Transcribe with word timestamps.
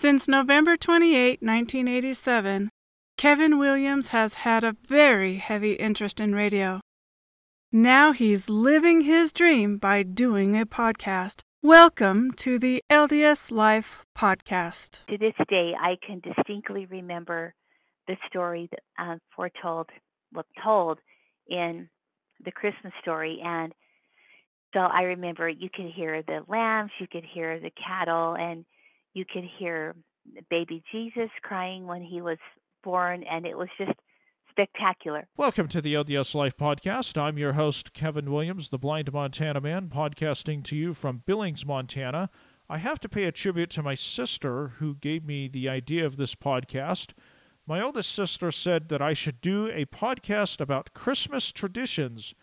Since 0.00 0.28
November 0.28 0.78
28, 0.78 1.42
1987, 1.42 2.70
Kevin 3.18 3.58
Williams 3.58 4.08
has 4.08 4.32
had 4.32 4.64
a 4.64 4.74
very 4.88 5.36
heavy 5.36 5.74
interest 5.74 6.22
in 6.22 6.34
radio. 6.34 6.80
Now 7.70 8.12
he's 8.12 8.48
living 8.48 9.02
his 9.02 9.30
dream 9.30 9.76
by 9.76 10.02
doing 10.02 10.58
a 10.58 10.64
podcast. 10.64 11.40
Welcome 11.62 12.30
to 12.36 12.58
the 12.58 12.82
LDS 12.90 13.50
Life 13.50 14.02
Podcast. 14.16 15.04
To 15.08 15.18
this 15.18 15.34
day, 15.50 15.74
I 15.78 15.98
can 16.06 16.20
distinctly 16.20 16.86
remember 16.86 17.52
the 18.08 18.16
story 18.26 18.70
that 18.70 18.80
uh, 18.98 19.16
foretold, 19.36 19.90
well, 20.32 20.46
told 20.64 20.98
in 21.46 21.90
the 22.42 22.52
Christmas 22.52 22.94
story, 23.02 23.38
and 23.44 23.74
so 24.72 24.80
I 24.80 25.02
remember 25.02 25.46
you 25.46 25.68
could 25.68 25.92
hear 25.94 26.22
the 26.22 26.40
lambs, 26.48 26.92
you 26.98 27.06
could 27.06 27.26
hear 27.34 27.60
the 27.60 27.72
cattle, 27.86 28.34
and 28.34 28.64
you 29.14 29.24
could 29.24 29.44
hear 29.58 29.94
baby 30.48 30.82
Jesus 30.92 31.30
crying 31.42 31.86
when 31.86 32.02
he 32.02 32.20
was 32.20 32.38
born, 32.82 33.24
and 33.24 33.46
it 33.46 33.56
was 33.56 33.68
just 33.78 33.92
spectacular. 34.50 35.26
Welcome 35.36 35.68
to 35.68 35.80
the 35.80 35.94
LDS 35.94 36.34
Life 36.34 36.56
Podcast. 36.56 37.20
I'm 37.20 37.38
your 37.38 37.54
host, 37.54 37.92
Kevin 37.92 38.30
Williams, 38.30 38.70
the 38.70 38.78
Blind 38.78 39.12
Montana 39.12 39.60
Man, 39.60 39.88
podcasting 39.88 40.62
to 40.64 40.76
you 40.76 40.94
from 40.94 41.22
Billings, 41.26 41.66
Montana. 41.66 42.30
I 42.68 42.78
have 42.78 43.00
to 43.00 43.08
pay 43.08 43.24
a 43.24 43.32
tribute 43.32 43.70
to 43.70 43.82
my 43.82 43.94
sister 43.94 44.74
who 44.78 44.94
gave 44.94 45.24
me 45.24 45.48
the 45.48 45.68
idea 45.68 46.06
of 46.06 46.16
this 46.16 46.34
podcast. 46.34 47.12
My 47.66 47.80
oldest 47.80 48.12
sister 48.12 48.50
said 48.52 48.88
that 48.88 49.02
I 49.02 49.12
should 49.12 49.40
do 49.40 49.68
a 49.68 49.86
podcast 49.86 50.60
about 50.60 50.94
Christmas 50.94 51.50
traditions 51.52 52.34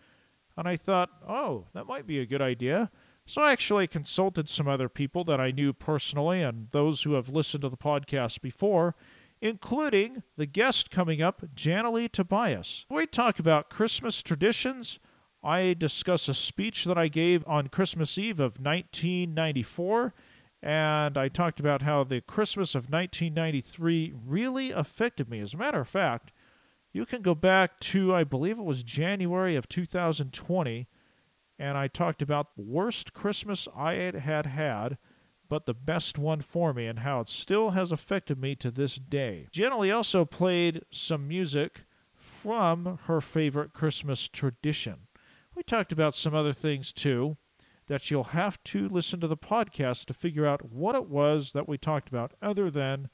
and 0.58 0.68
I 0.68 0.76
thought, 0.76 1.12
oh, 1.26 1.68
that 1.74 1.86
might 1.86 2.08
be 2.08 2.20
a 2.20 2.26
good 2.26 2.42
idea. 2.42 2.90
So 3.30 3.42
I 3.42 3.52
actually 3.52 3.88
consulted 3.88 4.48
some 4.48 4.70
other 4.70 4.88
people 4.88 5.26
that 5.26 5.42
I 5.42 5.52
knew 5.52 5.74
personally 5.74 6.42
and 6.42 6.70
those 6.72 7.04
who 7.04 7.12
have 7.16 7.28
listened 7.28 7.64
to 7.64 7.70
the 7.70 7.76
podcast 7.76 8.40
before, 8.40 8.96
including 9.42 10.24
the 10.38 10.46
guest 10.46 10.90
coming 10.90 11.22
up, 11.22 11.44
Janalee 11.54 12.10
Tobias. 12.10 12.86
We 12.90 13.06
talk 13.06 13.38
about 13.38 13.70
Christmas 13.70 14.24
traditions. 14.24 15.00
I 15.44 15.76
discuss 15.78 16.30
a 16.30 16.34
speech 16.34 16.86
that 16.86 16.98
I 16.98 17.10
gave 17.10 17.46
on 17.46 17.68
Christmas 17.68 18.18
Eve 18.18 18.40
of 18.40 18.62
1994, 18.62 20.14
and 20.64 21.18
I 21.18 21.28
talked 21.28 21.60
about 21.60 21.82
how 21.82 22.06
the 22.06 22.22
Christmas 22.22 22.76
of 22.76 22.90
1993 22.90 24.14
really 24.26 24.72
affected 24.72 25.30
me. 25.30 25.42
As 25.42 25.54
a 25.54 25.58
matter 25.58 25.82
of 25.82 25.90
fact, 25.90 26.32
you 26.94 27.06
can 27.06 27.22
go 27.22 27.36
back 27.36 27.82
to, 27.82 28.16
I 28.16 28.24
believe 28.24 28.58
it 28.58 28.64
was 28.64 28.84
January 28.84 29.58
of 29.58 29.68
2020, 29.68 30.88
and 31.60 31.78
I 31.78 31.88
talked 31.88 32.22
about 32.22 32.56
the 32.56 32.64
worst 32.64 33.14
Christmas 33.14 33.68
I 33.76 33.94
had 33.94 34.46
had, 34.46 34.98
but 35.50 35.66
the 35.66 35.74
best 35.74 36.18
one 36.18 36.42
for 36.42 36.74
me, 36.74 36.88
and 36.88 37.00
how 37.00 37.22
it 37.22 37.30
still 37.30 37.72
has 37.72 37.92
affected 37.92 38.40
me 38.40 38.56
to 38.56 38.72
this 38.72 38.96
day. 38.96 39.48
Janalee 39.52 39.96
also 39.96 40.26
played 40.26 40.84
some 40.92 41.28
music 41.28 41.86
from 42.14 43.00
her 43.06 43.22
favorite 43.22 43.74
Christmas 43.74 44.28
tradition. 44.28 45.08
We 45.56 45.64
talked 45.64 45.92
about 45.92 46.16
some 46.16 46.36
other 46.36 46.54
things 46.54 46.92
too 46.94 47.38
that 47.88 48.12
you'll 48.12 48.26
have 48.26 48.62
to 48.66 48.88
listen 48.90 49.20
to 49.22 49.28
the 49.28 49.38
podcast 49.38 50.06
to 50.06 50.14
figure 50.14 50.46
out 50.46 50.72
what 50.72 50.96
it 50.96 51.08
was 51.08 51.54
that 51.54 51.68
we 51.68 51.78
talked 51.78 52.10
about, 52.10 52.34
other 52.42 52.70
than 52.70 53.10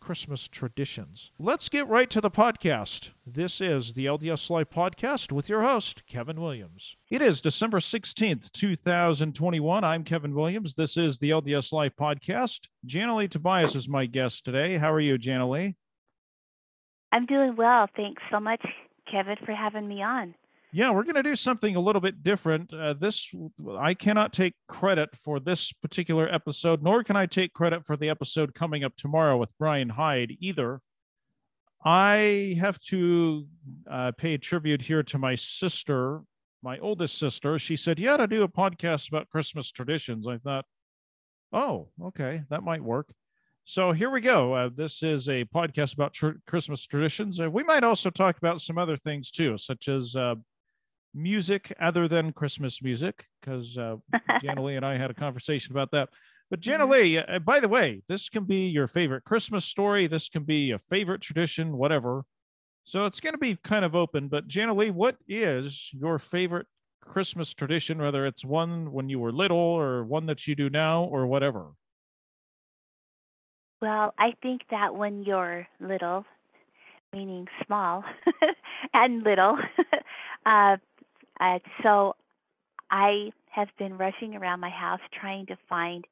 Christmas 0.00 0.48
traditions. 0.48 1.30
Let's 1.38 1.68
get 1.68 1.86
right 1.86 2.10
to 2.10 2.20
the 2.20 2.30
podcast. 2.30 3.10
This 3.26 3.60
is 3.60 3.92
the 3.92 4.06
LDS 4.06 4.50
Life 4.50 4.70
Podcast 4.70 5.30
with 5.30 5.48
your 5.48 5.62
host, 5.62 6.06
Kevin 6.06 6.40
Williams. 6.40 6.96
It 7.10 7.22
is 7.22 7.40
December 7.40 7.78
16th, 7.78 8.50
2021. 8.52 9.84
I'm 9.84 10.02
Kevin 10.02 10.34
Williams. 10.34 10.74
This 10.74 10.96
is 10.96 11.18
the 11.18 11.30
LDS 11.30 11.72
Life 11.72 11.92
Podcast. 12.00 12.68
Janalee 12.86 13.30
Tobias 13.30 13.76
is 13.76 13.88
my 13.88 14.06
guest 14.06 14.44
today. 14.44 14.78
How 14.78 14.90
are 14.90 15.00
you, 15.00 15.18
Janalee? 15.18 15.76
I'm 17.12 17.26
doing 17.26 17.54
well. 17.56 17.86
Thanks 17.94 18.22
so 18.30 18.40
much, 18.40 18.64
Kevin, 19.10 19.36
for 19.44 19.52
having 19.52 19.86
me 19.86 20.02
on. 20.02 20.34
Yeah, 20.72 20.92
we're 20.92 21.02
going 21.02 21.16
to 21.16 21.22
do 21.22 21.34
something 21.34 21.74
a 21.74 21.80
little 21.80 22.00
bit 22.00 22.22
different. 22.22 22.72
Uh, 22.72 22.94
this 22.94 23.30
I 23.78 23.94
cannot 23.94 24.32
take 24.32 24.54
credit 24.68 25.16
for 25.16 25.40
this 25.40 25.72
particular 25.72 26.32
episode, 26.32 26.82
nor 26.82 27.02
can 27.02 27.16
I 27.16 27.26
take 27.26 27.52
credit 27.52 27.84
for 27.84 27.96
the 27.96 28.08
episode 28.08 28.54
coming 28.54 28.84
up 28.84 28.96
tomorrow 28.96 29.36
with 29.36 29.56
Brian 29.58 29.90
Hyde 29.90 30.36
either. 30.38 30.80
I 31.84 32.56
have 32.60 32.78
to 32.80 33.46
uh, 33.90 34.12
pay 34.16 34.36
tribute 34.36 34.82
here 34.82 35.02
to 35.04 35.18
my 35.18 35.34
sister, 35.34 36.20
my 36.62 36.78
oldest 36.78 37.18
sister. 37.18 37.58
She 37.58 37.76
said, 37.76 37.98
"You 37.98 38.10
ought 38.10 38.18
to 38.18 38.26
do 38.26 38.42
a 38.42 38.48
podcast 38.48 39.08
about 39.08 39.30
Christmas 39.30 39.72
traditions." 39.72 40.28
I 40.28 40.38
thought, 40.38 40.66
"Oh, 41.52 41.88
okay, 42.00 42.42
that 42.50 42.62
might 42.62 42.84
work." 42.84 43.12
So 43.64 43.92
here 43.92 44.10
we 44.10 44.20
go. 44.20 44.54
Uh, 44.54 44.70
this 44.74 45.02
is 45.02 45.28
a 45.28 45.44
podcast 45.44 45.94
about 45.94 46.12
tr- 46.12 46.40
Christmas 46.46 46.86
traditions. 46.86 47.40
Uh, 47.40 47.50
we 47.50 47.62
might 47.62 47.84
also 47.84 48.10
talk 48.10 48.36
about 48.36 48.60
some 48.60 48.78
other 48.78 48.96
things 48.96 49.30
too, 49.30 49.56
such 49.56 49.88
as 49.88 50.14
uh, 50.16 50.34
music 51.14 51.72
other 51.80 52.08
than 52.08 52.32
Christmas 52.32 52.82
music, 52.82 53.26
because 53.40 53.76
uh, 53.76 53.96
Janalee 54.42 54.76
and 54.76 54.86
I 54.86 54.96
had 54.96 55.10
a 55.10 55.14
conversation 55.14 55.72
about 55.72 55.90
that. 55.92 56.08
But 56.50 56.60
Jana 56.60 56.84
mm-hmm. 56.84 56.92
Lee, 56.92 57.18
uh, 57.18 57.38
by 57.38 57.60
the 57.60 57.68
way, 57.68 58.02
this 58.08 58.28
can 58.28 58.44
be 58.44 58.66
your 58.66 58.88
favorite 58.88 59.24
Christmas 59.24 59.64
story. 59.64 60.06
This 60.06 60.28
can 60.28 60.42
be 60.42 60.72
a 60.72 60.78
favorite 60.78 61.20
tradition, 61.20 61.76
whatever. 61.76 62.24
So 62.84 63.06
it's 63.06 63.20
going 63.20 63.34
to 63.34 63.38
be 63.38 63.56
kind 63.56 63.84
of 63.84 63.94
open. 63.94 64.28
But 64.28 64.48
Janalee, 64.48 64.90
what 64.90 65.16
is 65.28 65.90
your 65.92 66.18
favorite 66.18 66.66
Christmas 67.00 67.54
tradition, 67.54 67.98
whether 67.98 68.26
it's 68.26 68.44
one 68.44 68.92
when 68.92 69.08
you 69.08 69.18
were 69.18 69.32
little 69.32 69.58
or 69.58 70.04
one 70.04 70.26
that 70.26 70.46
you 70.46 70.54
do 70.54 70.68
now 70.68 71.04
or 71.04 71.26
whatever? 71.26 71.68
Well, 73.80 74.12
I 74.18 74.34
think 74.42 74.62
that 74.70 74.94
when 74.94 75.22
you're 75.22 75.66
little, 75.80 76.26
meaning 77.12 77.48
small 77.66 78.04
and 78.94 79.22
little, 79.22 79.56
uh, 80.46 80.76
uh, 81.40 81.58
so 81.82 82.14
I 82.90 83.30
have 83.50 83.68
been 83.78 83.96
rushing 83.96 84.36
around 84.36 84.60
my 84.60 84.70
house 84.70 85.00
trying 85.18 85.46
to 85.46 85.56
find 85.68 86.04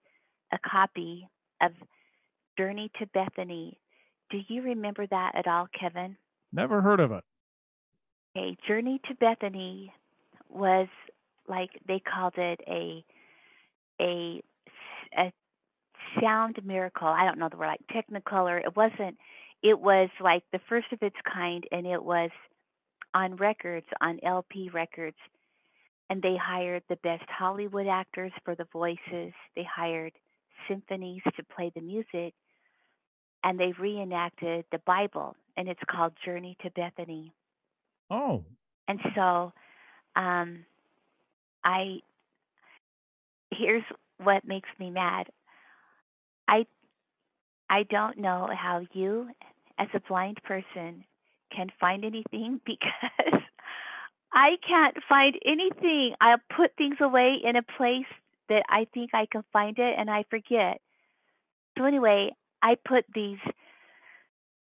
a 0.52 0.58
copy 0.58 1.28
of 1.62 1.72
Journey 2.56 2.90
to 2.98 3.06
Bethany. 3.06 3.78
Do 4.30 4.38
you 4.48 4.62
remember 4.62 5.06
that 5.06 5.32
at 5.34 5.46
all, 5.46 5.68
Kevin? 5.78 6.16
Never 6.52 6.80
heard 6.80 7.00
of 7.00 7.12
it. 7.12 7.24
Okay, 8.36 8.56
Journey 8.66 9.00
to 9.08 9.14
Bethany 9.14 9.92
was 10.48 10.88
like 11.48 11.70
they 11.86 12.00
called 12.00 12.34
it 12.36 12.60
a 12.66 13.04
a 14.00 14.42
a 15.16 15.32
sound 16.20 16.58
miracle. 16.64 17.08
I 17.08 17.24
don't 17.24 17.38
know 17.38 17.48
the 17.50 17.56
word 17.56 17.68
like 17.68 17.80
technicolor. 17.92 18.60
It 18.64 18.76
wasn't. 18.76 19.18
It 19.62 19.78
was 19.78 20.08
like 20.20 20.44
the 20.52 20.60
first 20.68 20.86
of 20.92 21.02
its 21.02 21.16
kind, 21.32 21.64
and 21.72 21.86
it 21.86 22.02
was 22.02 22.30
on 23.14 23.36
records, 23.36 23.86
on 24.00 24.18
LP 24.22 24.70
records. 24.72 25.16
And 26.10 26.22
they 26.22 26.36
hired 26.40 26.82
the 26.88 26.96
best 26.96 27.24
Hollywood 27.28 27.86
actors 27.86 28.32
for 28.44 28.54
the 28.54 28.66
voices. 28.72 29.32
They 29.54 29.64
hired 29.64 30.12
symphonies 30.68 31.22
to 31.36 31.42
play 31.54 31.70
the 31.74 31.82
music. 31.82 32.34
And 33.44 33.58
they 33.58 33.72
reenacted 33.78 34.64
the 34.72 34.80
Bible, 34.84 35.36
and 35.56 35.68
it's 35.68 35.80
called 35.88 36.12
Journey 36.24 36.56
to 36.62 36.70
Bethany. 36.70 37.32
Oh. 38.10 38.44
And 38.88 38.98
so 39.14 39.52
um, 40.16 40.64
I, 41.62 41.98
here's 43.52 43.84
what 44.22 44.44
makes 44.44 44.68
me 44.80 44.90
mad. 44.90 45.28
I 46.48 46.66
I 47.70 47.82
don't 47.84 48.18
know 48.18 48.48
how 48.52 48.86
you, 48.92 49.28
as 49.78 49.88
a 49.94 50.00
blind 50.08 50.38
person, 50.42 51.04
can 51.58 51.72
find 51.80 52.04
anything 52.04 52.60
because 52.66 53.42
I 54.32 54.56
can't 54.66 54.96
find 55.08 55.34
anything. 55.44 56.14
I'll 56.20 56.40
put 56.56 56.76
things 56.76 56.96
away 57.00 57.38
in 57.42 57.56
a 57.56 57.62
place 57.62 58.06
that 58.48 58.62
I 58.68 58.86
think 58.94 59.10
I 59.12 59.26
can 59.30 59.42
find 59.52 59.78
it 59.78 59.94
and 59.98 60.10
I 60.10 60.24
forget. 60.30 60.80
So 61.76 61.84
anyway, 61.84 62.30
I 62.62 62.76
put 62.86 63.04
these 63.14 63.38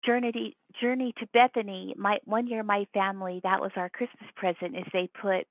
journey 0.05 0.57
journey 0.81 1.15
to 1.19 1.27
Bethany. 1.33 1.95
My 1.97 2.19
one 2.25 2.47
year 2.47 2.63
my 2.63 2.87
family 2.93 3.41
that 3.43 3.61
was 3.61 3.73
our 3.77 3.89
Christmas 3.89 4.31
present 4.37 4.77
is 4.77 4.85
they 4.93 5.09
put 5.21 5.47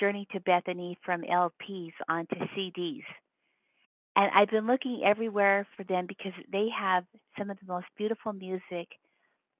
Journey 0.00 0.26
to 0.32 0.40
Bethany 0.40 0.98
from 1.04 1.22
LPs 1.22 1.92
onto 2.08 2.36
CDs. 2.56 3.04
And 4.16 4.30
I've 4.34 4.48
been 4.48 4.66
looking 4.66 5.02
everywhere 5.04 5.66
for 5.76 5.84
them 5.84 6.06
because 6.06 6.32
they 6.50 6.68
have 6.78 7.04
some 7.38 7.50
of 7.50 7.58
the 7.60 7.72
most 7.72 7.86
beautiful 7.96 8.32
music 8.32 8.88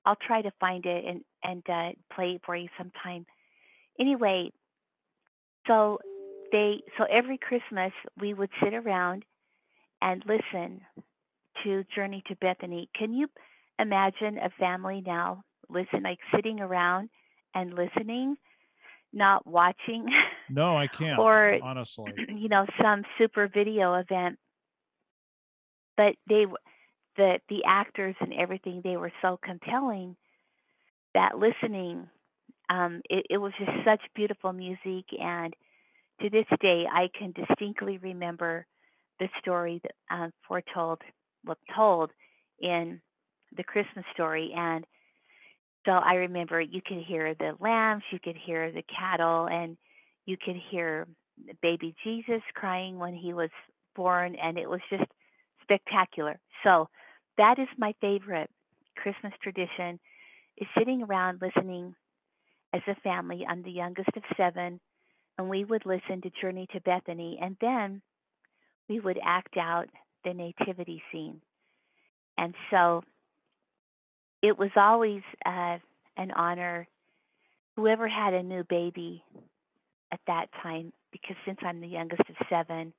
I'll 0.04 0.16
try 0.16 0.42
to 0.42 0.50
find 0.60 0.84
it 0.86 1.04
and 1.04 1.22
and 1.44 1.62
uh, 1.68 1.92
play 2.14 2.32
it 2.32 2.42
for 2.44 2.56
you 2.56 2.68
sometime. 2.76 3.26
Anyway, 3.98 4.50
so 5.66 5.98
they 6.50 6.82
so 6.98 7.04
every 7.04 7.38
Christmas 7.38 7.92
we 8.20 8.34
would 8.34 8.50
sit 8.62 8.74
around 8.74 9.24
and 10.00 10.22
listen 10.26 10.80
to 11.64 11.84
Journey 11.94 12.22
to 12.28 12.36
Bethany. 12.36 12.88
Can 12.96 13.12
you 13.12 13.28
imagine 13.78 14.38
a 14.38 14.50
family 14.58 15.02
now 15.04 15.44
listen 15.68 16.02
like 16.02 16.18
sitting 16.34 16.60
around 16.60 17.08
and 17.54 17.74
listening, 17.74 18.36
not 19.12 19.46
watching? 19.46 20.06
No, 20.50 20.76
I 20.76 20.86
can't. 20.88 21.18
or 21.18 21.58
honestly, 21.62 22.12
you 22.28 22.48
know, 22.48 22.66
some 22.80 23.02
super 23.18 23.48
video 23.48 23.94
event. 23.94 24.38
But 25.96 26.14
they 26.28 26.46
the 27.16 27.38
the 27.48 27.62
actors 27.66 28.14
and 28.20 28.32
everything 28.34 28.80
they 28.82 28.96
were 28.96 29.12
so 29.22 29.38
compelling 29.44 30.16
that 31.14 31.38
listening 31.38 32.08
um 32.70 33.02
it, 33.10 33.26
it 33.30 33.38
was 33.38 33.52
just 33.58 33.72
such 33.84 34.00
beautiful 34.14 34.52
music 34.52 35.04
and 35.18 35.54
to 36.20 36.30
this 36.30 36.46
day 36.60 36.84
I 36.92 37.08
can 37.18 37.32
distinctly 37.32 37.98
remember 37.98 38.66
the 39.20 39.28
story 39.40 39.80
that 39.82 40.16
um, 40.16 40.32
foretold 40.48 41.00
well 41.44 41.58
told 41.74 42.10
in 42.60 43.00
the 43.56 43.64
Christmas 43.64 44.04
story 44.14 44.52
and 44.56 44.84
so 45.84 45.92
I 45.92 46.14
remember 46.14 46.60
you 46.60 46.80
could 46.86 46.98
hear 47.06 47.34
the 47.34 47.52
lambs, 47.60 48.04
you 48.12 48.18
could 48.22 48.36
hear 48.36 48.70
the 48.70 48.84
cattle, 48.84 49.48
and 49.48 49.76
you 50.26 50.36
could 50.42 50.56
hear 50.70 51.06
baby 51.60 51.94
Jesus 52.04 52.42
crying 52.54 52.98
when 52.98 53.14
he 53.14 53.34
was 53.34 53.50
born, 53.96 54.36
and 54.36 54.58
it 54.58 54.68
was 54.68 54.80
just 54.90 55.04
spectacular. 55.62 56.38
So 56.62 56.88
that 57.38 57.58
is 57.58 57.68
my 57.78 57.94
favorite 58.00 58.50
Christmas 58.96 59.32
tradition 59.42 59.98
is 60.58 60.68
sitting 60.78 61.02
around 61.02 61.40
listening 61.40 61.94
as 62.72 62.82
a 62.86 62.94
family. 62.96 63.44
I'm 63.48 63.62
the 63.62 63.70
youngest 63.70 64.10
of 64.16 64.22
seven, 64.36 64.80
and 65.38 65.48
we 65.48 65.64
would 65.64 65.86
listen 65.86 66.20
to 66.22 66.30
Journey 66.40 66.66
to 66.72 66.80
Bethany, 66.80 67.38
and 67.40 67.56
then 67.60 68.02
we 68.88 69.00
would 69.00 69.18
act 69.24 69.56
out 69.56 69.86
the 70.24 70.34
nativity 70.34 71.02
scene. 71.10 71.40
And 72.38 72.54
so 72.70 73.02
it 74.42 74.58
was 74.58 74.70
always 74.76 75.22
uh, 75.46 75.78
an 76.16 76.30
honor. 76.34 76.86
Whoever 77.76 78.08
had 78.08 78.34
a 78.34 78.42
new 78.42 78.64
baby 78.68 79.22
at 80.12 80.20
that 80.26 80.46
time, 80.62 80.92
because 81.10 81.36
since 81.46 81.58
I'm 81.62 81.80
the 81.80 81.88
youngest 81.88 82.22
of 82.28 82.46
seven, 82.50 82.92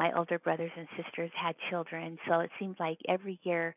my 0.00 0.16
older 0.16 0.38
brothers 0.38 0.70
and 0.78 0.88
sisters 0.96 1.30
had 1.38 1.54
children. 1.68 2.16
So 2.26 2.40
it 2.40 2.50
seemed 2.58 2.76
like 2.80 2.96
every 3.06 3.38
year 3.42 3.76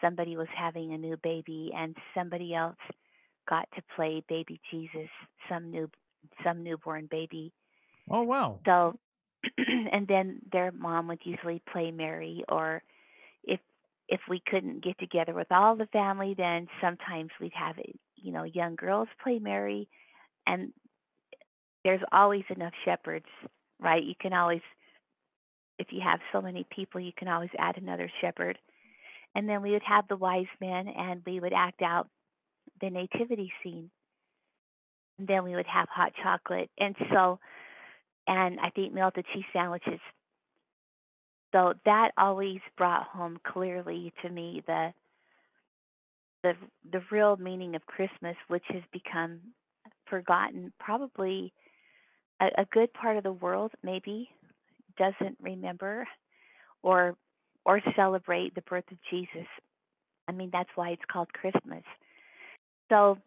somebody 0.00 0.36
was 0.36 0.48
having 0.52 0.92
a 0.92 0.98
new 0.98 1.16
baby 1.22 1.70
and 1.72 1.96
somebody 2.12 2.52
else 2.52 2.74
got 3.48 3.68
to 3.76 3.82
play 3.94 4.20
baby 4.28 4.60
Jesus, 4.72 5.08
some 5.48 5.70
new 5.70 5.88
some 6.44 6.64
newborn 6.64 7.06
baby. 7.08 7.52
Oh 8.10 8.22
wow. 8.22 8.58
So 8.66 8.98
and 9.92 10.08
then 10.08 10.40
their 10.50 10.72
mom 10.72 11.06
would 11.06 11.20
usually 11.22 11.62
play 11.72 11.92
Mary 11.92 12.42
or 12.48 12.82
if 13.44 13.60
if 14.08 14.20
we 14.28 14.42
couldn't 14.44 14.82
get 14.82 14.98
together 14.98 15.34
with 15.34 15.52
all 15.52 15.76
the 15.76 15.86
family 15.86 16.34
then 16.36 16.66
sometimes 16.80 17.30
we'd 17.40 17.52
have 17.54 17.76
you 18.16 18.32
know 18.32 18.42
young 18.42 18.74
girls 18.74 19.08
play 19.22 19.38
Mary 19.38 19.88
and 20.48 20.72
there's 21.84 22.02
always 22.12 22.44
enough 22.54 22.72
shepherds, 22.84 23.26
right? 23.78 24.02
You 24.02 24.14
can 24.20 24.32
always 24.32 24.60
if 25.80 25.86
you 25.90 26.00
have 26.02 26.20
so 26.30 26.42
many 26.42 26.66
people, 26.70 27.00
you 27.00 27.12
can 27.16 27.26
always 27.26 27.50
add 27.58 27.78
another 27.78 28.10
shepherd. 28.20 28.58
And 29.34 29.48
then 29.48 29.62
we 29.62 29.70
would 29.70 29.82
have 29.82 30.06
the 30.08 30.16
wise 30.16 30.44
men 30.60 30.88
and 30.88 31.22
we 31.26 31.40
would 31.40 31.54
act 31.54 31.80
out 31.80 32.06
the 32.82 32.90
nativity 32.90 33.50
scene. 33.62 33.90
And 35.18 35.26
then 35.26 35.42
we 35.42 35.56
would 35.56 35.66
have 35.66 35.88
hot 35.88 36.12
chocolate. 36.22 36.70
And 36.78 36.94
so, 37.10 37.38
and 38.26 38.60
I 38.60 38.68
think 38.70 38.92
melted 38.92 39.24
cheese 39.32 39.44
sandwiches. 39.54 40.00
So 41.52 41.72
that 41.86 42.10
always 42.18 42.60
brought 42.76 43.06
home 43.06 43.38
clearly 43.42 44.12
to 44.22 44.28
me 44.28 44.62
the 44.66 44.92
the 46.42 46.52
the 46.92 47.02
real 47.10 47.36
meaning 47.36 47.74
of 47.74 47.84
Christmas, 47.86 48.36
which 48.48 48.64
has 48.68 48.82
become 48.92 49.40
forgotten. 50.08 50.72
Probably 50.78 51.52
a, 52.40 52.46
a 52.58 52.64
good 52.70 52.92
part 52.92 53.16
of 53.16 53.24
the 53.24 53.32
world, 53.32 53.72
maybe 53.82 54.30
doesn't 55.00 55.38
remember 55.40 56.06
or 56.82 57.16
or 57.64 57.80
celebrate 57.96 58.54
the 58.54 58.62
birth 58.62 58.84
of 58.90 58.98
Jesus. 59.10 59.46
I 60.28 60.32
mean, 60.32 60.50
that's 60.52 60.70
why 60.74 60.90
it's 60.90 61.02
called 61.10 61.32
Christmas. 61.32 61.82
So 62.90 63.18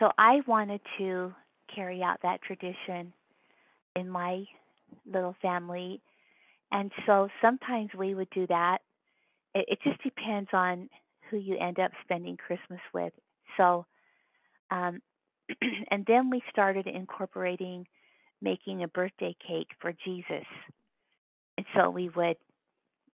so 0.00 0.10
I 0.16 0.40
wanted 0.46 0.80
to 0.98 1.34
carry 1.74 2.02
out 2.02 2.18
that 2.22 2.40
tradition 2.42 3.12
in 3.96 4.08
my 4.08 4.44
little 5.12 5.34
family. 5.42 6.00
And 6.70 6.92
so 7.06 7.28
sometimes 7.42 7.90
we 7.96 8.14
would 8.14 8.30
do 8.30 8.46
that. 8.46 8.78
It, 9.54 9.66
it 9.68 9.78
just 9.82 10.02
depends 10.02 10.50
on 10.52 10.88
who 11.30 11.36
you 11.36 11.56
end 11.58 11.78
up 11.78 11.90
spending 12.04 12.36
Christmas 12.36 12.80
with. 12.94 13.12
So, 13.56 13.86
um, 14.70 15.00
and 15.90 16.04
then 16.06 16.30
we 16.30 16.42
started 16.50 16.86
incorporating 16.86 17.86
making 18.40 18.82
a 18.82 18.88
birthday 18.88 19.36
cake 19.46 19.68
for 19.80 19.92
Jesus. 20.04 20.46
And 21.56 21.66
so 21.74 21.90
we 21.90 22.08
would 22.08 22.36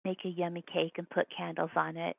make 0.04 0.20
a 0.26 0.30
yummy 0.30 0.64
cake 0.74 0.94
and 0.98 1.10
put 1.10 1.28
candles 1.36 1.72
on 1.76 1.98
it, 1.98 2.18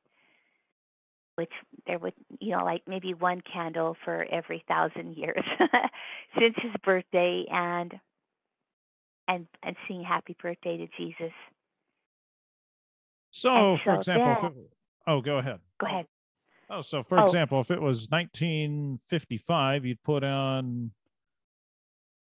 which 1.34 1.50
there 1.86 1.98
would, 1.98 2.14
you 2.40 2.56
know, 2.56 2.64
like 2.64 2.82
maybe 2.86 3.14
one 3.14 3.42
candle 3.52 3.96
for 4.04 4.24
every 4.30 4.64
thousand 4.68 5.16
years 5.16 5.42
since 6.38 6.54
his 6.62 6.72
birthday 6.84 7.44
and 7.50 7.92
and 9.28 9.46
and 9.62 9.76
sing 9.88 10.04
happy 10.06 10.36
birthday 10.40 10.76
to 10.76 10.86
Jesus. 10.96 11.32
So, 13.30 13.76
so 13.76 13.84
for 13.84 13.94
example, 13.94 14.36
then, 14.42 14.52
it, 14.52 14.70
oh, 15.06 15.20
go 15.20 15.38
ahead. 15.38 15.60
Go 15.80 15.86
ahead. 15.86 16.06
Oh, 16.68 16.82
so 16.82 17.02
for 17.02 17.18
oh. 17.18 17.24
example, 17.24 17.60
if 17.60 17.70
it 17.70 17.80
was 17.80 18.08
1955, 18.10 19.84
you'd 19.84 20.02
put 20.02 20.22
on 20.22 20.92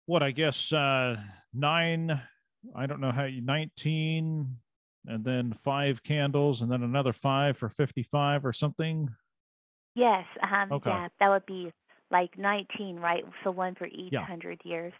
what 0.06 0.23
I 0.23 0.31
guess 0.31 0.73
uh, 0.73 1.17
nine. 1.53 2.20
I 2.75 2.87
don't 2.87 3.00
know 3.00 3.12
how 3.12 3.25
you 3.25 3.41
19 3.43 4.56
and 5.06 5.25
then 5.25 5.53
five 5.53 6.03
candles 6.03 6.62
and 6.62 6.70
then 6.70 6.82
another 6.82 7.12
five 7.12 7.56
for 7.56 7.69
55 7.69 8.44
or 8.44 8.53
something. 8.53 9.11
Yes. 9.94 10.25
Um, 10.43 10.73
okay. 10.73 10.91
Yeah, 10.91 11.08
that 11.20 11.29
would 11.29 11.47
be 11.47 11.73
like 12.11 12.37
19, 12.37 12.97
right? 12.97 13.25
So 13.44 13.50
one 13.50 13.75
for 13.76 13.87
each 13.87 14.12
Yeah. 14.12 14.25
hundred 14.25 14.61
years. 14.64 14.93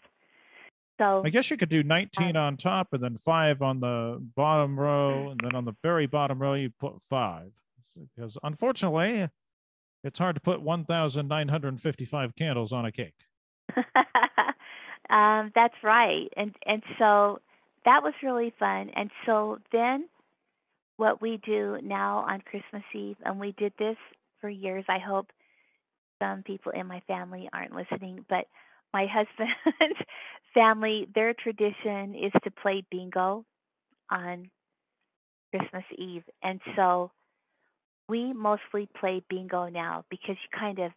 So 0.99 1.21
I 1.25 1.29
guess 1.29 1.51
you 1.51 1.57
could 1.57 1.69
do 1.69 1.83
19 1.83 2.35
Um, 2.35 2.43
on 2.43 2.57
top 2.57 2.93
and 2.93 3.03
then 3.03 3.17
five 3.17 3.61
on 3.61 3.79
the 3.81 4.17
bottom 4.35 4.79
row, 4.79 5.29
and 5.29 5.39
then 5.43 5.53
on 5.55 5.65
the 5.65 5.75
very 5.83 6.07
bottom 6.07 6.39
row 6.39 6.53
you 6.55 6.69
put 6.71 6.99
five. 7.01 7.51
Because 8.15 8.37
unfortunately, 8.43 9.29
it's 10.03 10.19
hard 10.19 10.35
to 10.35 10.41
put 10.41 10.61
1,955 10.61 12.35
candles 12.35 12.71
on 12.73 12.85
a 12.85 12.91
cake. 12.91 13.13
um, 15.09 15.51
that's 15.55 15.75
right. 15.83 16.27
And 16.35 16.55
and 16.65 16.83
so 16.99 17.39
that 17.85 18.03
was 18.03 18.13
really 18.23 18.53
fun. 18.59 18.91
And 18.95 19.09
so 19.25 19.59
then 19.71 20.07
what 20.97 21.21
we 21.21 21.39
do 21.45 21.77
now 21.83 22.25
on 22.27 22.41
Christmas 22.41 22.83
Eve, 22.93 23.17
and 23.23 23.39
we 23.39 23.53
did 23.57 23.73
this 23.79 23.97
for 24.41 24.49
years. 24.49 24.85
I 24.89 24.99
hope 24.99 25.27
some 26.21 26.43
people 26.43 26.71
in 26.71 26.87
my 26.87 27.01
family 27.07 27.49
aren't 27.53 27.75
listening, 27.75 28.25
but 28.27 28.45
my 28.93 29.05
husband's 29.11 29.99
family, 30.53 31.07
their 31.13 31.33
tradition 31.33 32.15
is 32.15 32.31
to 32.43 32.51
play 32.51 32.83
bingo 32.89 33.45
on 34.09 34.49
Christmas 35.51 35.83
Eve. 35.97 36.23
And 36.43 36.59
so 36.75 37.11
we 38.09 38.33
mostly 38.33 38.87
play 38.99 39.21
bingo 39.29 39.67
now 39.67 40.05
because 40.09 40.35
you 40.41 40.59
kind 40.59 40.79
of 40.79 40.91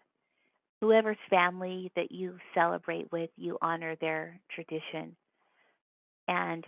whoever's 0.81 1.17
family 1.29 1.91
that 1.97 2.11
you 2.11 2.37
celebrate 2.55 3.11
with, 3.13 3.31
you 3.37 3.59
honor 3.61 3.97
their 4.01 4.41
tradition. 4.55 5.15
And 6.29 6.65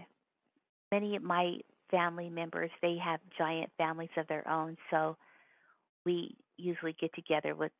many 0.90 1.16
of 1.16 1.22
my 1.22 1.58
family 1.90 2.28
members, 2.28 2.70
they 2.82 2.96
have 3.02 3.20
giant 3.38 3.70
families 3.78 4.10
of 4.16 4.26
their 4.28 4.46
own, 4.48 4.76
so 4.90 5.16
we 6.04 6.34
usually 6.56 6.96
get 7.00 7.14
together 7.14 7.54
with 7.54 7.72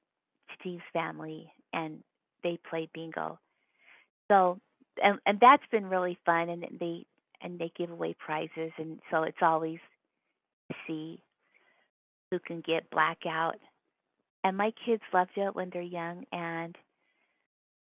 Steve's 0.61 0.83
family 0.93 1.53
and 1.73 1.99
they 2.43 2.59
play 2.69 2.89
bingo. 2.95 3.39
So 4.31 4.59
and 5.03 5.19
and 5.27 5.39
that's 5.41 5.63
been 5.71 5.87
really 5.87 6.19
fun 6.25 6.49
and 6.49 6.65
they 6.79 7.05
and 7.41 7.59
they 7.59 7.73
give 7.77 7.91
away 7.91 8.15
prizes 8.19 8.73
and 8.79 9.01
so 9.11 9.23
it's 9.23 9.43
always 9.43 9.79
to 10.71 10.77
see 10.87 11.23
who 12.31 12.39
can 12.39 12.63
get 12.67 12.91
blackout. 12.91 13.57
And 14.45 14.57
my 14.57 14.73
kids 14.85 15.03
loved 15.13 15.31
it 15.37 15.55
when 15.55 15.71
they're 15.73 15.83
young 15.83 16.25
and 16.33 16.77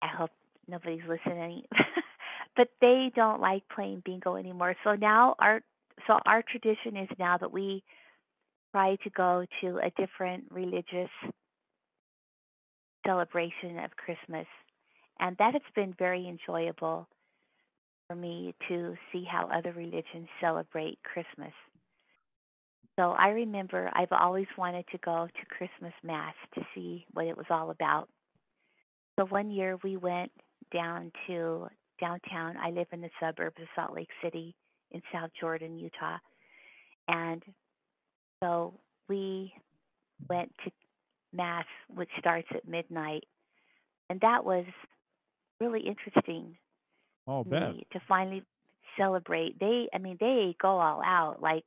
I 0.02 0.08
hope 0.08 0.30
nobody's 0.68 1.02
listening. 1.08 1.62
but 2.56 2.68
they 2.80 3.10
don't 3.14 3.40
like 3.40 3.62
playing 3.74 4.02
bingo 4.04 4.36
anymore. 4.36 4.76
So 4.84 4.94
now 4.94 5.34
our 5.38 5.60
so 6.06 6.18
our 6.26 6.42
tradition 6.42 6.96
is 6.96 7.08
now 7.18 7.38
that 7.38 7.52
we 7.52 7.82
try 8.72 8.96
to 9.04 9.10
go 9.10 9.44
to 9.60 9.78
a 9.78 9.90
different 9.96 10.44
religious 10.50 11.10
celebration 13.06 13.78
of 13.78 13.90
Christmas. 13.96 14.46
And 15.20 15.36
that 15.38 15.52
has 15.52 15.62
been 15.74 15.94
very 15.98 16.28
enjoyable 16.28 17.06
for 18.08 18.16
me 18.16 18.54
to 18.68 18.94
see 19.12 19.24
how 19.30 19.48
other 19.52 19.72
religions 19.72 20.28
celebrate 20.40 20.98
Christmas. 21.04 21.52
So 22.96 23.10
I 23.10 23.28
remember 23.28 23.90
I've 23.94 24.12
always 24.12 24.46
wanted 24.56 24.84
to 24.92 24.98
go 25.04 25.26
to 25.26 25.46
Christmas 25.46 25.92
Mass 26.02 26.34
to 26.54 26.62
see 26.74 27.06
what 27.12 27.26
it 27.26 27.36
was 27.36 27.46
all 27.50 27.70
about. 27.70 28.08
So 29.18 29.26
one 29.26 29.50
year 29.50 29.78
we 29.82 29.96
went 29.96 30.30
down 30.72 31.10
to 31.26 31.68
downtown. 32.00 32.56
I 32.56 32.70
live 32.70 32.86
in 32.92 33.00
the 33.00 33.10
suburbs 33.20 33.56
of 33.60 33.68
Salt 33.74 33.94
Lake 33.94 34.08
City 34.22 34.54
in 34.92 35.02
South 35.12 35.30
Jordan, 35.40 35.78
Utah. 35.78 36.18
And 37.08 37.42
so 38.42 38.74
we 39.08 39.52
went 40.28 40.52
to 40.64 40.70
Mass, 41.32 41.66
which 41.92 42.10
starts 42.18 42.48
at 42.54 42.68
midnight. 42.68 43.24
And 44.08 44.20
that 44.20 44.44
was 44.44 44.64
really 45.60 45.80
interesting 45.80 46.56
bet. 47.80 47.90
to 47.92 48.00
finally 48.06 48.42
celebrate. 48.98 49.58
They, 49.58 49.88
I 49.92 49.98
mean, 49.98 50.16
they 50.20 50.54
go 50.60 50.68
all 50.68 51.02
out. 51.04 51.42
Like 51.42 51.64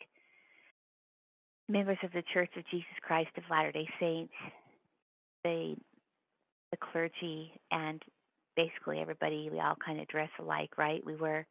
members 1.69 1.97
of 2.03 2.11
the 2.13 2.23
Church 2.33 2.49
of 2.57 2.63
Jesus 2.71 2.87
Christ 3.01 3.29
of 3.37 3.43
Latter 3.49 3.71
day 3.71 3.87
Saints, 3.99 4.33
they, 5.43 5.75
the 6.71 6.77
clergy, 6.77 7.51
and 7.71 8.01
basically 8.55 8.99
everybody, 8.99 9.49
we 9.51 9.59
all 9.59 9.77
kind 9.83 9.99
of 9.99 10.07
dress 10.07 10.29
alike, 10.39 10.71
right? 10.77 11.05
We 11.05 11.15
wear 11.15 11.45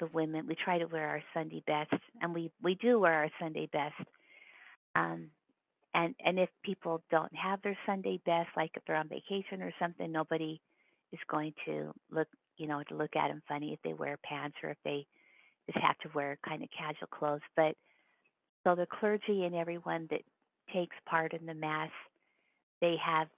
the 0.00 0.06
women, 0.12 0.46
we 0.46 0.56
try 0.56 0.78
to 0.78 0.86
wear 0.86 1.08
our 1.08 1.22
Sunday 1.34 1.62
best, 1.66 1.92
and 2.20 2.34
we, 2.34 2.50
we 2.62 2.74
do 2.76 2.98
wear 3.00 3.12
our 3.14 3.30
Sunday 3.40 3.68
best. 3.72 3.94
Um, 4.94 5.30
and 5.94 6.14
and 6.24 6.38
if 6.38 6.50
people 6.62 7.02
don't 7.10 7.34
have 7.34 7.62
their 7.62 7.78
Sunday 7.86 8.20
best, 8.26 8.48
like 8.56 8.70
if 8.74 8.82
they're 8.86 8.96
on 8.96 9.08
vacation 9.08 9.62
or 9.62 9.72
something, 9.80 10.12
nobody 10.12 10.60
is 11.12 11.18
going 11.30 11.54
to 11.64 11.92
look, 12.10 12.28
you 12.58 12.66
know, 12.66 12.82
to 12.88 12.94
look 12.94 13.16
at 13.16 13.28
them 13.28 13.42
funny 13.48 13.72
if 13.72 13.80
they 13.82 13.94
wear 13.94 14.18
pants 14.22 14.56
or 14.62 14.70
if 14.70 14.76
they 14.84 15.06
just 15.66 15.82
have 15.84 15.98
to 15.98 16.10
wear 16.14 16.38
kind 16.46 16.62
of 16.62 16.68
casual 16.76 17.08
clothes. 17.08 17.40
But 17.56 17.76
so 18.66 18.74
the 18.74 18.86
clergy 18.86 19.44
and 19.44 19.54
everyone 19.54 20.08
that 20.10 20.22
takes 20.74 20.96
part 21.08 21.32
in 21.32 21.46
the 21.46 21.54
mass, 21.54 21.90
they 22.80 22.96
have 23.04 23.28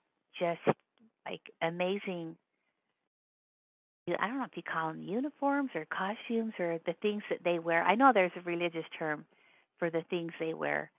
just 0.40 0.76
like 1.26 1.42
amazing. 1.61 2.35
I 4.08 4.26
don't 4.26 4.38
know 4.38 4.44
if 4.44 4.56
you 4.56 4.62
call 4.62 4.88
them 4.88 5.02
uniforms 5.02 5.70
or 5.75 5.87
costumes 5.87 6.54
or 6.58 6.78
the 6.87 6.94
things 7.02 7.23
that 7.28 7.40
they 7.44 7.58
wear. 7.58 7.82
I 7.82 7.94
know 7.94 8.11
there's 8.14 8.32
a 8.38 8.50
religious 8.50 8.87
term 8.99 9.26
for 9.78 9.90
the 9.90 10.02
things 10.08 10.32
they 10.40 10.54
wear. 10.54 10.90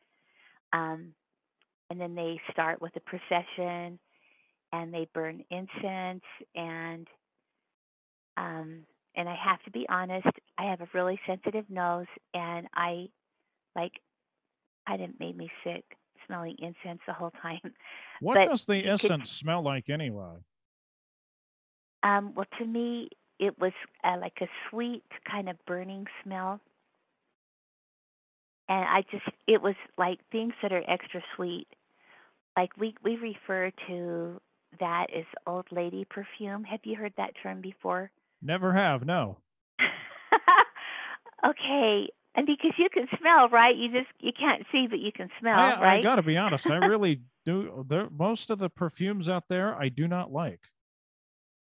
Um, 0.73 1.13
and 1.89 1.99
then 1.99 2.13
they 2.13 2.39
start 2.51 2.83
with 2.83 2.91
a 2.95 2.99
procession 2.99 3.97
and 4.71 4.93
they 4.93 5.07
burn 5.15 5.43
incense 5.49 6.23
and 6.53 7.07
um 8.37 8.81
and 9.15 9.27
I 9.27 9.35
have 9.43 9.61
to 9.63 9.71
be 9.71 9.87
honest, 9.89 10.27
I 10.59 10.69
have 10.69 10.81
a 10.81 10.87
really 10.93 11.19
sensitive 11.25 11.65
nose 11.67 12.05
and 12.35 12.67
I 12.75 13.07
like 13.75 13.93
kind 14.89 15.03
of 15.03 15.19
made 15.19 15.37
me 15.37 15.51
sick 15.63 15.85
smelling 16.27 16.57
incense 16.59 17.01
the 17.07 17.13
whole 17.13 17.33
time. 17.43 17.61
What 18.19 18.43
But 18.43 18.43
does 18.43 18.65
the 18.65 18.83
you 18.83 18.93
could 18.99 19.15
incense 19.15 19.31
smell 19.31 19.61
like 19.63 19.89
anyway? 19.89 20.45
um 22.03 22.33
well 22.35 22.45
to 22.57 22.65
me 22.65 23.09
it 23.39 23.57
was 23.59 23.73
uh, 24.03 24.17
like 24.19 24.37
a 24.41 24.47
sweet 24.69 25.03
kind 25.29 25.49
of 25.49 25.57
burning 25.65 26.05
smell 26.23 26.61
and 28.69 28.85
I 28.87 29.03
just 29.11 29.25
it 29.47 29.61
was 29.61 29.75
like 29.97 30.19
things 30.31 30.53
that 30.61 30.71
are 30.73 30.83
extra 30.89 31.21
sweet. 31.35 31.67
Like 32.57 32.77
we 32.77 32.95
we 33.03 33.17
refer 33.17 33.71
to 33.87 34.41
that 34.79 35.07
as 35.15 35.25
old 35.47 35.67
lady 35.71 36.05
perfume. 36.05 36.63
Have 36.65 36.81
you 36.85 36.95
heard 36.97 37.13
that 37.17 37.33
term 37.41 37.61
before? 37.61 38.11
Never 38.41 38.73
have, 38.73 39.05
no. 39.05 39.43
okay, 41.45 42.09
and 42.35 42.45
because 42.45 42.71
you 42.77 42.89
can 42.93 43.07
smell, 43.19 43.49
right? 43.49 43.75
You 43.75 43.91
just 43.91 44.09
you 44.19 44.31
can't 44.37 44.63
see, 44.71 44.87
but 44.89 44.99
you 44.99 45.11
can 45.11 45.29
smell, 45.39 45.57
I, 45.59 45.97
I 45.97 46.01
got 46.01 46.15
to 46.15 46.21
be 46.23 46.37
honest. 46.37 46.69
I 46.69 46.75
really 46.85 47.21
do. 47.45 47.85
There, 47.89 48.07
most 48.09 48.49
of 48.49 48.59
the 48.59 48.69
perfumes 48.69 49.27
out 49.27 49.45
there, 49.49 49.75
I 49.75 49.89
do 49.89 50.07
not 50.07 50.31
like. 50.31 50.61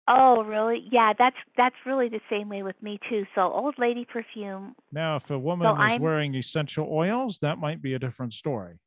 oh, 0.07 0.43
really? 0.43 0.85
Yeah, 0.91 1.13
that's 1.17 1.35
that's 1.57 1.75
really 1.85 2.09
the 2.09 2.21
same 2.29 2.49
way 2.49 2.61
with 2.63 2.81
me 2.81 2.99
too. 3.09 3.25
So 3.35 3.41
old 3.51 3.75
lady 3.77 4.05
perfume. 4.05 4.75
Now, 4.91 5.15
if 5.15 5.29
a 5.31 5.39
woman 5.39 5.67
is 5.67 5.77
I'm- 5.77 6.01
wearing 6.01 6.35
essential 6.35 6.87
oils, 6.91 7.39
that 7.39 7.57
might 7.57 7.81
be 7.81 7.93
a 7.93 7.99
different 7.99 8.33
story. 8.33 8.79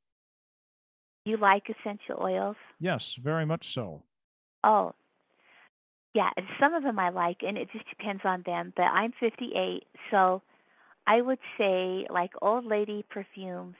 You 1.25 1.37
like 1.38 1.64
essential 1.68 2.18
oils? 2.23 2.56
Yes, 2.78 3.16
very 3.20 3.44
much 3.44 3.75
so. 3.75 4.04
Oh, 4.62 4.94
yeah. 6.14 6.30
And 6.37 6.46
some 6.61 6.73
of 6.75 6.85
them 6.85 6.99
I 7.00 7.08
like, 7.11 7.38
and 7.42 7.58
it 7.58 7.68
just 7.73 7.88
depends 7.88 8.23
on 8.25 8.42
them. 8.46 8.73
But 8.76 8.85
I'm 8.85 9.12
58, 9.18 9.82
so 10.12 10.42
I 11.06 11.20
would 11.20 11.38
say 11.58 12.06
like 12.10 12.30
old 12.42 12.64
lady 12.66 13.04
perfumes 13.08 13.76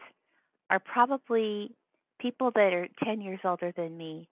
are 0.71 0.79
probably 0.79 1.73
people 2.21 2.51
that 2.55 2.73
are 2.73 2.89
10 3.05 3.21
years 3.21 3.41
older 3.45 3.73
than 3.77 3.97
me 3.97 4.29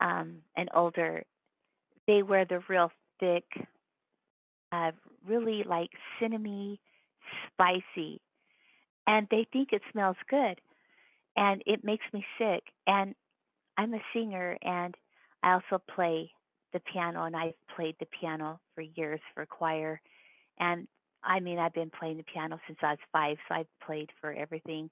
um, 0.00 0.38
and 0.56 0.68
older. 0.74 1.24
They 2.06 2.22
wear 2.22 2.44
the 2.44 2.60
real 2.68 2.90
thick, 3.20 3.44
uh, 4.72 4.92
really 5.26 5.64
like 5.64 5.90
cinnamony, 6.20 6.78
spicy, 7.46 8.20
and 9.06 9.26
they 9.30 9.46
think 9.52 9.72
it 9.72 9.82
smells 9.92 10.16
good, 10.28 10.60
and 11.36 11.62
it 11.66 11.84
makes 11.84 12.04
me 12.12 12.24
sick. 12.38 12.62
And 12.86 13.14
I'm 13.76 13.94
a 13.94 14.00
singer, 14.12 14.56
and 14.62 14.94
I 15.42 15.54
also 15.54 15.82
play 15.94 16.30
the 16.72 16.80
piano, 16.92 17.24
and 17.24 17.36
I've 17.36 17.54
played 17.74 17.96
the 18.00 18.06
piano 18.20 18.60
for 18.74 18.82
years 18.82 19.20
for 19.34 19.46
choir. 19.46 20.00
And 20.58 20.86
I 21.22 21.40
mean, 21.40 21.58
I've 21.58 21.74
been 21.74 21.90
playing 21.90 22.18
the 22.18 22.24
piano 22.24 22.58
since 22.66 22.78
I 22.82 22.90
was 22.90 22.98
five, 23.12 23.36
so 23.48 23.54
I've 23.54 23.86
played 23.86 24.10
for 24.20 24.32
everything. 24.32 24.90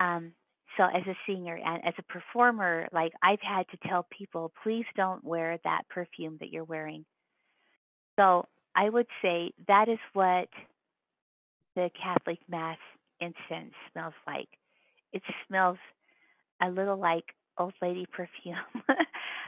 Um, 0.00 0.32
so 0.76 0.84
as 0.84 1.02
a 1.06 1.16
singer 1.26 1.56
and 1.56 1.84
as 1.84 1.94
a 1.98 2.02
performer, 2.02 2.88
like 2.92 3.12
I've 3.22 3.40
had 3.40 3.66
to 3.70 3.88
tell 3.88 4.06
people, 4.16 4.52
please 4.62 4.84
don't 4.96 5.24
wear 5.24 5.58
that 5.64 5.88
perfume 5.88 6.36
that 6.40 6.50
you're 6.50 6.64
wearing. 6.64 7.04
So 8.18 8.46
I 8.74 8.88
would 8.88 9.06
say 9.22 9.52
that 9.68 9.88
is 9.88 9.98
what 10.12 10.48
the 11.74 11.90
Catholic 12.02 12.38
Mass 12.48 12.78
incense 13.20 13.74
smells 13.92 14.14
like. 14.26 14.48
It 15.12 15.22
smells 15.46 15.78
a 16.62 16.68
little 16.68 16.98
like 16.98 17.24
old 17.58 17.74
lady 17.80 18.06
perfume. 18.06 18.56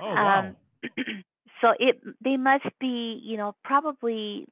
Oh, 0.01 0.15
wow. 0.15 0.39
Um, 0.39 0.57
so 1.61 1.73
it 1.79 2.01
they 2.23 2.37
must 2.37 2.67
be, 2.79 3.21
you 3.23 3.37
know, 3.37 3.57
probably 3.65 4.47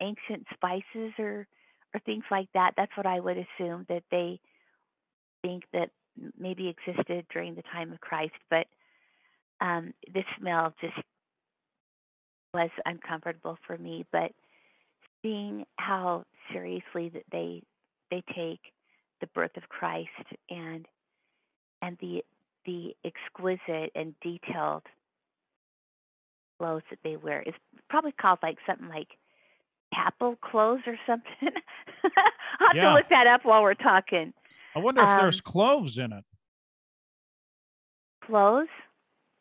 ancient 0.00 0.46
spices 0.54 1.12
or 1.18 1.46
or 1.94 2.00
things 2.00 2.24
like 2.30 2.48
that. 2.54 2.72
That's 2.76 2.96
what 2.96 3.06
I 3.06 3.20
would 3.20 3.36
assume 3.38 3.86
that 3.88 4.02
they 4.10 4.40
think 5.42 5.62
that 5.72 5.90
maybe 6.38 6.68
existed 6.68 7.26
during 7.32 7.54
the 7.54 7.62
time 7.72 7.92
of 7.92 8.00
Christ. 8.00 8.34
But 8.50 8.66
um, 9.60 9.94
this 10.12 10.24
smell 10.38 10.74
just 10.80 10.94
was 12.52 12.70
uncomfortable 12.84 13.58
for 13.66 13.78
me. 13.78 14.04
But 14.10 14.32
seeing 15.22 15.64
how 15.76 16.24
seriously 16.52 17.10
that 17.10 17.24
they 17.30 17.62
they 18.10 18.22
take 18.34 18.60
the 19.20 19.26
birth 19.28 19.56
of 19.56 19.68
Christ 19.68 20.08
and 20.50 20.86
and 21.82 21.96
the 22.00 22.22
the 22.66 22.94
exquisite 23.04 23.92
and 23.94 24.14
detailed 24.22 24.82
clothes 26.58 26.82
that 26.90 26.98
they 27.02 27.16
wear 27.16 27.42
is 27.42 27.54
probably 27.90 28.12
called 28.12 28.38
like 28.42 28.58
something 28.66 28.88
like 28.88 29.08
apple 29.96 30.36
clothes 30.36 30.82
or 30.86 30.96
something. 31.06 31.30
I'll 32.60 32.68
have 32.68 32.76
Yeah. 32.76 32.88
to 32.90 32.94
look 32.94 33.08
that 33.10 33.26
up 33.26 33.44
while 33.44 33.62
we're 33.62 33.74
talking. 33.74 34.32
I 34.76 34.78
wonder 34.80 35.02
if 35.02 35.16
there's 35.16 35.38
um, 35.38 35.52
cloves 35.52 35.98
in 35.98 36.12
it. 36.12 36.24
Clothes? 38.24 38.68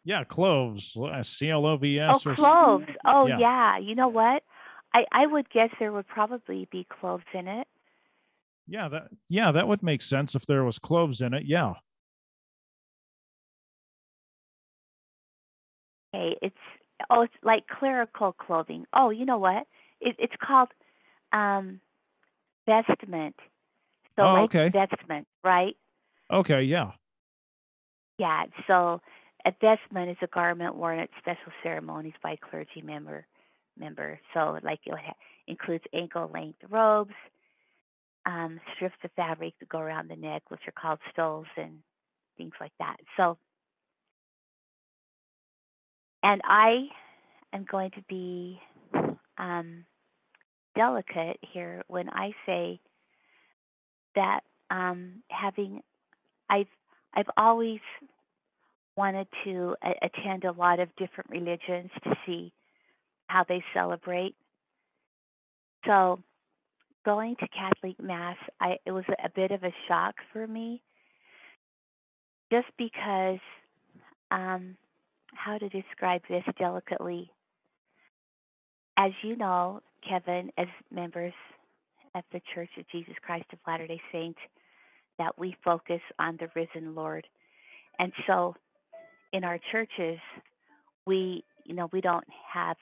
Yeah, 0.05 0.23
cloves. 0.25 0.95
uh, 0.97 1.23
C 1.23 1.49
L 1.49 1.65
O 1.65 1.77
V 1.77 1.99
Oh, 1.99 2.09
or 2.25 2.31
s- 2.31 2.35
cloves. 2.35 2.85
Oh, 3.05 3.27
yeah. 3.27 3.37
yeah. 3.39 3.77
You 3.77 3.95
know 3.95 4.09
what? 4.09 4.43
I 4.93 5.05
I 5.11 5.25
would 5.25 5.49
guess 5.49 5.69
there 5.79 5.91
would 5.93 6.07
probably 6.07 6.67
be 6.71 6.85
cloves 6.99 7.23
in 7.33 7.47
it. 7.47 7.67
Yeah, 8.67 8.89
that 8.89 9.07
yeah, 9.29 9.51
that 9.51 9.67
would 9.67 9.81
make 9.81 10.01
sense 10.01 10.35
if 10.35 10.45
there 10.45 10.63
was 10.63 10.77
cloves 10.79 11.21
in 11.21 11.33
it. 11.33 11.43
Yeah. 11.45 11.73
Okay, 16.13 16.37
it's 16.41 16.55
oh, 17.09 17.21
it's 17.23 17.33
like 17.43 17.67
clerical 17.67 18.33
clothing. 18.33 18.85
Oh, 18.93 19.09
you 19.09 19.25
know 19.25 19.37
what? 19.37 19.67
It, 20.03 20.15
it's 20.19 20.35
called 20.41 20.69
um 21.31 21.81
vestment. 22.67 23.35
So 24.15 24.23
Oh, 24.23 24.33
like 24.33 24.51
okay. 24.51 24.71
vestment, 24.71 25.27
right? 25.43 25.75
Okay, 26.31 26.63
yeah. 26.63 26.91
Yeah. 28.17 28.45
So 28.67 29.01
a 29.45 29.53
vestment 29.61 30.11
is 30.11 30.17
a 30.21 30.27
garment 30.27 30.75
worn 30.75 30.99
at 30.99 31.09
special 31.19 31.51
ceremonies 31.63 32.13
by 32.21 32.37
clergy 32.37 32.81
member 32.83 33.25
member. 33.77 34.19
So 34.33 34.59
like 34.63 34.79
it 34.85 34.95
includes 35.47 35.83
ankle 35.93 36.29
length 36.33 36.59
robes, 36.69 37.13
um, 38.25 38.59
strips 38.75 38.95
of 39.03 39.11
fabric 39.15 39.53
that 39.59 39.69
go 39.69 39.79
around 39.79 40.09
the 40.09 40.15
neck, 40.15 40.43
which 40.49 40.61
are 40.67 40.81
called 40.81 40.99
stoles 41.11 41.47
and 41.57 41.79
things 42.37 42.53
like 42.61 42.73
that. 42.79 42.97
So 43.17 43.37
and 46.23 46.41
I 46.45 46.87
am 47.53 47.65
going 47.69 47.91
to 47.91 48.03
be 48.09 48.59
um, 49.37 49.85
delicate 50.75 51.39
here 51.41 51.83
when 51.87 52.09
I 52.09 52.31
say 52.45 52.79
that 54.15 54.41
um, 54.69 55.23
having 55.29 55.81
I've 56.49 56.67
I've 57.13 57.29
always 57.37 57.79
wanted 58.95 59.27
to 59.43 59.75
a- 59.83 60.05
attend 60.05 60.43
a 60.45 60.51
lot 60.51 60.79
of 60.79 60.95
different 60.97 61.29
religions 61.29 61.89
to 62.03 62.15
see 62.25 62.53
how 63.27 63.43
they 63.47 63.63
celebrate. 63.73 64.35
So 65.85 66.19
going 67.05 67.35
to 67.37 67.47
Catholic 67.47 67.99
Mass, 68.01 68.37
I 68.59 68.77
it 68.85 68.91
was 68.91 69.05
a 69.23 69.29
bit 69.29 69.51
of 69.51 69.63
a 69.63 69.73
shock 69.87 70.15
for 70.31 70.45
me, 70.47 70.81
just 72.51 72.67
because, 72.77 73.39
um, 74.31 74.75
how 75.33 75.57
to 75.57 75.69
describe 75.69 76.21
this 76.29 76.43
delicately. 76.57 77.31
As 78.97 79.11
you 79.23 79.35
know, 79.35 79.81
Kevin, 80.07 80.51
as 80.57 80.67
members 80.91 81.33
of 82.15 82.23
the 82.31 82.41
Church 82.53 82.69
of 82.77 82.85
Jesus 82.91 83.13
Christ 83.21 83.45
of 83.53 83.59
Latter 83.67 83.87
day 83.87 84.01
Saints, 84.11 84.39
that 85.17 85.37
we 85.37 85.55
focus 85.63 86.01
on 86.19 86.37
the 86.37 86.49
risen 86.55 86.95
Lord. 86.95 87.25
And 87.99 88.11
so 88.27 88.55
in 89.31 89.43
our 89.43 89.59
churches, 89.71 90.19
we, 91.05 91.43
you 91.65 91.75
know, 91.75 91.89
we 91.91 92.01
don't 92.01 92.25
have 92.53 92.77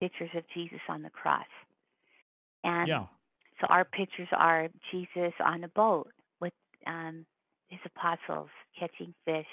pictures 0.00 0.30
of 0.34 0.44
Jesus 0.54 0.80
on 0.88 1.02
the 1.02 1.10
cross. 1.10 1.46
And 2.64 2.88
Yeah. 2.88 3.06
so 3.60 3.66
our 3.68 3.84
pictures 3.84 4.28
are 4.32 4.68
Jesus 4.90 5.32
on 5.44 5.64
a 5.64 5.68
boat 5.68 6.10
with 6.40 6.52
um, 6.86 7.26
his 7.68 7.80
apostles 7.84 8.50
catching 8.78 9.14
fish, 9.24 9.46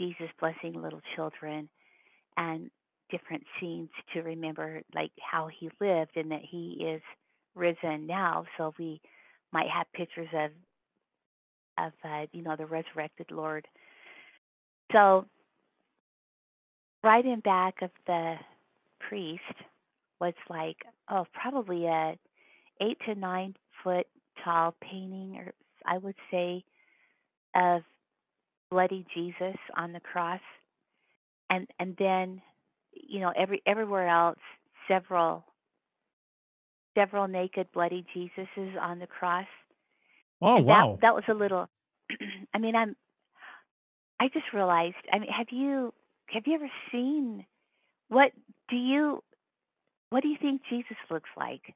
Jesus 0.00 0.28
blessing 0.40 0.80
little 0.80 1.02
children, 1.14 1.68
and 2.36 2.70
different 3.12 3.44
scenes 3.60 3.90
to 4.12 4.22
remember 4.22 4.82
like 4.94 5.12
how 5.20 5.48
he 5.48 5.70
lived 5.80 6.16
and 6.16 6.32
that 6.32 6.42
he 6.50 6.84
is 6.84 7.02
risen 7.54 8.06
now. 8.06 8.44
So 8.58 8.74
we 8.78 9.00
might 9.52 9.68
have 9.68 9.86
pictures 9.94 10.28
of 10.34 10.50
of 11.78 11.92
uh, 12.04 12.26
you 12.32 12.42
know 12.42 12.56
the 12.56 12.66
resurrected 12.66 13.30
Lord. 13.30 13.66
So 14.92 15.26
right 17.04 17.24
in 17.24 17.40
back 17.40 17.82
of 17.82 17.90
the 18.06 18.36
priest 19.08 19.42
was 20.20 20.34
like 20.48 20.76
oh 21.10 21.26
probably 21.32 21.86
a 21.86 22.16
eight 22.80 22.98
to 23.06 23.14
nine 23.14 23.54
foot 23.84 24.06
tall 24.44 24.74
painting 24.80 25.36
or 25.38 25.52
I 25.86 25.98
would 25.98 26.16
say 26.30 26.64
of 27.54 27.82
bloody 28.70 29.04
Jesus 29.14 29.56
on 29.76 29.92
the 29.92 30.00
cross 30.00 30.40
and 31.50 31.66
and 31.78 31.94
then 31.98 32.40
you 33.12 33.20
know 33.20 33.32
every 33.36 33.62
everywhere 33.66 34.08
else 34.08 34.38
several 34.88 35.44
several 36.96 37.28
naked 37.28 37.68
bloody 37.72 38.04
Jesuses 38.16 38.80
on 38.80 38.98
the 38.98 39.06
cross 39.06 39.46
Oh 40.40 40.56
and 40.56 40.66
wow. 40.66 40.98
that 40.98 41.02
that 41.02 41.14
was 41.14 41.24
a 41.28 41.34
little 41.34 41.68
I 42.54 42.58
mean 42.58 42.74
I'm 42.74 42.96
I 44.18 44.28
just 44.28 44.46
realized 44.54 44.96
I 45.12 45.18
mean 45.18 45.30
have 45.30 45.48
you 45.50 45.92
have 46.26 46.44
you 46.46 46.54
ever 46.54 46.70
seen 46.90 47.44
what 48.08 48.32
do 48.70 48.76
you 48.76 49.22
what 50.10 50.22
do 50.22 50.28
you 50.28 50.36
think 50.40 50.62
Jesus 50.70 50.96
looks 51.10 51.30
like? 51.36 51.74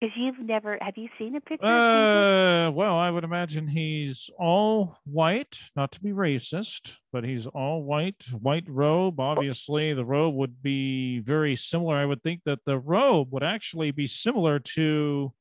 Because 0.00 0.14
you've 0.16 0.38
never 0.40 0.76
have 0.80 0.94
you 0.96 1.08
seen 1.18 1.36
a 1.36 1.40
picture 1.40 1.66
Uh, 1.66 2.70
well, 2.70 2.96
I 2.96 3.10
would 3.10 3.24
imagine 3.24 3.66
he's 3.66 4.28
all 4.38 4.98
white, 5.04 5.60
not 5.74 5.90
to 5.92 6.00
be 6.00 6.10
racist, 6.10 6.96
but 7.12 7.24
he's 7.24 7.46
all 7.46 7.82
white, 7.82 8.24
white 8.32 8.68
robe. 8.68 9.18
Obviously, 9.18 9.94
the 9.94 10.04
robe 10.04 10.34
would 10.34 10.62
be 10.62 11.20
very 11.20 11.56
similar. 11.56 11.96
I 11.96 12.04
would 12.04 12.22
think 12.22 12.42
that 12.44 12.66
the 12.66 12.78
robe 12.78 13.32
would 13.32 13.42
actually 13.42 13.90
be 13.90 14.06
similar 14.06 14.58
to 14.58 15.32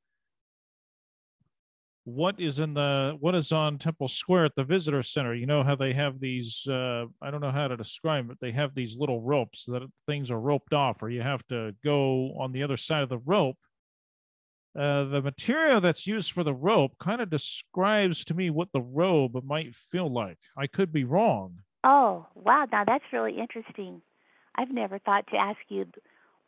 what 2.05 2.39
is 2.39 2.59
in 2.59 2.75
the 2.75 3.17
what 3.19 3.35
is 3.35 3.51
on 3.51 3.77
Temple 3.77 4.07
Square 4.07 4.45
at 4.45 4.55
the 4.55 4.63
visitor 4.63 5.03
center. 5.03 5.33
You 5.33 5.47
know 5.47 5.63
how 5.63 5.75
they 5.75 5.91
have 5.93 6.19
these 6.19 6.65
uh 6.67 7.05
I 7.21 7.31
don't 7.31 7.41
know 7.41 7.51
how 7.51 7.67
to 7.67 7.75
describe 7.75 8.29
it. 8.29 8.37
They 8.39 8.51
have 8.51 8.75
these 8.75 8.95
little 8.95 9.21
ropes 9.21 9.65
that 9.65 9.81
things 10.05 10.29
are 10.31 10.39
roped 10.39 10.73
off 10.73 11.01
or 11.01 11.09
you 11.09 11.23
have 11.23 11.45
to 11.47 11.75
go 11.83 12.35
on 12.39 12.51
the 12.51 12.63
other 12.63 12.77
side 12.77 13.01
of 13.03 13.09
the 13.09 13.17
rope 13.17 13.57
uh, 14.77 15.05
the 15.05 15.21
material 15.21 15.79
that's 15.79 16.05
used 16.05 16.31
for 16.31 16.43
the 16.43 16.53
rope 16.53 16.97
kind 16.99 17.21
of 17.21 17.29
describes 17.29 18.25
to 18.25 18.33
me 18.33 18.49
what 18.49 18.71
the 18.73 18.81
robe 18.81 19.41
might 19.45 19.73
feel 19.73 20.11
like. 20.11 20.37
I 20.57 20.67
could 20.67 20.91
be 20.91 21.03
wrong. 21.03 21.59
Oh, 21.83 22.25
wow, 22.35 22.65
now 22.71 22.83
that's 22.83 23.05
really 23.13 23.39
interesting. 23.39 24.01
I've 24.55 24.71
never 24.71 24.99
thought 24.99 25.27
to 25.27 25.37
ask 25.37 25.59
you 25.69 25.85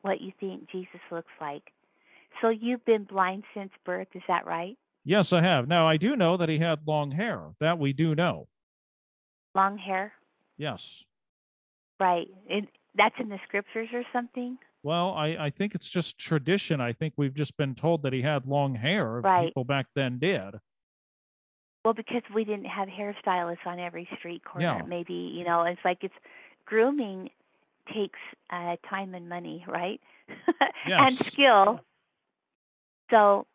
what 0.02 0.20
you 0.20 0.32
think 0.40 0.70
Jesus 0.72 1.00
looks 1.12 1.32
like. 1.40 1.72
So 2.42 2.50
you've 2.50 2.86
been 2.86 3.04
blind 3.04 3.44
since 3.54 3.72
birth, 3.86 4.08
is 4.13 4.24
that 4.28 4.46
right? 4.46 4.78
Yes, 5.04 5.32
I 5.32 5.42
have. 5.42 5.68
Now, 5.68 5.88
I 5.88 5.98
do 5.98 6.16
know 6.16 6.36
that 6.38 6.50
he 6.50 6.60
had 6.60 6.80
long 6.86 7.12
hair. 7.12 7.52
That 7.60 7.80
we 7.80 7.94
do 7.94 8.13
know. 8.13 8.48
Long 9.56 9.78
hair? 9.78 10.12
Yes. 10.58 11.04
Right. 12.00 12.28
And 12.50 12.68
that's 12.96 13.16
in 13.20 13.30
the 13.30 13.40
scriptures 13.48 13.90
or 13.94 14.04
something? 14.12 14.58
Well, 14.88 15.10
I, 15.15 15.36
I 15.38 15.50
think 15.50 15.76
it's 15.76 15.89
just 15.89 16.17
tradition. 16.17 16.80
I 16.80 16.93
think 16.93 17.15
we've 17.17 17.34
just 17.34 17.58
been 17.58 17.76
told 17.76 18.04
that 18.04 18.13
he 18.13 18.21
had 18.21 18.45
long 18.45 18.73
hair. 18.73 19.19
Right. 19.19 19.47
People 19.47 19.65
back 19.65 19.88
then 19.95 20.17
did. 20.17 20.56
Well, 21.84 21.93
because 21.93 22.21
we 22.34 22.45
didn't 22.45 22.67
have 22.67 22.88
hairstylists 22.88 23.65
on 23.65 23.82
every 23.82 24.08
street 24.17 24.45
corner, 24.45 24.65
Yeah. 24.65 24.82
maybe 24.88 25.13
you 25.13 25.43
know, 25.43 25.63
it's 25.63 25.82
like 25.84 26.06
it's 26.06 26.13
grooming 26.65 27.32
takes 27.93 28.19
uh, 28.50 28.78
time 28.89 29.13
and 29.13 29.28
money, 29.28 29.65
right? 29.67 30.00
yes. 30.88 31.00
and 31.02 31.17
skill. 31.17 31.82
So, 33.12 33.45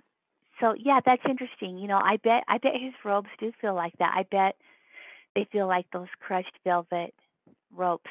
so 0.61 0.75
yeah, 0.79 1.01
that's 1.03 1.23
interesting. 1.27 1.79
You 1.79 1.89
know, 1.89 1.97
I 1.99 2.19
bet 2.23 2.45
I 2.47 2.59
bet 2.59 2.73
his 2.79 2.93
robes 3.07 3.31
do 3.41 3.53
feel 3.59 3.75
like 3.75 3.95
that. 4.01 4.13
I 4.15 4.27
bet 4.31 4.57
they 5.35 5.49
feel 5.51 5.67
like 5.67 5.87
those 5.95 6.09
crushed 6.21 6.59
velvet 6.63 7.15
ropes 7.75 8.11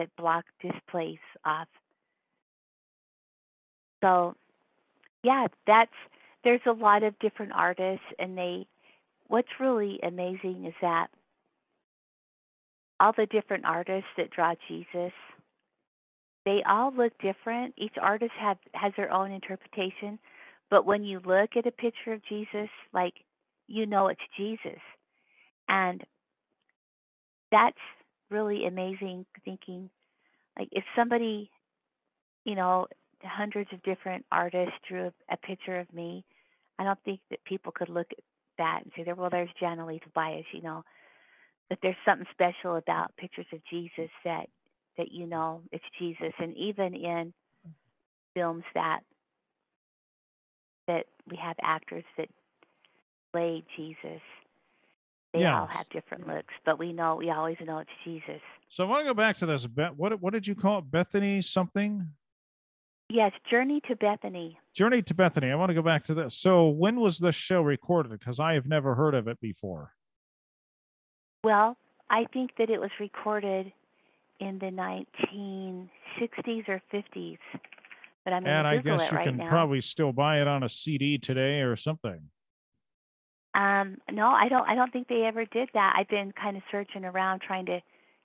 that 0.00 0.16
block 0.16 0.44
this 0.62 0.72
place 0.90 1.18
off. 1.44 1.68
So, 4.02 4.34
yeah, 5.22 5.46
that's 5.66 5.92
there's 6.42 6.60
a 6.66 6.72
lot 6.72 7.02
of 7.02 7.18
different 7.18 7.52
artists 7.52 8.04
and 8.18 8.36
they 8.36 8.66
what's 9.28 9.48
really 9.60 10.00
amazing 10.02 10.64
is 10.66 10.74
that 10.80 11.08
all 12.98 13.12
the 13.16 13.26
different 13.26 13.64
artists 13.64 14.08
that 14.16 14.30
draw 14.30 14.54
Jesus 14.68 15.12
they 16.46 16.62
all 16.68 16.92
look 16.94 17.12
different 17.20 17.74
each 17.76 17.94
artist 18.00 18.32
have 18.40 18.56
has 18.74 18.92
their 18.96 19.12
own 19.12 19.30
interpretation 19.30 20.18
but 20.70 20.86
when 20.86 21.04
you 21.04 21.20
look 21.24 21.50
at 21.56 21.66
a 21.66 21.72
picture 21.72 22.12
of 22.12 22.24
Jesus 22.28 22.70
like 22.94 23.14
you 23.68 23.86
know 23.86 24.08
it's 24.08 24.20
Jesus 24.36 24.80
and 25.68 26.02
that's 27.52 27.76
really 28.30 28.66
amazing 28.66 29.26
thinking 29.44 29.90
like 30.58 30.68
if 30.72 30.84
somebody 30.96 31.50
you 32.44 32.54
know 32.54 32.86
hundreds 33.22 33.70
of 33.72 33.82
different 33.82 34.24
artists 34.32 34.74
drew 34.88 35.06
a, 35.06 35.34
a 35.34 35.36
picture 35.36 35.78
of 35.78 35.92
me 35.92 36.24
I 36.80 36.84
don't 36.84 36.98
think 37.04 37.20
that 37.28 37.44
people 37.44 37.72
could 37.72 37.90
look 37.90 38.06
at 38.10 38.24
that 38.56 38.80
and 38.82 38.92
say, 38.96 39.02
"There, 39.04 39.14
well, 39.14 39.28
there's 39.28 39.50
Jana 39.60 39.84
Tobias," 39.98 40.46
you 40.52 40.62
know. 40.62 40.82
But 41.68 41.78
there's 41.82 41.96
something 42.06 42.26
special 42.32 42.76
about 42.76 43.14
pictures 43.18 43.46
of 43.52 43.60
Jesus 43.66 44.10
that 44.24 44.48
that 44.96 45.12
you 45.12 45.26
know 45.26 45.62
it's 45.72 45.84
Jesus, 45.98 46.32
and 46.38 46.56
even 46.56 46.94
in 46.94 47.34
films 48.34 48.64
that 48.74 49.00
that 50.86 51.04
we 51.28 51.36
have 51.36 51.56
actors 51.62 52.04
that 52.16 52.30
play 53.30 53.62
Jesus, 53.76 54.22
they 55.32 55.44
all 55.44 55.66
have 55.66 55.88
different 55.90 56.26
looks, 56.26 56.54
but 56.64 56.78
we 56.78 56.92
know 56.92 57.16
we 57.16 57.30
always 57.30 57.56
know 57.64 57.78
it's 57.78 57.90
Jesus. 58.04 58.40
So 58.68 58.84
I 58.84 58.88
want 58.88 59.00
to 59.00 59.10
go 59.10 59.14
back 59.14 59.36
to 59.38 59.46
this. 59.46 59.66
What 59.96 60.20
what 60.20 60.32
did 60.32 60.46
you 60.46 60.54
call 60.54 60.78
it? 60.78 60.90
Bethany 60.90 61.40
something? 61.40 62.08
Yes, 63.08 63.32
Journey 63.50 63.80
to 63.88 63.96
Bethany. 63.96 64.58
Journey 64.72 65.02
to 65.02 65.14
Bethany. 65.14 65.50
I 65.50 65.56
want 65.56 65.70
to 65.70 65.74
go 65.74 65.82
back 65.82 66.04
to 66.04 66.14
this. 66.14 66.36
So 66.36 66.68
when 66.68 67.00
was 67.00 67.18
this 67.18 67.34
show 67.34 67.60
recorded? 67.60 68.18
Because 68.18 68.38
I 68.38 68.54
have 68.54 68.66
never 68.66 68.94
heard 68.94 69.14
of 69.14 69.26
it 69.26 69.40
before. 69.40 69.94
Well, 71.42 71.76
I 72.08 72.26
think 72.32 72.52
that 72.58 72.70
it 72.70 72.80
was 72.80 72.90
recorded 73.00 73.72
in 74.38 74.58
the 74.58 74.66
1960s 74.66 76.68
or 76.68 76.82
50s, 76.92 77.38
but 78.24 78.32
I'm 78.32 78.46
and 78.46 78.64
to 78.64 78.68
I 78.68 78.76
guess 78.78 79.10
you 79.10 79.16
right 79.16 79.26
can 79.26 79.38
now. 79.38 79.48
probably 79.48 79.80
still 79.80 80.12
buy 80.12 80.40
it 80.40 80.46
on 80.46 80.62
a 80.62 80.68
CD 80.68 81.18
today 81.18 81.62
or 81.62 81.76
something. 81.76 82.30
Um, 83.54 83.96
no, 84.10 84.28
I 84.28 84.48
don't. 84.48 84.68
I 84.68 84.74
don't 84.74 84.92
think 84.92 85.08
they 85.08 85.24
ever 85.24 85.44
did 85.44 85.68
that. 85.74 85.94
I've 85.98 86.08
been 86.08 86.32
kind 86.32 86.56
of 86.56 86.62
searching 86.70 87.04
around 87.04 87.40
trying 87.40 87.66
to 87.66 87.80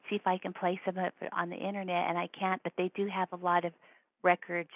see 0.09 0.15
if 0.15 0.27
I 0.27 0.37
can 0.37 0.53
play 0.53 0.79
some 0.85 0.97
of 0.97 1.11
it 1.21 1.29
on 1.33 1.49
the 1.49 1.55
internet, 1.55 2.09
and 2.09 2.17
I 2.17 2.27
can't. 2.37 2.61
But 2.63 2.73
they 2.77 2.91
do 2.95 3.07
have 3.07 3.29
a 3.31 3.43
lot 3.43 3.65
of 3.65 3.73
records 4.23 4.69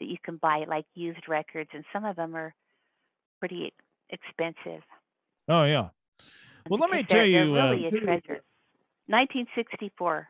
that 0.00 0.06
you 0.06 0.16
can 0.24 0.36
buy, 0.38 0.64
like 0.66 0.86
used 0.94 1.28
records, 1.28 1.70
and 1.74 1.84
some 1.92 2.04
of 2.04 2.16
them 2.16 2.34
are 2.34 2.54
pretty 3.40 3.72
expensive. 4.10 4.82
Oh 5.48 5.64
yeah. 5.64 5.88
Well, 6.70 6.80
let 6.80 6.88
me 6.90 6.98
because 7.02 7.08
they're- 7.10 7.18
tell 7.18 7.26
you, 7.26 7.52
they're 7.54 7.62
uh, 7.62 7.70
really 7.72 7.86
a 7.86 7.90
treasure. 7.90 8.40
1964. 9.08 10.28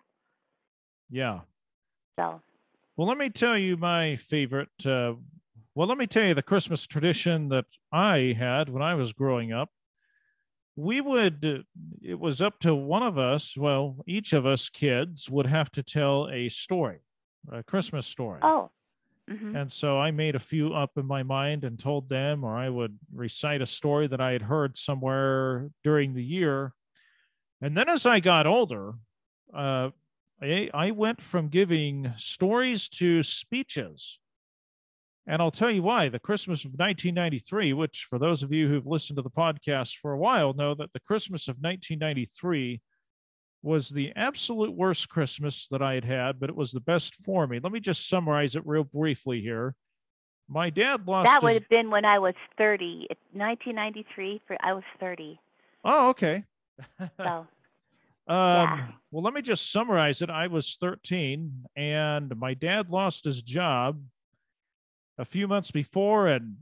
Yeah. 1.10 1.40
So 2.18 2.40
Well, 2.96 3.06
let 3.06 3.18
me 3.18 3.30
tell 3.30 3.56
you 3.56 3.76
my 3.76 4.16
favorite. 4.16 4.68
Uh, 4.84 5.14
well, 5.74 5.88
let 5.88 5.98
me 5.98 6.06
tell 6.06 6.24
you 6.26 6.34
the 6.34 6.42
Christmas 6.42 6.86
tradition 6.86 7.48
that 7.48 7.66
I 7.92 8.34
had 8.38 8.68
when 8.68 8.82
I 8.82 8.94
was 8.94 9.12
growing 9.12 9.52
up. 9.52 9.70
We 10.76 11.00
would, 11.00 11.44
uh, 11.44 11.62
it 12.02 12.18
was 12.18 12.42
up 12.42 12.58
to 12.60 12.74
one 12.74 13.02
of 13.04 13.16
us, 13.16 13.56
well, 13.56 14.02
each 14.06 14.32
of 14.32 14.44
us 14.44 14.68
kids 14.68 15.30
would 15.30 15.46
have 15.46 15.70
to 15.72 15.82
tell 15.82 16.28
a 16.28 16.48
story, 16.48 17.00
a 17.50 17.62
Christmas 17.62 18.06
story. 18.06 18.42
oh, 18.42 18.70
hmm 19.28 19.54
And 19.54 19.70
so 19.70 19.98
I 19.98 20.10
made 20.10 20.34
a 20.34 20.40
few 20.40 20.72
up 20.74 20.98
in 20.98 21.06
my 21.06 21.22
mind 21.22 21.62
and 21.64 21.78
told 21.78 22.08
them, 22.08 22.42
or 22.42 22.56
I 22.56 22.68
would 22.68 22.98
recite 23.12 23.62
a 23.62 23.66
story 23.66 24.08
that 24.08 24.20
I 24.20 24.32
had 24.32 24.42
heard 24.42 24.76
somewhere 24.76 25.70
during 25.84 26.14
the 26.14 26.24
year. 26.24 26.72
And 27.60 27.76
then 27.76 27.88
as 27.88 28.06
I 28.06 28.20
got 28.20 28.46
older, 28.46 28.94
uh, 29.54 29.90
I, 30.42 30.70
I 30.74 30.92
went 30.92 31.22
from 31.22 31.48
giving 31.48 32.14
stories 32.16 32.88
to 32.90 33.22
speeches. 33.22 34.20
And 35.26 35.40
I'll 35.40 35.50
tell 35.50 35.70
you 35.70 35.82
why. 35.82 36.08
The 36.10 36.18
Christmas 36.18 36.64
of 36.64 36.72
1993, 36.72 37.72
which 37.72 38.06
for 38.10 38.18
those 38.18 38.42
of 38.42 38.52
you 38.52 38.68
who've 38.68 38.86
listened 38.86 39.16
to 39.16 39.22
the 39.22 39.30
podcast 39.30 39.96
for 40.00 40.12
a 40.12 40.18
while 40.18 40.52
know 40.52 40.74
that 40.74 40.92
the 40.92 41.00
Christmas 41.00 41.48
of 41.48 41.56
1993 41.56 42.82
was 43.62 43.88
the 43.88 44.12
absolute 44.14 44.72
worst 44.74 45.08
Christmas 45.08 45.66
that 45.70 45.80
I 45.80 45.94
had 45.94 46.04
had, 46.04 46.38
but 46.38 46.50
it 46.50 46.56
was 46.56 46.72
the 46.72 46.80
best 46.80 47.14
for 47.14 47.46
me. 47.46 47.58
Let 47.62 47.72
me 47.72 47.80
just 47.80 48.06
summarize 48.08 48.54
it 48.54 48.66
real 48.66 48.84
briefly 48.84 49.40
here. 49.40 49.74
My 50.46 50.68
dad 50.68 51.08
lost 51.08 51.24
That 51.26 51.42
would 51.42 51.52
his. 51.54 51.62
have 51.62 51.68
been 51.70 51.90
when 51.90 52.04
I 52.04 52.18
was 52.18 52.34
30. 52.58 53.06
It- 53.08 53.18
1993, 53.32 54.42
for 54.46 54.58
I 54.60 54.74
was 54.74 54.84
30. 55.00 55.40
Oh, 55.84 56.10
okay. 56.10 56.44
So, 57.16 57.46
Um, 58.26 58.94
well, 59.10 59.22
let 59.22 59.32
me 59.32 59.40
just 59.42 59.70
summarize 59.72 60.20
it. 60.20 60.28
I 60.28 60.48
was 60.48 60.76
13 60.80 61.64
and 61.76 62.36
my 62.36 62.52
dad 62.54 62.90
lost 62.90 63.24
his 63.24 63.42
job 63.42 64.00
a 65.18 65.24
few 65.24 65.46
months 65.46 65.70
before 65.70 66.26
and 66.28 66.56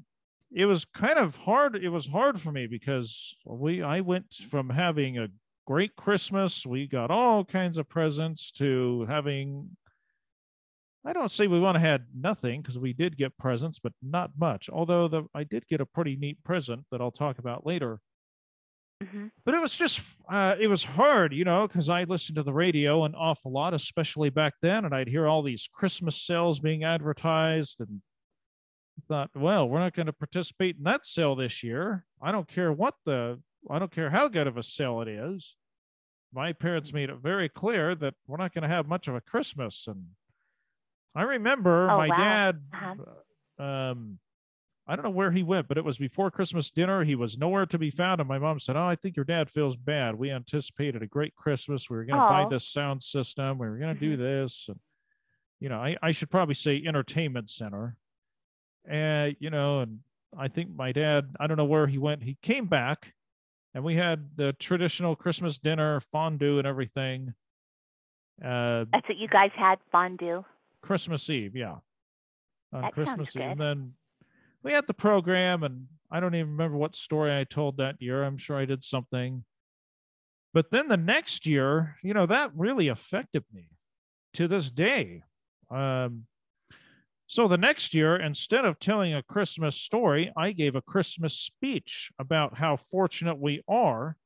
it 0.54 0.66
was 0.66 0.84
kind 0.84 1.18
of 1.18 1.36
hard 1.36 1.76
it 1.76 1.88
was 1.88 2.08
hard 2.08 2.40
for 2.40 2.52
me 2.52 2.66
because 2.66 3.34
we 3.46 3.82
I 3.82 4.00
went 4.00 4.34
from 4.34 4.70
having 4.70 5.18
a 5.18 5.28
great 5.66 5.96
Christmas, 5.96 6.66
we 6.66 6.86
got 6.86 7.10
all 7.10 7.44
kinds 7.44 7.78
of 7.78 7.88
presents 7.88 8.50
to 8.52 9.06
having 9.08 9.76
I 11.04 11.12
don't 11.12 11.30
say 11.30 11.48
we 11.48 11.58
want 11.58 11.74
to 11.74 11.80
had 11.80 12.06
nothing 12.14 12.62
because 12.62 12.78
we 12.78 12.92
did 12.92 13.16
get 13.16 13.36
presents, 13.36 13.80
but 13.80 13.92
not 14.00 14.30
much. 14.38 14.70
Although 14.70 15.08
the 15.08 15.24
I 15.34 15.44
did 15.44 15.66
get 15.66 15.80
a 15.80 15.86
pretty 15.86 16.16
neat 16.16 16.42
present 16.44 16.84
that 16.90 17.00
I'll 17.00 17.10
talk 17.10 17.38
about 17.38 17.66
later 17.66 18.00
hmm 19.02 19.26
but 19.44 19.54
it 19.54 19.60
was 19.60 19.76
just 19.76 20.00
uh, 20.30 20.54
it 20.60 20.68
was 20.68 20.84
hard 20.84 21.32
you 21.32 21.44
know 21.44 21.66
because 21.66 21.88
i 21.88 22.04
listened 22.04 22.36
to 22.36 22.42
the 22.44 22.52
radio 22.52 23.02
an 23.04 23.16
awful 23.16 23.50
lot 23.50 23.74
especially 23.74 24.30
back 24.30 24.54
then 24.62 24.84
and 24.84 24.94
i'd 24.94 25.08
hear 25.08 25.26
all 25.26 25.42
these 25.42 25.68
christmas 25.72 26.16
sales 26.16 26.60
being 26.60 26.84
advertised 26.84 27.80
and 27.80 28.00
thought 29.08 29.30
well 29.34 29.68
we're 29.68 29.78
not 29.78 29.94
going 29.94 30.06
to 30.06 30.12
participate 30.12 30.76
in 30.76 30.84
that 30.84 31.06
sale 31.06 31.34
this 31.34 31.62
year 31.62 32.04
i 32.20 32.30
don't 32.30 32.48
care 32.48 32.72
what 32.72 32.94
the 33.04 33.40
i 33.70 33.78
don't 33.78 33.90
care 33.90 34.10
how 34.10 34.28
good 34.28 34.46
of 34.46 34.56
a 34.56 34.62
sale 34.62 35.00
it 35.00 35.08
is 35.08 35.56
my 36.32 36.52
parents 36.52 36.92
made 36.92 37.10
it 37.10 37.16
very 37.22 37.48
clear 37.48 37.94
that 37.94 38.14
we're 38.26 38.36
not 38.36 38.52
going 38.54 38.62
to 38.62 38.68
have 38.68 38.86
much 38.86 39.08
of 39.08 39.14
a 39.14 39.20
christmas 39.20 39.84
and 39.86 40.06
i 41.14 41.22
remember 41.22 41.88
Oh, 41.90 41.98
my 41.98 42.08
wow. 42.08 42.16
dad 42.18 42.60
Uh-huh. 42.74 43.62
um 43.64 44.18
I 44.84 44.96
don't 44.96 45.04
know 45.04 45.10
where 45.10 45.30
he 45.30 45.44
went, 45.44 45.68
but 45.68 45.78
it 45.78 45.84
was 45.84 45.96
before 45.96 46.28
Christmas 46.32 46.68
dinner. 46.68 47.04
He 47.04 47.14
was 47.14 47.38
nowhere 47.38 47.66
to 47.66 47.78
be 47.78 47.88
found. 47.88 48.20
And 48.20 48.26
my 48.28 48.40
mom 48.40 48.58
said, 48.58 48.74
Oh, 48.74 48.84
I 48.84 48.96
think 48.96 49.14
your 49.14 49.24
dad 49.24 49.48
feels 49.48 49.76
bad. 49.76 50.16
We 50.16 50.28
anticipated 50.32 51.04
a 51.04 51.06
great 51.06 51.36
Christmas. 51.36 51.88
We 51.88 51.96
were 51.96 52.04
going 52.04 52.20
to 52.20 52.28
buy 52.28 52.46
this 52.50 52.66
sound 52.66 53.00
system. 53.00 53.58
We 53.58 53.68
were 53.68 53.78
going 53.78 53.94
to 53.94 54.00
do 54.00 54.14
Mm-hmm. 54.14 54.22
this. 54.22 54.64
And, 54.68 54.80
you 55.60 55.68
know, 55.68 55.78
I, 55.78 55.96
I 56.02 56.10
should 56.10 56.30
probably 56.32 56.56
say 56.56 56.82
entertainment 56.84 57.48
center. 57.48 57.96
And, 58.88 59.36
you 59.38 59.50
know, 59.50 59.80
and 59.80 60.00
I 60.36 60.48
think 60.48 60.74
my 60.74 60.92
dad, 60.92 61.34
I 61.38 61.46
don't 61.46 61.56
know 61.56 61.64
where 61.64 61.86
he 61.86 61.98
went. 61.98 62.22
He 62.22 62.36
came 62.42 62.66
back 62.66 63.14
and 63.74 63.84
we 63.84 63.96
had 63.96 64.30
the 64.36 64.52
traditional 64.54 65.16
Christmas 65.16 65.58
dinner, 65.58 66.00
fondue 66.00 66.58
and 66.58 66.66
everything. 66.66 67.34
Uh, 68.42 68.84
That's 68.92 69.08
what 69.08 69.18
you 69.18 69.28
guys 69.28 69.50
had 69.54 69.78
fondue. 69.90 70.44
Christmas 70.82 71.28
Eve, 71.30 71.56
yeah. 71.56 71.76
On 72.72 72.82
That 72.82 72.82
sounds 72.82 72.94
Christmas 72.94 73.36
Eve. 73.36 73.42
And 73.42 73.60
then 73.60 73.92
we 74.62 74.72
had 74.72 74.86
the 74.86 74.94
program, 74.94 75.62
and 75.62 75.86
I 76.10 76.20
don't 76.20 76.34
even 76.34 76.50
remember 76.50 76.76
what 76.76 76.96
story 76.96 77.38
I 77.38 77.44
told 77.44 77.76
that 77.76 78.00
year. 78.00 78.24
I'm 78.24 78.36
sure 78.36 78.56
I 78.56 78.64
did 78.64 78.84
something. 78.84 79.44
But 80.54 80.70
then 80.70 80.88
the 80.88 80.96
next 80.96 81.46
year, 81.46 81.96
you 82.02 82.12
know, 82.12 82.26
that 82.26 82.50
really 82.54 82.88
affected 82.88 83.44
me 83.52 83.68
to 84.34 84.48
this 84.48 84.70
day. 84.70 85.22
Um, 85.70 86.26
so 87.32 87.48
the 87.48 87.56
next 87.56 87.94
year, 87.94 88.14
instead 88.14 88.66
of 88.66 88.78
telling 88.78 89.14
a 89.14 89.22
Christmas 89.22 89.74
story, 89.74 90.30
I 90.36 90.52
gave 90.52 90.76
a 90.76 90.82
Christmas 90.82 91.32
speech 91.32 92.12
about 92.18 92.58
how 92.58 92.76
fortunate 92.76 93.38
we 93.38 93.62
are 93.66 94.18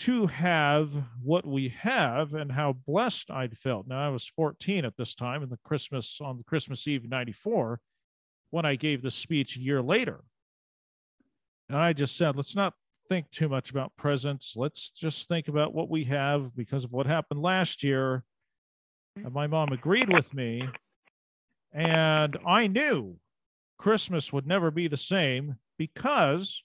to 0.00 0.26
have 0.26 0.92
what 1.22 1.46
we 1.46 1.70
have 1.80 2.34
and 2.34 2.52
how 2.52 2.74
blessed 2.74 3.30
I'd 3.30 3.56
felt. 3.56 3.86
Now 3.88 4.06
I 4.06 4.10
was 4.10 4.26
14 4.26 4.84
at 4.84 4.98
this 4.98 5.14
time 5.14 5.42
in 5.42 5.48
the 5.48 5.56
Christmas 5.64 6.18
on 6.20 6.44
Christmas 6.46 6.86
Eve 6.86 7.08
94 7.08 7.80
when 8.50 8.66
I 8.66 8.74
gave 8.74 9.00
the 9.00 9.10
speech 9.10 9.56
a 9.56 9.62
year 9.62 9.80
later. 9.80 10.20
And 11.70 11.78
I 11.78 11.94
just 11.94 12.18
said, 12.18 12.36
let's 12.36 12.54
not 12.54 12.74
think 13.08 13.30
too 13.30 13.48
much 13.48 13.70
about 13.70 13.96
presents. 13.96 14.52
Let's 14.56 14.90
just 14.90 15.26
think 15.26 15.48
about 15.48 15.72
what 15.72 15.88
we 15.88 16.04
have 16.04 16.54
because 16.54 16.84
of 16.84 16.92
what 16.92 17.06
happened 17.06 17.40
last 17.40 17.82
year. 17.82 18.24
And 19.16 19.32
my 19.32 19.46
mom 19.46 19.72
agreed 19.72 20.12
with 20.12 20.34
me. 20.34 20.68
And 21.72 22.36
I 22.46 22.66
knew 22.66 23.16
Christmas 23.78 24.32
would 24.32 24.46
never 24.46 24.70
be 24.70 24.88
the 24.88 24.96
same 24.96 25.56
because 25.76 26.62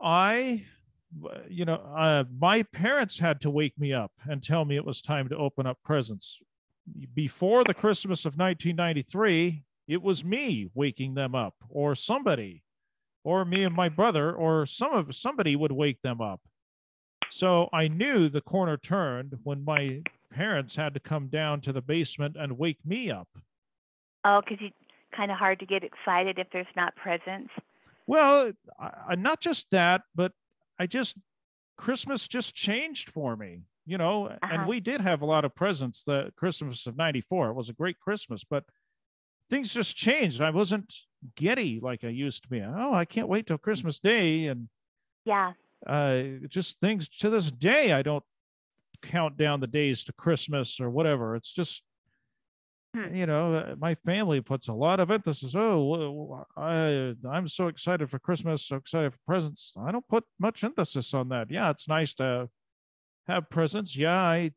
I, 0.00 0.64
you 1.48 1.64
know, 1.64 1.74
uh, 1.74 2.24
my 2.38 2.62
parents 2.62 3.18
had 3.18 3.40
to 3.42 3.50
wake 3.50 3.78
me 3.78 3.92
up 3.92 4.12
and 4.28 4.42
tell 4.42 4.64
me 4.64 4.76
it 4.76 4.84
was 4.84 5.02
time 5.02 5.28
to 5.28 5.36
open 5.36 5.66
up 5.66 5.78
presents. 5.84 6.38
Before 7.14 7.62
the 7.64 7.74
Christmas 7.74 8.24
of 8.24 8.38
1993, 8.38 9.62
it 9.86 10.02
was 10.02 10.24
me 10.24 10.70
waking 10.72 11.14
them 11.14 11.34
up 11.34 11.54
or 11.68 11.94
somebody 11.94 12.62
or 13.24 13.44
me 13.44 13.64
and 13.64 13.74
my 13.74 13.88
brother 13.88 14.32
or 14.32 14.64
some 14.64 14.94
of 14.94 15.14
somebody 15.14 15.56
would 15.56 15.72
wake 15.72 16.00
them 16.02 16.20
up 16.20 16.40
so 17.30 17.68
i 17.72 17.88
knew 17.88 18.28
the 18.28 18.40
corner 18.40 18.76
turned 18.76 19.34
when 19.42 19.64
my 19.64 20.00
parents 20.32 20.76
had 20.76 20.94
to 20.94 21.00
come 21.00 21.26
down 21.26 21.60
to 21.60 21.72
the 21.72 21.82
basement 21.82 22.36
and 22.38 22.56
wake 22.56 22.78
me 22.84 23.10
up 23.10 23.28
Oh, 24.24 24.40
because 24.42 24.60
you 24.60 24.70
kind 25.16 25.30
of 25.32 25.38
hard 25.38 25.58
to 25.60 25.66
get 25.66 25.82
excited 25.82 26.38
if 26.38 26.46
there's 26.52 26.66
not 26.76 26.94
presents. 26.96 27.50
well 28.06 28.52
I, 28.78 29.14
not 29.16 29.40
just 29.40 29.70
that 29.72 30.02
but 30.14 30.32
i 30.78 30.86
just 30.86 31.16
christmas 31.76 32.28
just 32.28 32.54
changed 32.54 33.10
for 33.10 33.36
me 33.36 33.62
you 33.86 33.98
know 33.98 34.26
and 34.28 34.40
Uh-huh. 34.42 34.64
we 34.68 34.78
did 34.80 35.00
have 35.00 35.22
a 35.22 35.26
lot 35.26 35.44
of 35.44 35.54
presents 35.54 36.02
the 36.04 36.32
christmas 36.36 36.86
of 36.86 36.96
94 36.96 37.50
it 37.50 37.54
was 37.54 37.68
a 37.68 37.72
great 37.72 37.98
christmas 37.98 38.44
but 38.44 38.64
things 39.48 39.74
just 39.74 39.96
changed 39.96 40.40
i 40.40 40.50
wasn't 40.50 40.94
giddy 41.34 41.80
like 41.80 42.04
i 42.04 42.08
used 42.08 42.42
to 42.44 42.48
be 42.48 42.62
oh 42.62 42.94
i 42.94 43.04
can't 43.04 43.28
wait 43.28 43.46
till 43.48 43.58
christmas 43.58 43.98
day 43.98 44.46
and 44.46 44.68
Yeah. 45.24 45.52
uh 45.86 46.22
just 46.48 46.78
things 46.80 47.08
to 47.08 47.30
this 47.30 47.50
day 47.50 47.92
i 47.92 48.02
don't 48.02 48.24
count 49.02 49.36
down 49.36 49.60
the 49.60 49.66
days 49.66 50.04
to 50.04 50.12
christmas 50.12 50.78
or 50.80 50.88
whatever 50.90 51.34
it's 51.34 51.52
just 51.52 51.82
Hmm. 52.92 53.14
you 53.14 53.24
know 53.24 53.54
uh, 53.54 53.74
my 53.78 53.94
family 53.94 54.40
puts 54.40 54.66
a 54.66 54.72
lot 54.72 54.98
of 54.98 55.12
emphasis 55.12 55.54
oh 55.54 56.44
i 56.56 57.14
i'm 57.30 57.46
so 57.46 57.68
excited 57.68 58.10
for 58.10 58.18
christmas 58.18 58.66
so 58.66 58.76
excited 58.76 59.12
for 59.12 59.18
presents. 59.24 59.74
I 59.80 59.92
don't 59.92 60.08
put 60.08 60.24
much 60.40 60.64
emphasis 60.64 61.14
on 61.14 61.28
that. 61.28 61.52
Yeah 61.52 61.70
it's 61.70 61.88
nice 61.88 62.14
to 62.16 62.48
have 63.28 63.48
presents. 63.48 63.96
Yeah 63.96 64.20
i 64.20 64.50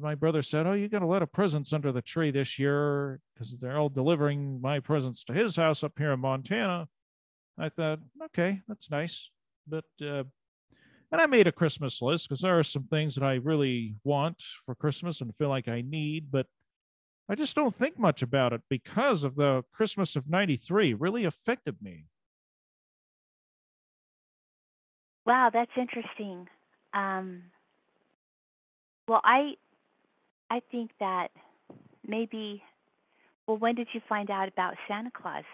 my 0.00 0.14
brother 0.14 0.42
said 0.42 0.66
oh 0.66 0.72
you 0.72 0.88
got 0.88 1.02
a 1.02 1.06
lot 1.06 1.22
of 1.22 1.30
presents 1.30 1.74
under 1.74 1.92
the 1.92 2.00
tree 2.00 2.30
this 2.30 2.58
year 2.58 3.20
because 3.34 3.54
they're 3.60 3.76
all 3.76 3.90
delivering 3.90 4.60
my 4.62 4.80
presents 4.80 5.22
to 5.24 5.34
his 5.34 5.56
house 5.56 5.84
up 5.84 5.92
here 5.98 6.12
in 6.12 6.20
montana. 6.20 6.88
I 7.58 7.68
thought 7.68 7.98
okay 8.24 8.62
that's 8.66 8.90
nice. 8.90 9.30
But 9.66 9.84
uh, 10.00 10.24
and 11.12 11.20
I 11.20 11.26
made 11.26 11.46
a 11.46 11.52
Christmas 11.52 12.00
list 12.00 12.28
because 12.28 12.40
there 12.40 12.58
are 12.58 12.64
some 12.64 12.84
things 12.84 13.16
that 13.16 13.24
I 13.24 13.34
really 13.34 13.96
want 14.02 14.42
for 14.64 14.74
Christmas 14.74 15.20
and 15.20 15.36
feel 15.36 15.50
like 15.50 15.68
I 15.68 15.82
need, 15.82 16.30
but 16.30 16.46
I 17.28 17.34
just 17.34 17.54
don't 17.54 17.74
think 17.74 17.98
much 17.98 18.22
about 18.22 18.52
it 18.52 18.62
because 18.70 19.22
of 19.22 19.36
the 19.36 19.62
Christmas 19.72 20.16
of 20.16 20.28
93 20.28 20.94
really 20.94 21.24
affected 21.24 21.76
me. 21.82 22.06
Wow, 25.26 25.50
that's 25.52 25.70
interesting. 25.76 26.48
Um, 26.94 27.42
well, 29.06 29.20
I 29.24 29.54
I 30.50 30.60
think 30.70 30.90
that 31.00 31.28
maybe. 32.06 32.62
Well, 33.46 33.58
when 33.58 33.74
did 33.74 33.88
you 33.92 34.00
find 34.08 34.30
out 34.30 34.48
about 34.48 34.74
Santa 34.86 35.10
Claus? 35.10 35.44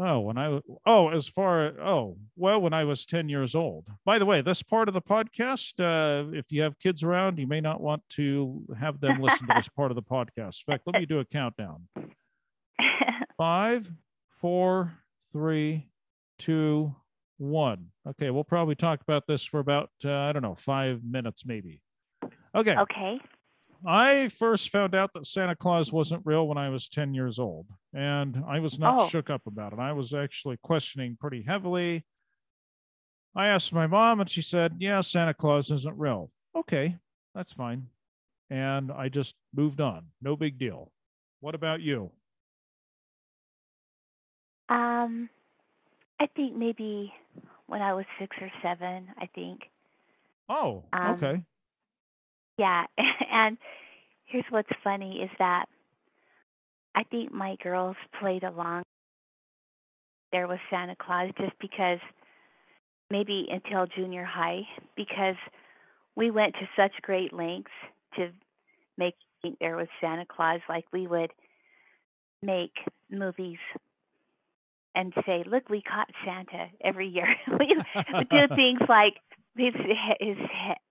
Oh, 0.00 0.20
when 0.20 0.38
I 0.38 0.60
oh, 0.86 1.08
as 1.08 1.26
far 1.26 1.72
oh, 1.80 2.16
well, 2.36 2.60
when 2.60 2.72
I 2.72 2.84
was 2.84 3.04
10 3.04 3.28
years 3.28 3.54
old. 3.56 3.86
By 4.04 4.20
the 4.20 4.26
way, 4.26 4.42
this 4.42 4.62
part 4.62 4.86
of 4.86 4.94
the 4.94 5.02
podcast, 5.02 5.80
uh, 5.80 6.30
if 6.32 6.52
you 6.52 6.62
have 6.62 6.78
kids 6.78 7.02
around, 7.02 7.38
you 7.38 7.48
may 7.48 7.60
not 7.60 7.80
want 7.80 8.02
to 8.10 8.64
have 8.78 9.00
them 9.00 9.20
listen 9.20 9.48
to 9.48 9.54
this 9.56 9.68
part 9.76 9.90
of 9.90 9.96
the 9.96 10.02
podcast. 10.02 10.62
In 10.66 10.72
fact, 10.72 10.84
let 10.86 11.00
me 11.00 11.06
do 11.06 11.18
a 11.18 11.24
countdown. 11.24 11.88
Five, 13.36 13.90
four, 14.28 14.94
three, 15.32 15.88
two, 16.38 16.94
one. 17.38 17.88
Okay, 18.08 18.30
we'll 18.30 18.44
probably 18.44 18.76
talk 18.76 19.00
about 19.00 19.26
this 19.26 19.44
for 19.44 19.58
about 19.58 19.90
uh, 20.04 20.12
I 20.12 20.32
don't 20.32 20.42
know 20.42 20.56
five 20.56 21.02
minutes 21.04 21.44
maybe. 21.46 21.82
Okay, 22.54 22.76
okay. 22.76 23.20
I 23.86 24.28
first 24.28 24.70
found 24.70 24.94
out 24.94 25.12
that 25.14 25.26
Santa 25.26 25.54
Claus 25.54 25.92
wasn't 25.92 26.26
real 26.26 26.48
when 26.48 26.58
I 26.58 26.68
was 26.68 26.88
10 26.88 27.14
years 27.14 27.38
old, 27.38 27.66
and 27.94 28.42
I 28.46 28.58
was 28.58 28.78
not 28.78 29.02
Oh. 29.02 29.08
shook 29.08 29.30
up 29.30 29.46
about 29.46 29.72
it. 29.72 29.78
I 29.78 29.92
was 29.92 30.12
actually 30.12 30.56
questioning 30.58 31.16
pretty 31.16 31.42
heavily. 31.42 32.04
I 33.34 33.46
asked 33.48 33.72
my 33.72 33.86
mom, 33.86 34.20
and 34.20 34.28
she 34.28 34.42
said, 34.42 34.76
Yeah, 34.80 35.00
Santa 35.00 35.32
Claus 35.34 35.70
isn't 35.70 35.96
real. 35.96 36.32
Okay, 36.56 36.96
that's 37.34 37.52
fine. 37.52 37.88
And 38.50 38.90
I 38.90 39.08
just 39.08 39.36
moved 39.54 39.80
on. 39.80 40.06
No 40.20 40.34
big 40.34 40.58
deal. 40.58 40.90
What 41.40 41.54
about 41.54 41.80
you? 41.80 42.10
Um, 44.68 45.28
I 46.20 46.26
think 46.34 46.56
maybe 46.56 47.12
when 47.66 47.80
I 47.80 47.94
was 47.94 48.04
six 48.18 48.36
or 48.40 48.50
seven, 48.62 49.08
I 49.18 49.26
think. 49.26 49.70
Oh, 50.48 50.84
Um, 50.92 51.10
okay. 51.12 51.42
Yeah, 52.58 52.84
and 53.32 53.56
here's 54.26 54.44
what's 54.50 54.68
funny 54.84 55.20
is 55.22 55.30
that 55.38 55.66
I 56.94 57.04
think 57.04 57.32
my 57.32 57.56
girls 57.62 57.96
played 58.20 58.42
along 58.42 58.82
there 60.32 60.48
with 60.48 60.60
Santa 60.68 60.96
Claus 60.96 61.30
just 61.38 61.58
because 61.60 62.00
maybe 63.10 63.46
until 63.50 63.86
junior 63.86 64.24
high 64.24 64.62
because 64.96 65.36
we 66.16 66.30
went 66.30 66.54
to 66.54 66.68
such 66.76 66.92
great 67.02 67.32
lengths 67.32 67.70
to 68.16 68.30
make 68.98 69.14
there 69.60 69.76
was 69.76 69.86
Santa 70.00 70.26
Claus 70.26 70.60
like 70.68 70.84
we 70.92 71.06
would 71.06 71.30
make 72.42 72.72
movies 73.10 73.58
and 74.94 75.12
say, 75.24 75.44
"Look, 75.46 75.68
we 75.68 75.80
caught 75.80 76.10
Santa 76.24 76.66
every 76.82 77.06
year." 77.06 77.28
we 77.58 77.76
would 78.12 78.28
do 78.28 78.48
things 78.56 78.80
like 78.88 79.14
his 79.58 79.74
his 80.20 80.36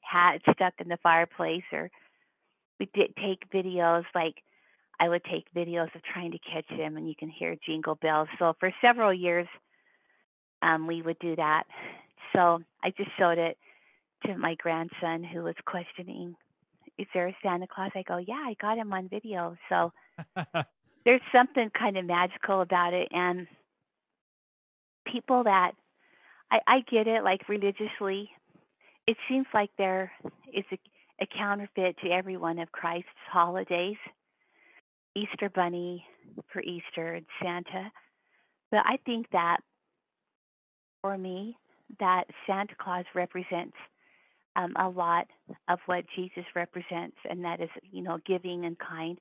hat 0.01 0.41
stuck 0.51 0.73
in 0.79 0.87
the 0.87 0.97
fireplace, 1.03 1.63
or 1.71 1.89
we 2.79 2.89
did 2.93 3.15
take 3.15 3.49
videos. 3.51 4.03
Like 4.13 4.35
I 4.99 5.09
would 5.09 5.23
take 5.25 5.53
videos 5.55 5.93
of 5.95 6.03
trying 6.03 6.31
to 6.31 6.39
catch 6.39 6.69
him, 6.69 6.97
and 6.97 7.07
you 7.07 7.15
can 7.17 7.29
hear 7.29 7.55
jingle 7.65 7.95
bells. 7.95 8.27
So 8.39 8.53
for 8.59 8.71
several 8.81 9.13
years, 9.13 9.47
um, 10.61 10.87
we 10.87 11.01
would 11.01 11.19
do 11.19 11.35
that. 11.35 11.63
So 12.33 12.61
I 12.83 12.91
just 12.91 13.11
showed 13.17 13.37
it 13.37 13.57
to 14.25 14.37
my 14.37 14.55
grandson, 14.55 15.23
who 15.23 15.43
was 15.43 15.55
questioning, 15.65 16.35
"Is 16.97 17.07
there 17.13 17.27
a 17.27 17.37
Santa 17.43 17.67
Claus?" 17.67 17.91
I 17.95 18.03
go, 18.03 18.17
"Yeah, 18.17 18.43
I 18.45 18.55
got 18.59 18.77
him 18.77 18.93
on 18.93 19.07
video." 19.09 19.55
So 19.69 19.93
there's 21.05 21.21
something 21.31 21.69
kind 21.71 21.97
of 21.97 22.05
magical 22.05 22.61
about 22.61 22.93
it, 22.93 23.07
and 23.11 23.47
people 25.05 25.43
that 25.43 25.71
I, 26.51 26.59
I 26.67 26.79
get 26.89 27.07
it, 27.07 27.23
like 27.23 27.47
religiously, 27.49 28.29
it 29.07 29.17
seems 29.29 29.47
like 29.53 29.69
there 29.77 30.11
is 30.53 30.65
a, 30.71 30.77
a 31.21 31.27
counterfeit 31.37 31.97
to 32.03 32.09
every 32.11 32.37
one 32.37 32.59
of 32.59 32.71
Christ's 32.71 33.09
holidays. 33.31 33.97
Easter 35.15 35.49
Bunny 35.49 36.05
for 36.53 36.61
Easter 36.61 37.13
and 37.13 37.25
Santa. 37.41 37.91
But 38.69 38.81
I 38.85 38.97
think 39.05 39.27
that 39.31 39.57
for 41.01 41.17
me, 41.17 41.57
that 41.99 42.25
Santa 42.45 42.75
Claus 42.77 43.05
represents 43.15 43.75
um, 44.55 44.73
a 44.77 44.89
lot 44.89 45.27
of 45.69 45.79
what 45.85 46.03
Jesus 46.15 46.43
represents, 46.55 47.17
and 47.29 47.43
that 47.45 47.61
is, 47.61 47.69
you 47.91 48.03
know, 48.03 48.19
giving 48.27 48.65
and 48.65 48.77
kind. 48.77 49.17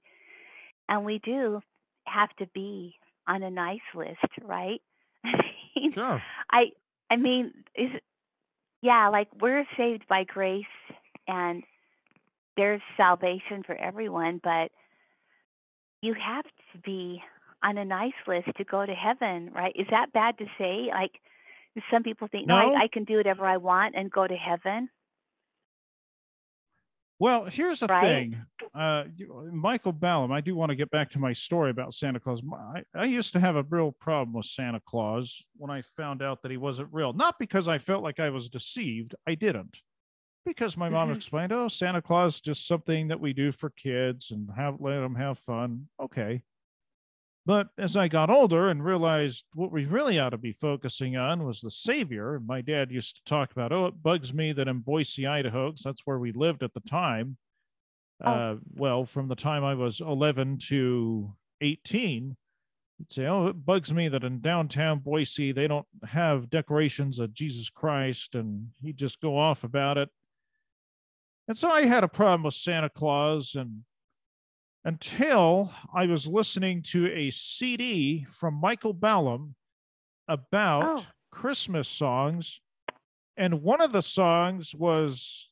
And 0.88 1.04
we 1.04 1.20
do 1.24 1.60
have 2.06 2.30
to 2.38 2.46
be 2.54 2.94
on 3.28 3.42
a 3.42 3.50
nice 3.50 3.78
list, 3.94 4.18
right? 4.42 4.80
I 5.24 5.30
mean, 5.76 5.92
Sure. 5.92 6.22
I 6.50 6.64
I 7.10 7.16
mean, 7.16 7.52
is 7.74 7.90
yeah, 8.82 9.08
like 9.08 9.28
we're 9.40 9.64
saved 9.76 10.06
by 10.08 10.24
grace 10.24 10.64
and 11.26 11.62
there's 12.56 12.80
salvation 12.96 13.62
for 13.64 13.74
everyone, 13.76 14.40
but 14.42 14.70
you 16.02 16.14
have 16.14 16.44
to 16.44 16.78
be 16.84 17.22
on 17.62 17.78
a 17.78 17.84
nice 17.84 18.12
list 18.26 18.48
to 18.56 18.64
go 18.64 18.84
to 18.84 18.94
heaven, 18.94 19.50
right? 19.54 19.72
Is 19.76 19.86
that 19.90 20.12
bad 20.12 20.38
to 20.38 20.44
say? 20.58 20.88
Like 20.90 21.12
some 21.90 22.02
people 22.02 22.28
think, 22.28 22.46
no, 22.46 22.56
No. 22.56 22.74
I, 22.74 22.84
I 22.84 22.88
can 22.88 23.04
do 23.04 23.16
whatever 23.16 23.44
I 23.46 23.56
want 23.56 23.94
and 23.96 24.10
go 24.10 24.26
to 24.26 24.34
heaven, 24.36 24.88
Well, 27.18 27.46
here's 27.46 27.80
the 27.80 27.86
right? 27.86 28.02
thing. 28.02 28.36
Uh, 28.74 29.04
Michael 29.50 29.92
Ballam, 29.94 30.30
I 30.30 30.42
do 30.42 30.54
want 30.54 30.68
to 30.70 30.76
get 30.76 30.90
back 30.90 31.10
to 31.10 31.18
my 31.18 31.32
story 31.32 31.70
about 31.70 31.94
Santa 31.94 32.20
Claus. 32.20 32.42
I, 32.74 32.82
I 32.94 33.04
used 33.06 33.32
to 33.32 33.40
have 33.40 33.56
a 33.56 33.62
real 33.62 33.92
problem 33.92 34.34
with 34.34 34.46
Santa 34.46 34.80
Claus 34.86 35.42
when 35.56 35.70
I 35.70 35.80
found 35.80 36.20
out 36.22 36.42
that 36.42 36.50
he 36.50 36.58
wasn't 36.58 36.90
real. 36.92 37.14
Not 37.14 37.38
because 37.38 37.68
I 37.68 37.78
felt 37.78 38.02
like 38.02 38.20
I 38.20 38.28
was 38.28 38.50
deceived, 38.50 39.14
I 39.26 39.34
didn't. 39.34 39.78
Because 40.44 40.76
my 40.76 40.88
mom 40.90 41.08
Mhm. 41.08 41.16
explained, 41.16 41.52
oh, 41.52 41.68
Santa 41.68 42.02
Claus 42.02 42.34
is 42.36 42.40
just 42.40 42.66
something 42.68 43.08
that 43.08 43.18
we 43.18 43.32
do 43.32 43.50
for 43.50 43.70
kids 43.70 44.30
and 44.30 44.50
have 44.54 44.76
let 44.80 45.00
them 45.00 45.14
have 45.14 45.38
fun. 45.38 45.88
Okay. 45.98 46.42
But 47.46 47.68
as 47.78 47.96
I 47.96 48.08
got 48.08 48.28
older 48.28 48.68
and 48.68 48.84
realized 48.84 49.44
what 49.54 49.70
we 49.70 49.84
really 49.84 50.18
ought 50.18 50.30
to 50.30 50.36
be 50.36 50.50
focusing 50.50 51.16
on 51.16 51.44
was 51.44 51.60
the 51.60 51.70
Savior, 51.70 52.40
my 52.44 52.60
dad 52.60 52.90
used 52.90 53.16
to 53.16 53.24
talk 53.24 53.52
about, 53.52 53.72
oh, 53.72 53.86
it 53.86 54.02
bugs 54.02 54.34
me 54.34 54.52
that 54.52 54.66
in 54.66 54.80
Boise, 54.80 55.28
Idaho, 55.28 55.70
'cause 55.70 55.82
that's 55.84 56.04
where 56.04 56.18
we 56.18 56.32
lived 56.32 56.64
at 56.64 56.74
the 56.74 56.80
time. 56.80 57.36
Oh. 58.20 58.30
Uh, 58.30 58.56
well, 58.74 59.04
from 59.04 59.28
the 59.28 59.36
time 59.36 59.62
I 59.62 59.74
was 59.74 60.00
11 60.00 60.58
to 60.68 61.36
18, 61.60 62.36
he'd 62.98 63.12
say, 63.12 63.26
oh, 63.26 63.46
it 63.46 63.64
bugs 63.64 63.94
me 63.94 64.08
that 64.08 64.24
in 64.24 64.40
downtown 64.40 64.98
Boise, 64.98 65.52
they 65.52 65.68
don't 65.68 65.86
have 66.08 66.50
decorations 66.50 67.20
of 67.20 67.32
Jesus 67.32 67.70
Christ. 67.70 68.34
And 68.34 68.70
he'd 68.82 68.96
just 68.96 69.20
go 69.20 69.38
off 69.38 69.62
about 69.62 69.98
it. 69.98 70.08
And 71.46 71.56
so 71.56 71.70
I 71.70 71.82
had 71.82 72.02
a 72.02 72.08
problem 72.08 72.42
with 72.42 72.54
Santa 72.54 72.90
Claus 72.90 73.54
and 73.54 73.84
until 74.86 75.72
I 75.92 76.06
was 76.06 76.28
listening 76.28 76.80
to 76.80 77.12
a 77.12 77.30
CD 77.30 78.24
from 78.30 78.54
Michael 78.54 78.94
Ballam 78.94 79.54
about 80.28 81.00
Oh. 81.00 81.06
Christmas 81.32 81.88
songs. 81.88 82.60
And 83.36 83.62
one 83.62 83.80
of 83.80 83.90
the 83.92 84.00
songs 84.00 84.74
was, 84.76 85.48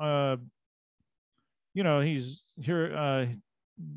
uh, 0.00 0.38
you 1.74 1.82
know, 1.84 2.00
he's 2.00 2.44
here. 2.60 2.96
Uh, 2.96 3.26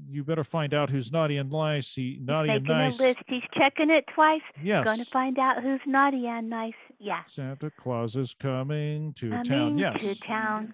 you 0.09 0.23
better 0.25 0.43
find 0.43 0.73
out 0.73 0.89
who's 0.89 1.09
naughty 1.11 1.37
and 1.37 1.49
nice. 1.51 1.93
He 1.93 2.19
naughty 2.21 2.49
and 2.49 2.63
Making 2.63 2.77
nice. 2.77 2.99
a 2.99 3.03
list. 3.03 3.19
He's 3.27 3.43
checking 3.53 3.89
it 3.89 4.03
twice. 4.13 4.41
Yes. 4.61 4.83
Going 4.85 4.99
to 4.99 5.05
find 5.05 5.39
out 5.39 5.63
who's 5.63 5.81
naughty 5.85 6.27
and 6.27 6.49
nice. 6.49 6.73
Yeah. 6.99 7.21
Santa 7.27 7.71
Claus 7.71 8.15
is 8.17 8.33
coming 8.33 9.13
to 9.13 9.29
town. 9.43 9.77
Yes. 9.77 10.01
to 10.01 10.15
town. 10.19 10.73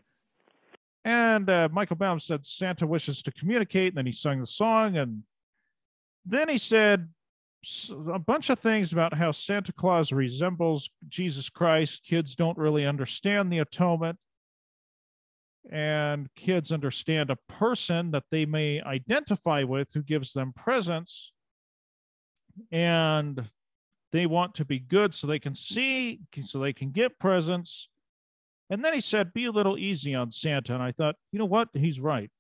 And 1.03 1.49
uh, 1.49 1.69
Michael 1.71 1.95
Ballam 1.95 2.21
said 2.21 2.45
Santa 2.45 2.85
wishes 2.85 3.21
to 3.23 3.31
communicate. 3.31 3.89
And 3.89 3.97
then 3.97 4.05
he 4.05 4.11
sung 4.11 4.39
the 4.39 4.47
song. 4.47 4.97
And 4.97 5.23
then 6.25 6.49
he 6.49 6.57
said 6.57 7.09
a 8.11 8.19
bunch 8.19 8.49
of 8.49 8.59
things 8.59 8.91
about 8.91 9.15
how 9.15 9.31
Santa 9.31 9.71
Claus 9.71 10.11
resembles 10.11 10.89
Jesus 11.07 11.49
Christ. 11.49 12.03
Kids 12.03 12.35
don't 12.35 12.57
really 12.57 12.85
understand 12.85 13.51
the 13.51 13.59
atonement. 13.59 14.17
And 15.71 16.27
kids 16.35 16.71
understand 16.71 17.29
a 17.29 17.37
person 17.47 18.11
that 18.11 18.23
they 18.31 18.45
may 18.45 18.81
identify 18.81 19.63
with 19.63 19.93
who 19.93 20.01
gives 20.01 20.33
them 20.33 20.53
presents. 20.55 21.33
And 22.71 23.49
they 24.11 24.25
want 24.25 24.55
to 24.55 24.65
be 24.65 24.79
good 24.79 25.13
so 25.13 25.27
they 25.27 25.39
can 25.39 25.55
see, 25.55 26.21
so 26.43 26.59
they 26.59 26.73
can 26.73 26.91
get 26.91 27.19
presents. 27.19 27.89
And 28.71 28.85
then 28.85 28.93
he 28.93 29.01
said, 29.01 29.33
be 29.33 29.45
a 29.45 29.51
little 29.51 29.77
easy 29.77 30.15
on 30.15 30.31
Santa. 30.31 30.73
And 30.73 30.81
I 30.81 30.93
thought, 30.93 31.15
you 31.33 31.39
know 31.39 31.45
what? 31.45 31.67
He's 31.73 31.99
right. 31.99 32.31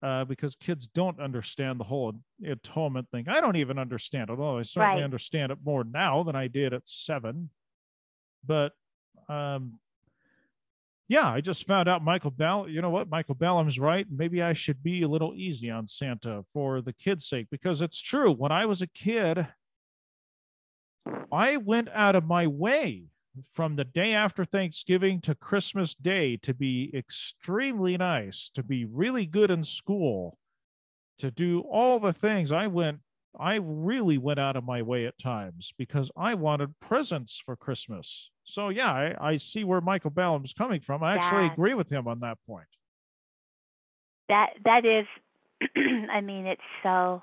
Uh, 0.00 0.24
because 0.24 0.54
kids 0.54 0.86
don't 0.86 1.18
understand 1.18 1.80
the 1.80 1.84
whole 1.84 2.12
atonement 2.46 3.08
thing. 3.10 3.24
I 3.26 3.40
don't 3.40 3.56
even 3.56 3.78
understand 3.78 4.30
it, 4.30 4.38
although 4.38 4.58
I 4.58 4.62
certainly 4.62 4.96
Right. 5.00 5.04
understand 5.04 5.50
it 5.50 5.58
more 5.64 5.82
now 5.82 6.22
than 6.22 6.36
I 6.36 6.46
did 6.46 6.72
at 6.72 6.86
seven. 6.88 7.50
But 8.46 8.72
um, 9.28 9.80
yeah, 11.08 11.28
I 11.28 11.40
just 11.40 11.66
found 11.66 11.88
out 11.88 12.04
Michael 12.04 12.30
Bell. 12.30 12.68
You 12.68 12.80
know 12.80 12.90
what? 12.90 13.08
Michael 13.08 13.34
Ballam's 13.34 13.78
right. 13.78 14.06
Maybe 14.08 14.40
I 14.40 14.52
should 14.52 14.84
be 14.84 15.02
a 15.02 15.08
little 15.08 15.34
easy 15.34 15.68
on 15.68 15.88
Santa 15.88 16.44
for 16.52 16.80
the 16.80 16.92
kids' 16.92 17.26
sake 17.26 17.48
because 17.50 17.80
it's 17.82 18.00
true. 18.00 18.30
When 18.30 18.52
I 18.52 18.66
was 18.66 18.82
a 18.82 18.86
kid, 18.86 19.48
I 21.32 21.56
went 21.56 21.88
out 21.88 22.14
of 22.14 22.24
my 22.24 22.46
way 22.46 23.06
from 23.46 23.76
the 23.76 23.84
day 23.84 24.12
after 24.12 24.44
Thanksgiving 24.44 25.20
to 25.22 25.34
Christmas 25.34 25.94
Day 25.94 26.36
to 26.38 26.54
be 26.54 26.90
extremely 26.94 27.96
nice, 27.96 28.50
to 28.54 28.62
be 28.62 28.84
really 28.84 29.26
good 29.26 29.50
in 29.50 29.64
school, 29.64 30.38
to 31.18 31.30
do 31.30 31.60
all 31.60 31.98
the 31.98 32.12
things. 32.12 32.52
I 32.52 32.66
went, 32.66 33.00
I 33.38 33.56
really 33.56 34.18
went 34.18 34.38
out 34.40 34.56
of 34.56 34.64
my 34.64 34.82
way 34.82 35.06
at 35.06 35.18
times 35.18 35.72
because 35.76 36.10
I 36.16 36.34
wanted 36.34 36.78
presents 36.80 37.38
for 37.44 37.56
Christmas. 37.56 38.30
So, 38.44 38.68
yeah, 38.68 38.92
I, 38.92 39.30
I 39.32 39.36
see 39.38 39.64
where 39.64 39.80
Michael 39.80 40.10
Ballam's 40.10 40.52
coming 40.52 40.80
from. 40.80 41.02
I 41.02 41.14
actually 41.14 41.46
Yeah. 41.46 41.52
agree 41.52 41.74
with 41.74 41.90
him 41.90 42.06
on 42.06 42.20
that 42.20 42.38
point. 42.46 42.68
that 44.28 44.50
that 44.64 44.84
is 44.84 45.06
i 46.10 46.20
mean 46.20 46.46
it's 46.46 46.62
so 46.82 47.22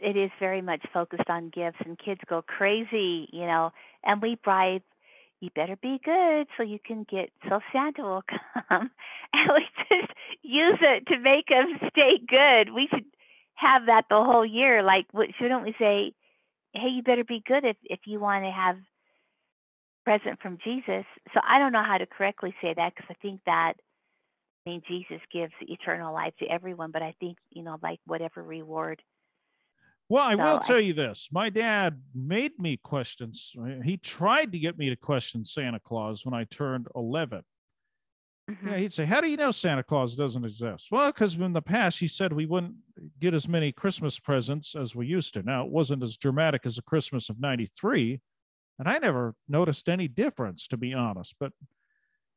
it 0.00 0.16
is 0.16 0.30
very 0.40 0.62
much 0.62 0.84
focused 0.92 1.28
on 1.28 1.50
gifts 1.50 1.78
and 1.84 1.98
kids 1.98 2.20
go 2.28 2.42
crazy 2.42 3.28
you 3.32 3.46
know 3.46 3.72
and 4.04 4.20
we 4.22 4.36
bribe 4.42 4.82
you 5.42 5.50
better 5.54 5.76
be 5.76 6.00
good 6.04 6.46
so 6.56 6.62
you 6.62 6.78
can 6.84 7.04
get 7.10 7.30
so 7.48 7.60
Santa 7.72 8.02
will 8.02 8.24
come. 8.68 8.90
And 9.34 9.50
we 9.54 9.66
just 9.88 10.12
use 10.42 10.78
it 10.80 11.06
to 11.06 11.18
make 11.18 11.48
them 11.48 11.78
stay 11.90 12.18
good. 12.26 12.72
We 12.72 12.86
should 12.88 13.04
have 13.54 13.86
that 13.86 14.04
the 14.08 14.22
whole 14.22 14.44
year. 14.44 14.82
Like, 14.82 15.06
shouldn't 15.38 15.64
we 15.64 15.74
say, 15.78 16.12
hey, 16.74 16.88
you 16.88 17.02
better 17.02 17.24
be 17.24 17.42
good 17.46 17.64
if, 17.64 17.76
if 17.84 18.00
you 18.06 18.20
want 18.20 18.44
to 18.44 18.50
have 18.50 18.76
present 20.04 20.40
from 20.40 20.58
Jesus. 20.64 21.04
So 21.32 21.40
I 21.46 21.58
don't 21.58 21.72
know 21.72 21.84
how 21.84 21.98
to 21.98 22.06
correctly 22.06 22.54
say 22.60 22.74
that 22.74 22.94
because 22.94 23.08
I 23.10 23.14
think 23.22 23.40
that 23.46 23.74
I 24.66 24.70
mean 24.70 24.82
Jesus 24.88 25.20
gives 25.32 25.52
eternal 25.60 26.12
life 26.12 26.34
to 26.38 26.46
everyone, 26.46 26.90
but 26.92 27.02
I 27.02 27.14
think 27.20 27.38
you 27.50 27.62
know 27.62 27.78
like 27.82 28.00
whatever 28.06 28.42
reward. 28.42 29.02
Well, 30.12 30.24
I 30.24 30.36
so 30.36 30.42
will 30.42 30.58
tell 30.58 30.76
I, 30.76 30.80
you 30.80 30.92
this: 30.92 31.30
my 31.32 31.48
dad 31.48 32.02
made 32.14 32.58
me 32.58 32.76
question. 32.76 33.32
He 33.82 33.96
tried 33.96 34.52
to 34.52 34.58
get 34.58 34.76
me 34.76 34.90
to 34.90 34.96
question 34.96 35.42
Santa 35.42 35.80
Claus 35.80 36.26
when 36.26 36.34
I 36.34 36.44
turned 36.44 36.86
11. 36.94 37.40
Mm-hmm. 38.50 38.68
Yeah, 38.68 38.76
he'd 38.76 38.92
say, 38.92 39.06
"How 39.06 39.22
do 39.22 39.28
you 39.28 39.38
know 39.38 39.52
Santa 39.52 39.82
Claus 39.82 40.14
doesn't 40.14 40.44
exist?" 40.44 40.88
Well, 40.90 41.10
because 41.10 41.36
in 41.36 41.54
the 41.54 41.62
past 41.62 41.98
he 42.00 42.08
said 42.08 42.34
we 42.34 42.44
wouldn't 42.44 42.74
get 43.20 43.32
as 43.32 43.48
many 43.48 43.72
Christmas 43.72 44.18
presents 44.18 44.76
as 44.76 44.94
we 44.94 45.06
used 45.06 45.32
to. 45.32 45.42
Now 45.42 45.64
it 45.64 45.70
wasn't 45.70 46.02
as 46.02 46.18
dramatic 46.18 46.66
as 46.66 46.76
the 46.76 46.82
Christmas 46.82 47.30
of 47.30 47.40
'93, 47.40 48.20
and 48.78 48.88
I 48.88 48.98
never 48.98 49.34
noticed 49.48 49.88
any 49.88 50.08
difference, 50.08 50.68
to 50.68 50.76
be 50.76 50.92
honest. 50.92 51.36
But 51.40 51.52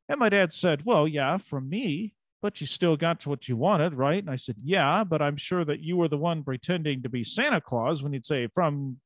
and 0.08 0.18
my 0.18 0.30
dad 0.30 0.52
said, 0.52 0.86
Well, 0.86 1.06
yeah, 1.06 1.36
from 1.36 1.68
me, 1.68 2.14
but 2.42 2.60
you 2.60 2.66
still 2.66 2.96
got 2.96 3.20
to 3.20 3.28
what 3.28 3.48
you 3.48 3.56
wanted, 3.56 3.94
right? 3.94 4.22
And 4.22 4.30
I 4.30 4.36
said, 4.36 4.56
Yeah, 4.62 5.04
but 5.04 5.22
I'm 5.22 5.36
sure 5.36 5.64
that 5.64 5.80
you 5.80 5.96
were 5.96 6.08
the 6.08 6.18
one 6.18 6.42
pretending 6.42 7.02
to 7.02 7.08
be 7.08 7.24
Santa 7.24 7.60
Claus 7.60 8.02
when 8.02 8.12
you'd 8.12 8.26
say 8.26 8.48
from 8.48 8.98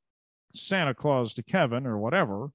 Santa 0.54 0.94
Claus 0.94 1.34
to 1.34 1.42
Kevin 1.42 1.86
or 1.86 1.98
whatever. 1.98 2.50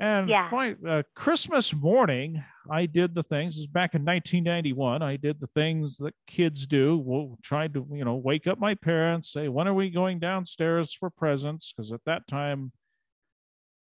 And 0.00 0.30
yeah. 0.30 0.74
uh, 0.88 1.02
Christmas 1.14 1.74
morning, 1.74 2.42
I 2.70 2.86
did 2.86 3.14
the 3.14 3.22
things. 3.22 3.56
This 3.56 3.66
back 3.66 3.94
in 3.94 4.02
1991. 4.02 5.02
I 5.02 5.16
did 5.16 5.40
the 5.40 5.46
things 5.48 5.98
that 5.98 6.14
kids 6.26 6.66
do. 6.66 6.96
Well, 6.96 7.38
tried 7.42 7.74
to, 7.74 7.86
you 7.92 8.06
know, 8.06 8.14
wake 8.14 8.46
up 8.46 8.58
my 8.58 8.74
parents, 8.74 9.30
say, 9.30 9.48
"When 9.48 9.68
are 9.68 9.74
we 9.74 9.90
going 9.90 10.18
downstairs 10.18 10.94
for 10.94 11.10
presents?" 11.10 11.74
Because 11.74 11.92
at 11.92 12.04
that 12.06 12.26
time, 12.26 12.72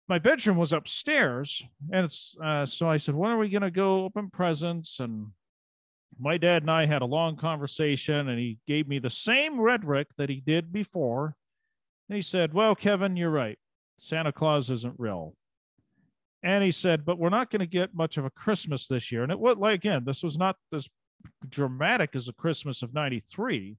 my 0.08 0.20
bedroom 0.20 0.58
was 0.58 0.72
upstairs, 0.72 1.64
and 1.92 2.06
it's 2.06 2.36
uh, 2.44 2.68
so 2.68 2.88
I 2.88 2.98
said, 2.98 3.16
"When 3.16 3.32
are 3.32 3.40
we 3.40 3.50
going 3.50 3.64
to 3.64 3.72
go 3.72 4.06
open 4.06 4.30
presents?" 4.30 5.00
And 5.00 5.32
my 6.20 6.38
dad 6.38 6.64
and 6.64 6.72
I 6.72 6.86
had 6.86 7.02
a 7.02 7.06
long 7.06 7.36
conversation, 7.36 8.30
and 8.30 8.40
he 8.40 8.60
gave 8.68 8.88
me 8.88 9.00
the 9.00 9.10
same 9.10 9.60
rhetoric 9.60 10.08
that 10.18 10.30
he 10.30 10.42
did 10.42 10.72
before. 10.72 11.36
And 12.10 12.16
he 12.16 12.22
said, 12.22 12.54
"Well, 12.54 12.76
Kevin, 12.76 13.18
you're 13.18 13.30
right. 13.30 13.58
Santa 13.98 14.32
Claus 14.32 14.70
isn't 14.70 15.00
real." 15.00 15.36
And 16.44 16.64
he 16.64 16.72
said, 16.72 17.06
"But 17.06 17.18
we're 17.18 17.30
not 17.30 17.50
going 17.50 17.62
to 17.62 17.66
get 17.66 17.96
much 17.96 18.18
of 18.18 18.26
a 18.26 18.30
Christmas 18.30 18.88
this 18.88 19.12
year." 19.12 19.24
And 19.24 19.32
it 19.32 19.40
was 19.40 19.58
like 19.58 19.76
again, 19.76 20.04
this 20.06 20.24
was 20.24 20.38
not 20.38 20.58
as 20.74 20.88
dramatic 21.48 22.16
as 22.16 22.28
the 22.28 22.34
Christmas 22.34 22.82
of 22.82 22.94
'93, 22.94 23.78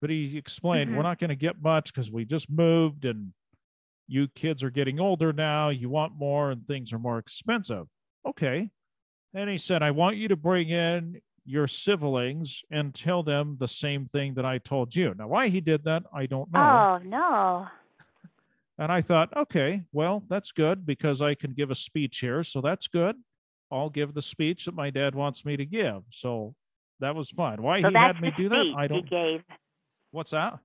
but 0.00 0.10
he 0.10 0.36
explained, 0.38 0.88
mm-hmm. 0.88 0.96
"We're 0.96 1.02
not 1.02 1.18
going 1.18 1.30
to 1.30 1.36
get 1.36 1.62
much 1.62 1.92
because 1.92 2.10
we 2.10 2.24
just 2.24 2.50
moved 2.50 3.04
and." 3.04 3.32
you 4.08 4.26
kids 4.26 4.64
are 4.64 4.70
getting 4.70 4.98
older 4.98 5.32
now, 5.32 5.68
you 5.68 5.90
want 5.90 6.14
more, 6.18 6.50
and 6.50 6.66
things 6.66 6.92
are 6.92 6.98
more 6.98 7.18
expensive. 7.18 7.86
Okay. 8.26 8.70
And 9.34 9.50
he 9.50 9.58
said, 9.58 9.82
I 9.82 9.90
want 9.90 10.16
you 10.16 10.28
to 10.28 10.36
bring 10.36 10.70
in 10.70 11.20
your 11.48 11.66
siblings 11.66 12.62
and 12.70 12.94
tell 12.94 13.22
them 13.22 13.56
the 13.58 13.68
same 13.68 14.06
thing 14.06 14.34
that 14.34 14.44
I 14.44 14.58
told 14.58 14.94
you. 14.94 15.14
Now, 15.16 15.28
why 15.28 15.48
he 15.48 15.60
did 15.60 15.84
that, 15.84 16.02
I 16.12 16.26
don't 16.26 16.52
know. 16.52 16.60
Oh, 16.60 17.00
no. 17.02 17.66
And 18.78 18.92
I 18.92 19.00
thought, 19.00 19.34
okay, 19.36 19.84
well, 19.92 20.22
that's 20.28 20.52
good 20.52 20.84
because 20.86 21.22
I 21.22 21.34
can 21.34 21.52
give 21.52 21.70
a 21.70 21.74
speech 21.74 22.18
here. 22.18 22.44
So 22.44 22.60
that's 22.60 22.86
good. 22.86 23.16
I'll 23.72 23.90
give 23.90 24.14
the 24.14 24.22
speech 24.22 24.66
that 24.66 24.74
my 24.74 24.90
dad 24.90 25.14
wants 25.14 25.44
me 25.44 25.56
to 25.56 25.64
give. 25.64 26.02
So 26.12 26.54
that 27.00 27.14
was 27.14 27.30
fun. 27.30 27.62
Why 27.62 27.80
so 27.80 27.88
he 27.88 27.94
had 27.94 28.20
me 28.20 28.32
do 28.36 28.48
that, 28.50 28.66
I 28.76 28.86
don't. 28.86 29.04
He 29.04 29.10
gave. 29.10 29.42
What's 30.10 30.30
that? 30.30 30.58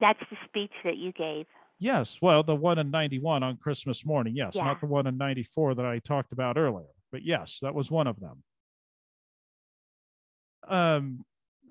That's 0.00 0.20
the 0.30 0.36
speech 0.46 0.72
that 0.84 0.96
you 0.96 1.12
gave. 1.12 1.46
Yes, 1.78 2.18
well, 2.20 2.42
the 2.42 2.56
one 2.56 2.78
in 2.78 2.90
91 2.90 3.42
on 3.42 3.56
Christmas 3.56 4.04
morning. 4.04 4.34
Yes, 4.34 4.54
yeah. 4.54 4.64
not 4.64 4.80
the 4.80 4.86
one 4.86 5.06
in 5.06 5.16
94 5.16 5.76
that 5.76 5.86
I 5.86 6.00
talked 6.00 6.32
about 6.32 6.56
earlier. 6.56 6.88
But 7.12 7.24
yes, 7.24 7.58
that 7.62 7.74
was 7.74 7.90
one 7.90 8.06
of 8.06 8.18
them. 8.20 8.42
Um 10.68 11.24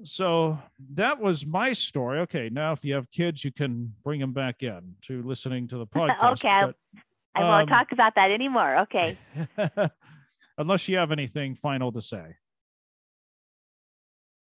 so 0.03 0.59
that 0.93 1.19
was 1.19 1.45
my 1.45 1.73
story. 1.73 2.19
Okay, 2.19 2.49
now 2.51 2.71
if 2.71 2.85
you 2.85 2.93
have 2.93 3.09
kids, 3.11 3.43
you 3.43 3.51
can 3.51 3.93
bring 4.03 4.19
them 4.19 4.33
back 4.33 4.61
in 4.61 4.95
to 5.03 5.23
listening 5.23 5.67
to 5.69 5.77
the 5.77 5.87
podcast. 5.95 6.45
okay, 6.45 6.61
but, 6.65 6.75
I 7.35 7.43
won't 7.43 7.63
um, 7.63 7.67
talk 7.67 7.91
about 7.91 8.15
that 8.15 8.31
anymore. 8.31 8.79
Okay. 8.81 9.17
unless 10.57 10.87
you 10.87 10.97
have 10.97 11.11
anything 11.11 11.55
final 11.55 11.91
to 11.91 12.01
say. 12.01 12.35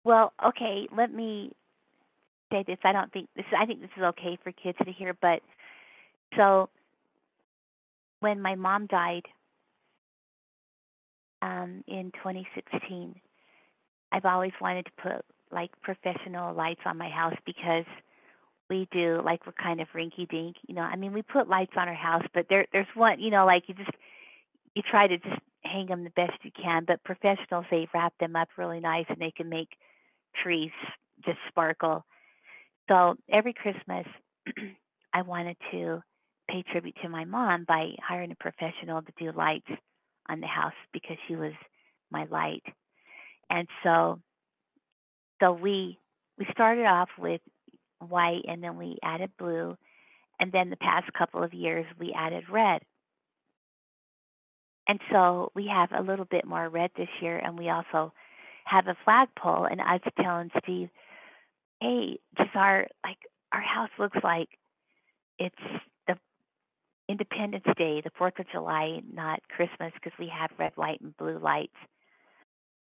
Well, 0.03 0.33
okay, 0.45 0.87
let 0.95 1.13
me 1.13 1.51
say 2.51 2.63
this. 2.65 2.77
I 2.83 2.93
don't 2.93 3.11
think 3.11 3.27
this. 3.35 3.45
I 3.57 3.65
think 3.65 3.81
this 3.81 3.89
is 3.97 4.03
okay 4.03 4.37
for 4.41 4.51
kids 4.51 4.77
to 4.83 4.91
hear. 4.91 5.13
But 5.13 5.41
so 6.35 6.69
when 8.21 8.41
my 8.41 8.55
mom 8.55 8.87
died 8.87 9.25
um, 11.41 11.83
in 11.87 12.11
2016, 12.13 13.15
I've 14.11 14.25
always 14.25 14.53
wanted 14.61 14.85
to 14.85 14.91
put 15.01 15.25
like 15.51 15.71
professional 15.81 16.53
lights 16.53 16.81
on 16.85 16.97
my 16.97 17.09
house 17.09 17.35
because 17.45 17.85
we 18.69 18.87
do 18.91 19.21
like 19.23 19.45
we're 19.45 19.53
kind 19.53 19.81
of 19.81 19.87
rinky 19.95 20.27
dink. 20.29 20.57
You 20.67 20.75
know, 20.75 20.81
I 20.81 20.95
mean, 20.95 21.13
we 21.13 21.21
put 21.21 21.47
lights 21.47 21.73
on 21.77 21.87
our 21.87 21.93
house, 21.95 22.25
but 22.33 22.47
there 22.49 22.65
there's 22.73 22.87
one. 22.95 23.19
You 23.19 23.31
know, 23.31 23.45
like 23.45 23.63
you 23.67 23.75
just 23.75 23.91
you 24.75 24.81
try 24.89 25.07
to 25.07 25.17
just 25.17 25.41
hang 25.63 25.87
them 25.87 26.03
the 26.03 26.09
best 26.11 26.33
you 26.43 26.51
can. 26.51 26.85
But 26.85 27.03
professionals 27.03 27.65
they 27.71 27.87
wrap 27.93 28.13
them 28.19 28.35
up 28.35 28.49
really 28.57 28.79
nice 28.79 29.05
and 29.09 29.19
they 29.19 29.31
can 29.31 29.49
make 29.49 29.69
trees 30.43 30.71
just 31.25 31.37
sparkle 31.49 32.05
so 32.87 33.15
every 33.29 33.53
Christmas, 33.53 34.05
I 35.13 35.21
wanted 35.21 35.57
to 35.71 36.01
pay 36.49 36.63
tribute 36.71 36.95
to 37.03 37.09
my 37.09 37.25
mom 37.25 37.65
by 37.67 37.91
hiring 38.07 38.31
a 38.31 38.35
professional 38.35 39.01
to 39.01 39.11
do 39.19 39.31
lights 39.37 39.69
on 40.29 40.39
the 40.39 40.47
house 40.47 40.73
because 40.93 41.17
she 41.27 41.35
was 41.35 41.53
my 42.11 42.25
light. 42.25 42.63
And 43.49 43.67
so 43.83 44.19
so 45.41 45.51
we 45.51 45.97
we 46.37 46.47
started 46.51 46.85
off 46.85 47.09
with 47.17 47.41
white 47.99 48.43
and 48.47 48.63
then 48.63 48.77
we 48.77 48.97
added 49.03 49.31
blue 49.39 49.75
and 50.39 50.51
then 50.51 50.69
the 50.69 50.77
past 50.77 51.11
couple 51.17 51.43
of 51.43 51.53
years 51.53 51.85
we 51.99 52.13
added 52.15 52.45
red. 52.49 52.81
And 54.87 54.99
so 55.11 55.51
we 55.55 55.67
have 55.67 55.91
a 55.91 56.01
little 56.01 56.25
bit 56.25 56.45
more 56.45 56.69
red 56.69 56.91
this 56.95 57.09
year 57.21 57.37
and 57.37 57.57
we 57.57 57.69
also 57.69 58.13
have 58.65 58.87
a 58.87 58.97
flagpole 59.03 59.65
and 59.65 59.81
I 59.81 59.93
was 59.93 60.13
telling 60.21 60.49
Steve 60.63 60.89
hey, 61.81 62.19
just 62.37 62.55
our 62.55 62.87
like 63.03 63.17
our 63.53 63.61
house 63.61 63.89
looks 63.99 64.17
like 64.23 64.49
it's 65.39 65.55
the 66.07 66.15
Independence 67.07 67.65
Day, 67.77 68.01
the 68.01 68.11
Fourth 68.17 68.39
of 68.39 68.49
July, 68.51 69.01
not 69.11 69.39
Christmas, 69.49 69.93
because 69.93 70.17
we 70.19 70.27
have 70.27 70.49
red, 70.57 70.71
white, 70.75 70.99
and 71.01 71.15
blue 71.17 71.39
lights. 71.39 71.75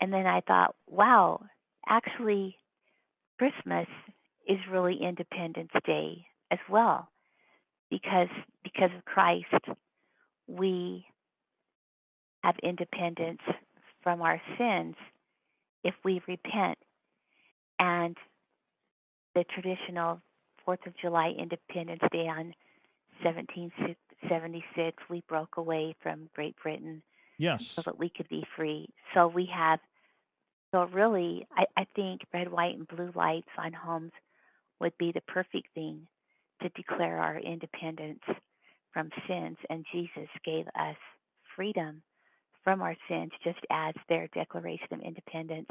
And 0.00 0.12
then 0.12 0.26
I 0.26 0.40
thought, 0.40 0.74
wow, 0.86 1.42
actually, 1.86 2.56
Christmas 3.38 3.86
is 4.48 4.58
really 4.70 4.98
Independence 5.02 5.72
Day 5.84 6.26
as 6.50 6.58
well, 6.68 7.08
because 7.90 8.28
because 8.64 8.90
of 8.96 9.04
Christ, 9.04 9.46
we 10.46 11.04
have 12.42 12.56
independence 12.62 13.42
from 14.02 14.22
our 14.22 14.40
sins 14.58 14.96
if 15.84 15.94
we 16.04 16.22
repent. 16.26 16.78
And 17.78 18.16
the 19.34 19.44
traditional 19.44 20.20
Fourth 20.64 20.86
of 20.86 20.96
July 21.00 21.34
Independence 21.38 22.02
Day 22.12 22.28
on 22.28 22.54
1776, 23.22 25.02
we 25.08 25.22
broke 25.28 25.56
away 25.56 25.94
from 26.02 26.28
Great 26.34 26.56
Britain. 26.62 27.02
Yes. 27.38 27.66
So 27.68 27.82
that 27.86 27.98
we 27.98 28.10
could 28.10 28.28
be 28.28 28.44
free. 28.54 28.88
So 29.14 29.26
we 29.26 29.46
have, 29.54 29.80
so 30.72 30.84
really, 30.84 31.46
I, 31.56 31.64
I 31.76 31.86
think 31.96 32.22
red, 32.32 32.50
white, 32.50 32.76
and 32.76 32.88
blue 32.88 33.12
lights 33.14 33.48
on 33.58 33.72
homes 33.72 34.12
would 34.80 34.96
be 34.98 35.12
the 35.12 35.20
perfect 35.22 35.68
thing 35.74 36.06
to 36.62 36.68
declare 36.70 37.18
our 37.18 37.38
independence 37.38 38.20
from 38.92 39.10
sins. 39.28 39.56
And 39.68 39.84
Jesus 39.92 40.28
gave 40.44 40.66
us 40.68 40.96
freedom 41.56 42.02
from 42.64 42.82
our 42.82 42.96
sins, 43.08 43.32
just 43.42 43.58
as 43.70 43.94
their 44.08 44.28
Declaration 44.28 44.88
of 44.92 45.00
Independence 45.00 45.68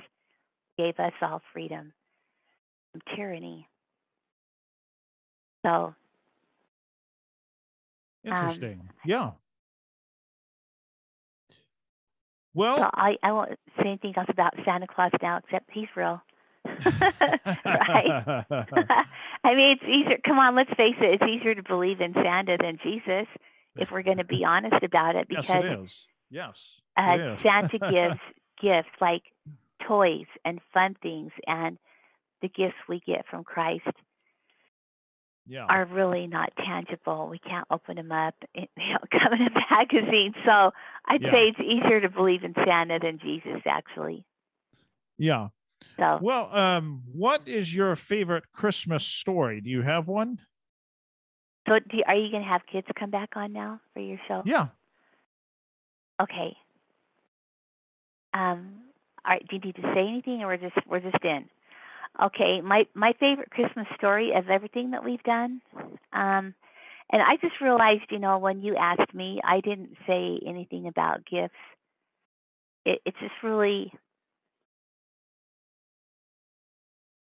gave 0.77 0.99
us 0.99 1.13
all 1.21 1.41
freedom 1.53 1.93
from 2.91 3.01
tyranny. 3.15 3.67
So 5.65 5.93
interesting. 8.23 8.81
Um, 8.81 8.89
yeah. 9.05 9.31
Well, 12.59 12.77
so 12.77 12.89
I, 12.93 13.15
I 13.23 13.31
won't 13.31 13.57
say 13.77 13.87
anything 13.87 14.13
else 14.17 14.27
about 14.29 14.53
Santa 14.65 14.85
Claus 14.85 15.11
now, 15.21 15.37
except 15.37 15.69
he's 15.71 15.87
real. 15.95 16.21
right? 16.65 16.83
I 19.45 19.55
mean, 19.55 19.77
it's 19.77 19.83
easier. 19.83 20.17
Come 20.25 20.39
on, 20.39 20.57
let's 20.57 20.69
face 20.71 20.95
it. 20.99 21.21
It's 21.21 21.23
easier 21.23 21.55
to 21.55 21.63
believe 21.63 22.01
in 22.01 22.13
Santa 22.13 22.57
than 22.61 22.77
Jesus. 22.83 23.27
if 23.77 23.91
we're 23.91 24.03
going 24.03 24.17
to 24.17 24.25
be 24.25 24.43
honest 24.43 24.83
about 24.83 25.15
it, 25.15 25.29
because 25.29 25.45
yes, 25.47 25.63
it 25.63 25.79
is. 25.79 26.07
Yes, 26.29 26.81
uh, 26.97 27.15
it 27.17 27.21
is. 27.21 27.41
Santa 27.41 27.79
gives 27.91 28.19
gifts 28.61 28.93
like 28.99 29.23
toys 29.87 30.27
and 30.43 30.59
fun 30.73 30.97
things, 31.01 31.31
and 31.47 31.77
the 32.41 32.49
gifts 32.49 32.75
we 32.89 32.99
get 32.99 33.25
from 33.31 33.45
Christ 33.45 33.87
yeah. 35.49 35.65
are 35.67 35.83
really 35.85 36.27
not 36.27 36.53
tangible. 36.55 37.27
We 37.29 37.39
can't 37.39 37.67
open 37.69 37.95
them 37.97 38.11
up. 38.11 38.35
you 38.53 38.61
know, 38.77 38.97
don't 39.01 39.11
come 39.23 39.33
in 39.33 39.47
a 39.47 39.75
magazine. 39.75 40.33
So 40.45 40.71
I'd 41.05 41.21
Yeah. 41.21 41.31
say 41.31 41.47
it's 41.49 41.59
easier 41.59 41.99
to 42.01 42.09
believe 42.09 42.43
in 42.43 42.53
Santa 42.53 42.99
than 43.01 43.19
Jesus, 43.19 43.61
actually. 43.65 44.23
yeah. 45.17 45.49
So 45.97 46.19
Well, 46.21 46.55
um, 46.55 47.03
what 47.11 47.47
is 47.47 47.75
your 47.75 47.95
favorite 47.95 48.45
Christmas 48.53 49.05
story? 49.05 49.59
Do 49.61 49.69
you 49.69 49.81
have 49.81 50.07
one? 50.07 50.39
So, 51.67 51.79
do, 51.79 51.97
are 52.07 52.15
you 52.15 52.31
going 52.31 52.43
to 52.43 52.49
have 52.49 52.61
kids 52.71 52.87
come 52.97 53.09
back 53.11 53.29
on 53.35 53.51
now 53.53 53.79
for 53.93 53.99
your 54.01 54.17
show? 54.27 54.41
Yeah. 54.45 54.67
Okay. 56.21 56.55
Um, 58.33 58.81
all 59.25 59.31
right. 59.33 59.47
Do 59.47 59.55
you 59.55 59.61
need 59.61 59.75
to 59.75 59.81
say 59.93 60.07
anything, 60.07 60.41
or 60.41 60.47
we're 60.47 60.57
just 60.57 60.75
we're 60.87 60.99
just 60.99 61.23
in? 61.23 61.49
Okay. 62.23 62.61
My 62.61 62.85
my 62.93 63.13
favorite 63.19 63.51
Christmas 63.51 63.87
story 63.95 64.33
of 64.35 64.49
everything 64.49 64.91
that 64.91 65.03
we've 65.03 65.23
done. 65.23 65.61
Um, 66.13 66.53
and 67.11 67.21
I 67.23 67.37
just 67.41 67.59
realized, 67.61 68.03
you 68.11 68.19
know, 68.19 68.37
when 68.37 68.61
you 68.61 68.75
asked 68.75 69.13
me, 69.13 69.39
I 69.43 69.61
didn't 69.61 69.95
say 70.07 70.39
anything 70.45 70.87
about 70.87 71.25
gifts. 71.25 71.55
It, 72.85 73.01
it's 73.05 73.17
just 73.19 73.33
really. 73.43 73.91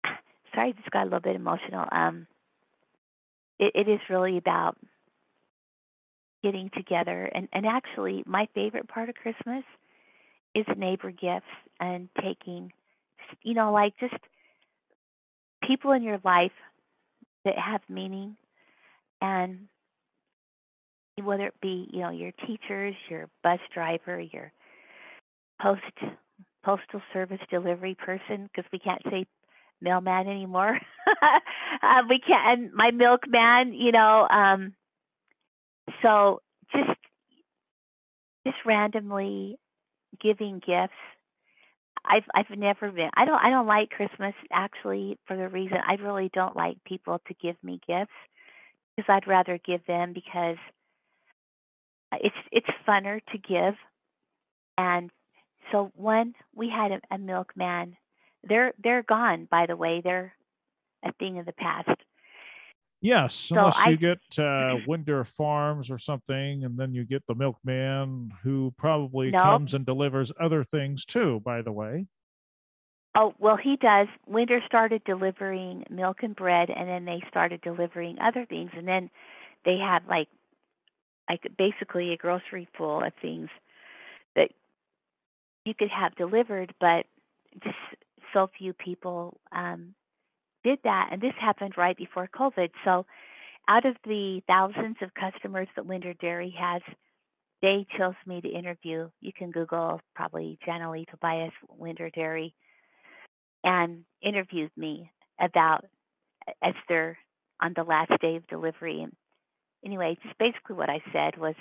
Sorry, 0.55 0.69
I 0.69 0.72
just 0.74 0.91
got 0.91 1.03
a 1.03 1.05
little 1.05 1.19
bit 1.19 1.36
emotional. 1.36 1.86
Um, 1.91 2.28
it, 3.59 3.72
it 3.76 3.89
is 3.89 3.99
really 4.09 4.38
about 4.38 4.78
getting 6.43 6.69
together 6.76 7.30
and 7.36 7.47
and 7.53 7.65
actually 7.65 8.24
my 8.26 8.47
favorite 8.55 8.88
part 8.88 9.09
of 9.09 9.15
christmas 9.15 9.63
is 10.55 10.65
neighbor 10.78 11.11
gifts 11.11 11.45
and 11.80 12.09
taking 12.22 12.72
you 13.43 13.53
know 13.53 13.72
like 13.72 13.93
just 13.99 14.15
people 15.66 15.91
in 15.91 16.03
your 16.03 16.20
life 16.24 16.51
that 17.45 17.57
have 17.57 17.82
meaning 17.89 18.36
and 19.22 19.68
whether 21.24 21.47
it 21.47 21.53
be 21.62 21.88
you 21.91 22.01
know 22.01 22.09
your 22.09 22.32
teachers 22.47 22.95
your 23.09 23.30
bus 23.43 23.59
driver 23.74 24.20
your 24.20 24.51
post 25.62 25.82
postal 26.64 27.01
service 27.14 27.39
delivery 27.49 27.95
person 27.95 28.49
because 28.53 28.70
we 28.72 28.80
can't 28.80 29.01
say 29.09 29.26
mailman 29.82 30.28
anymore. 30.28 30.80
Uh, 31.84 32.03
we 32.07 32.20
can't 32.20 32.59
and 32.62 32.74
my 32.74 32.91
milkman 32.91 33.74
you 33.74 33.91
know 33.91 34.28
um 34.30 34.74
so 36.01 36.41
just 36.72 36.99
just 38.45 38.57
randomly 38.66 39.57
giving 40.22 40.59
gifts 40.59 40.93
i've 42.06 42.24
i've 42.34 42.58
never 42.58 42.91
been 42.91 43.10
i 43.16 43.26
don't 43.26 43.43
i 43.43 43.49
don't 43.49 43.68
like 43.68 43.89
christmas 43.89 44.34
actually 44.52 45.18
for 45.28 45.38
the 45.38 45.47
reason 45.49 45.78
i 45.88 45.93
really 45.95 46.30
don't 46.34 46.56
like 46.56 46.78
people 46.86 47.20
to 47.28 47.34
give 47.41 47.56
me 47.64 47.80
gifts 47.88 48.12
because 48.95 49.10
i'd 49.10 49.28
rather 49.28 49.60
give 49.66 49.86
them 49.86 50.14
because 50.14 50.58
it's 52.20 52.36
it's 52.52 52.68
funner 52.88 53.22
to 53.32 53.38
give. 53.38 53.76
And 54.78 55.10
so 55.72 55.91
one 55.95 56.34
we 56.56 56.70
had 56.70 56.91
a, 56.91 57.16
a 57.16 57.18
milkman. 57.18 57.95
They're 58.47 58.74
they're 58.84 59.04
gone 59.04 59.47
by 59.49 59.66
the 59.68 59.76
way. 59.76 60.02
They're 60.04 60.34
a 61.06 61.12
thing 61.14 61.39
of 61.39 61.45
the 61.45 61.54
past 61.54 61.89
Yes, 63.02 63.34
So 63.49 63.58
unless 63.58 63.78
I- 63.80 63.89
you 63.89 63.97
get 63.97 64.20
uh, 64.39 64.78
Winder 64.86 65.24
Farms 65.24 65.89
or 65.89 65.97
something, 65.97 66.64
and 66.64 66.78
then 66.78 66.93
you 66.93 67.04
get 67.04 67.26
the 67.28 67.34
milkman 67.36 68.32
who 68.43 68.74
probably 68.78 69.32
comes 69.32 69.74
and 69.74 69.86
delivers 69.86 70.32
other 70.39 70.64
things 70.64 71.04
too. 71.06 71.39
By 71.39 71.62
the 71.64 71.72
way, 71.72 72.08
Oh, 73.14 73.34
well, 73.39 73.58
he 73.58 73.76
does. 73.76 74.08
Winder 74.26 74.62
started 74.66 75.04
delivering 75.04 75.84
milk 75.89 76.24
and 76.24 76.34
bread, 76.36 76.70
and 76.70 76.88
then 76.88 77.04
they 77.06 77.22
started 77.28 77.60
delivering 77.62 78.18
other 78.20 78.45
things, 78.45 78.72
and 78.74 78.88
then 78.88 79.10
they 79.66 79.78
had 79.78 80.06
like, 80.08 80.30
like 81.30 81.41
basically 81.58 82.14
a 82.14 82.18
grocery 82.18 82.68
full 82.78 83.04
of 83.04 83.14
things 83.22 83.49
that 84.36 84.52
you 85.66 85.74
could 85.74 85.89
have 85.89 86.16
delivered, 86.16 86.74
but 86.80 87.06
just 87.64 87.76
so 88.34 88.47
few 88.58 88.74
people 88.74 89.39
um, 89.52 89.93
did 90.64 90.80
that. 90.84 91.09
And 91.12 91.22
this 91.22 91.34
happened 91.39 91.74
right 91.78 91.97
before 91.97 92.28
COVID. 92.28 92.70
So, 92.84 93.05
out 93.68 93.86
of 93.86 93.95
the 94.05 94.41
thousands 94.47 94.97
of 95.01 95.14
customers 95.14 95.68
that 95.76 95.86
Winder 95.86 96.14
Dairy 96.16 96.53
has, 96.59 96.82
they 97.62 97.86
chose 97.97 98.16
me 98.26 98.41
to 98.41 98.49
interview. 98.49 99.09
You 99.22 99.32
can 99.38 99.51
Google 99.51 100.01
probably 100.16 100.57
Janalee 100.68 101.07
Tobias 101.07 101.53
Winder 101.70 102.09
Dairy 102.09 102.55
and 103.64 104.03
interviewed 104.22 104.72
me 104.76 105.12
about 105.39 105.86
as 106.64 106.74
they're 106.89 107.18
on 107.62 107.74
the 107.76 107.84
last 107.84 108.12
day 108.20 108.36
of 108.36 108.47
delivery. 108.47 109.05
Anyway, 109.86 110.18
just 110.24 110.38
basically 110.39 110.76
what 110.76 110.89
I 110.89 111.01
said 111.14 111.38
was 111.38 111.55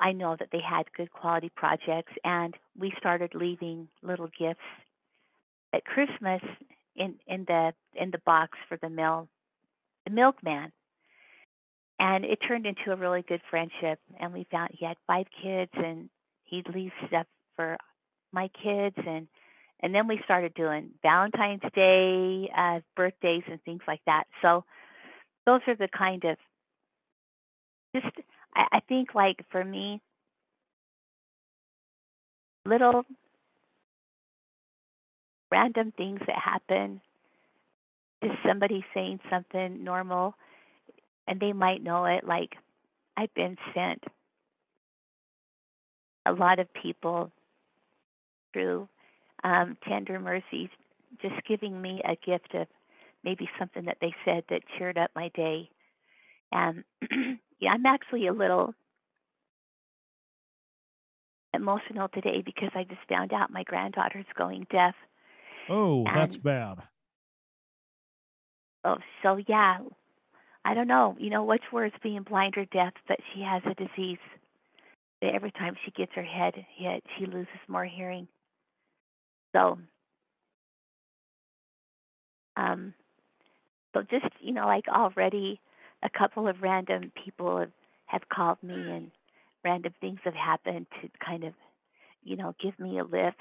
I 0.00 0.12
know 0.12 0.36
that 0.38 0.48
they 0.50 0.60
had 0.60 0.92
good 0.96 1.12
quality 1.12 1.50
projects, 1.54 2.12
and 2.24 2.54
we 2.78 2.92
started 2.98 3.34
leaving 3.34 3.88
little 4.02 4.28
gifts 4.38 4.60
at 5.74 5.84
Christmas 5.84 6.40
in 6.96 7.16
in 7.26 7.44
the 7.46 7.72
in 7.94 8.10
the 8.10 8.20
box 8.24 8.58
for 8.68 8.76
the 8.80 8.88
mill 8.88 9.28
the 10.04 10.12
milkman. 10.12 10.72
And 11.98 12.24
it 12.24 12.38
turned 12.46 12.66
into 12.66 12.92
a 12.92 12.96
really 12.96 13.22
good 13.22 13.40
friendship. 13.50 14.00
And 14.18 14.32
we 14.32 14.46
found 14.50 14.70
he 14.72 14.84
had 14.84 14.96
five 15.06 15.26
kids, 15.42 15.70
and 15.74 16.10
he'd 16.44 16.68
leave 16.68 16.90
stuff 17.06 17.26
for 17.56 17.76
my 18.32 18.48
kids, 18.62 18.96
and 19.06 19.28
and 19.80 19.94
then 19.94 20.08
we 20.08 20.20
started 20.24 20.54
doing 20.54 20.90
Valentine's 21.02 21.60
Day, 21.74 22.50
uh, 22.56 22.80
birthdays, 22.96 23.42
and 23.50 23.62
things 23.64 23.82
like 23.86 24.00
that. 24.06 24.24
So 24.42 24.64
those 25.46 25.60
are 25.66 25.76
the 25.76 25.88
kind 25.88 26.24
of 26.24 26.36
just 27.94 28.14
I, 28.54 28.66
I 28.72 28.80
think 28.88 29.14
like 29.14 29.44
for 29.50 29.64
me, 29.64 30.00
little 32.66 33.04
random 35.54 35.92
things 35.96 36.18
that 36.26 36.36
happen, 36.36 37.00
just 38.24 38.34
somebody 38.46 38.84
saying 38.92 39.20
something 39.30 39.84
normal, 39.84 40.34
and 41.28 41.38
they 41.38 41.52
might 41.52 41.82
know 41.82 42.06
it. 42.06 42.26
Like 42.26 42.56
I've 43.16 43.32
been 43.34 43.56
sent 43.72 44.02
a 46.26 46.32
lot 46.32 46.58
of 46.58 46.66
people 46.74 47.30
through 48.52 48.88
um, 49.44 49.76
tender 49.88 50.18
mercies, 50.18 50.70
just 51.22 51.34
giving 51.46 51.80
me 51.80 52.02
a 52.04 52.16
gift 52.26 52.52
of 52.54 52.66
maybe 53.22 53.48
something 53.58 53.84
that 53.84 53.98
they 54.00 54.12
said 54.24 54.42
that 54.50 54.62
cheered 54.76 54.98
up 54.98 55.10
my 55.14 55.30
day. 55.36 55.70
And 56.50 56.82
yeah, 57.60 57.70
I'm 57.74 57.86
actually 57.86 58.26
a 58.26 58.32
little 58.32 58.74
emotional 61.54 62.08
today 62.08 62.42
because 62.44 62.70
I 62.74 62.82
just 62.82 63.00
found 63.08 63.32
out 63.32 63.52
my 63.52 63.62
granddaughter's 63.62 64.26
going 64.36 64.66
deaf. 64.72 64.94
Oh, 65.68 66.04
that's 66.04 66.36
bad. 66.36 66.78
Oh, 68.84 68.96
so 69.22 69.38
yeah, 69.48 69.78
I 70.64 70.74
don't 70.74 70.88
know. 70.88 71.16
You 71.18 71.30
know, 71.30 71.44
what's 71.44 71.64
worse, 71.72 71.92
being 72.02 72.22
blind 72.22 72.56
or 72.56 72.66
deaf? 72.66 72.92
But 73.08 73.18
she 73.32 73.42
has 73.42 73.62
a 73.64 73.74
disease 73.74 74.18
every 75.32 75.52
time 75.52 75.76
she 75.84 75.90
gets 75.90 76.12
her 76.14 76.22
head 76.22 76.54
hit, 76.76 77.02
she 77.18 77.26
loses 77.26 77.48
more 77.68 77.84
hearing. 77.84 78.28
So, 79.54 79.78
um, 82.56 82.94
so 83.94 84.02
just 84.02 84.26
you 84.40 84.52
know, 84.52 84.66
like 84.66 84.88
already, 84.88 85.60
a 86.02 86.10
couple 86.10 86.48
of 86.48 86.62
random 86.62 87.12
people 87.24 87.58
have, 87.58 87.70
have 88.06 88.28
called 88.28 88.58
me, 88.62 88.74
and 88.74 89.10
random 89.64 89.94
things 90.00 90.20
have 90.24 90.34
happened 90.34 90.86
to 91.00 91.08
kind 91.24 91.44
of, 91.44 91.54
you 92.22 92.36
know, 92.36 92.54
give 92.62 92.78
me 92.78 92.98
a 92.98 93.04
lift. 93.04 93.38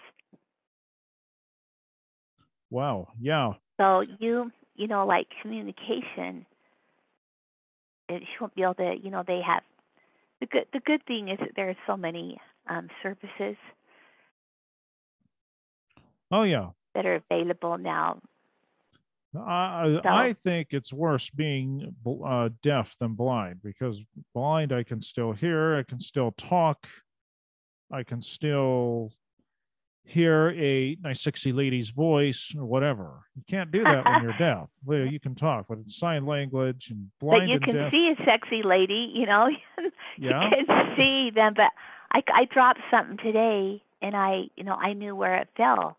Wow. 2.73 3.09
Yeah. 3.21 3.53
So 3.79 4.01
you, 4.19 4.51
you 4.75 4.87
know, 4.87 5.05
like 5.05 5.27
communication, 5.43 6.47
it, 8.09 8.23
she 8.23 8.37
won't 8.41 8.55
be 8.55 8.63
able 8.63 8.73
to, 8.73 8.95
you 8.99 9.11
know, 9.11 9.23
they 9.25 9.41
have 9.45 9.61
the 10.41 10.47
good. 10.47 10.65
The 10.73 10.79
good 10.79 11.05
thing 11.05 11.29
is 11.29 11.37
that 11.39 11.51
there 11.55 11.69
are 11.69 11.77
so 11.85 11.95
many 11.95 12.41
um, 12.67 12.89
services 13.03 13.57
Oh 16.31 16.41
yeah. 16.41 16.69
that 16.95 17.05
are 17.05 17.21
available 17.29 17.77
now. 17.77 18.19
I 19.37 19.99
So- 20.03 20.09
I 20.09 20.33
think 20.33 20.69
it's 20.71 20.91
worse 20.91 21.29
being 21.29 21.95
uh, 22.25 22.49
deaf 22.63 22.95
than 22.99 23.13
blind 23.13 23.61
because 23.63 24.03
blind 24.33 24.73
I 24.73 24.81
can 24.81 24.99
still 24.99 25.31
hear, 25.33 25.75
I 25.75 25.83
can 25.83 25.99
still 25.99 26.31
talk, 26.31 26.87
I 27.91 28.01
can 28.03 28.21
still 28.23 29.11
hear 30.05 30.49
a 30.57 30.97
nice 31.01 31.21
sexy 31.21 31.51
lady's 31.51 31.89
voice 31.89 32.53
or 32.57 32.65
whatever. 32.65 33.21
You 33.35 33.43
can't 33.47 33.71
do 33.71 33.83
that 33.83 34.05
when 34.05 34.23
you're 34.23 34.33
deaf. 34.37 34.67
Well, 34.83 35.05
you 35.05 35.19
can 35.19 35.33
talk, 35.35 35.65
but 35.69 35.77
it's 35.79 35.97
sign 35.97 36.25
language 36.25 36.89
and 36.89 37.09
blind 37.19 37.41
but 37.43 37.47
you 37.47 37.55
and 37.55 37.63
can 37.63 37.75
deaf. 37.75 37.91
see 37.91 38.09
a 38.09 38.23
sexy 38.25 38.61
lady, 38.63 39.11
you 39.13 39.25
know. 39.25 39.49
Yeah. 40.17 40.43
you 40.49 40.65
can 40.67 40.95
see 40.95 41.31
them, 41.33 41.53
but 41.55 41.71
I 42.11 42.21
I 42.33 42.45
dropped 42.45 42.81
something 42.91 43.17
today, 43.17 43.81
and 44.01 44.15
I 44.15 44.43
you 44.55 44.63
know 44.63 44.75
I 44.75 44.93
knew 44.93 45.15
where 45.15 45.37
it 45.37 45.47
fell, 45.57 45.97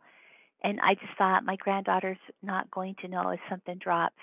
and 0.62 0.78
I 0.80 0.94
just 0.94 1.16
thought 1.18 1.44
my 1.44 1.56
granddaughter's 1.56 2.18
not 2.42 2.70
going 2.70 2.94
to 3.00 3.08
know 3.08 3.30
if 3.30 3.40
something 3.50 3.78
drops, 3.78 4.14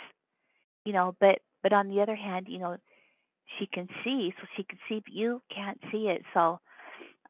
you 0.86 0.94
know. 0.94 1.14
But 1.20 1.40
but 1.62 1.74
on 1.74 1.90
the 1.90 2.02
other 2.02 2.16
hand, 2.16 2.48
you 2.50 2.58
know, 2.60 2.78
she 3.60 3.66
can 3.66 3.90
see, 4.04 4.34
so 4.40 4.48
she 4.56 4.64
can 4.64 4.80
see, 4.88 5.02
but 5.06 5.14
you 5.14 5.42
can't 5.54 5.80
see 5.92 6.08
it. 6.08 6.24
So 6.34 6.60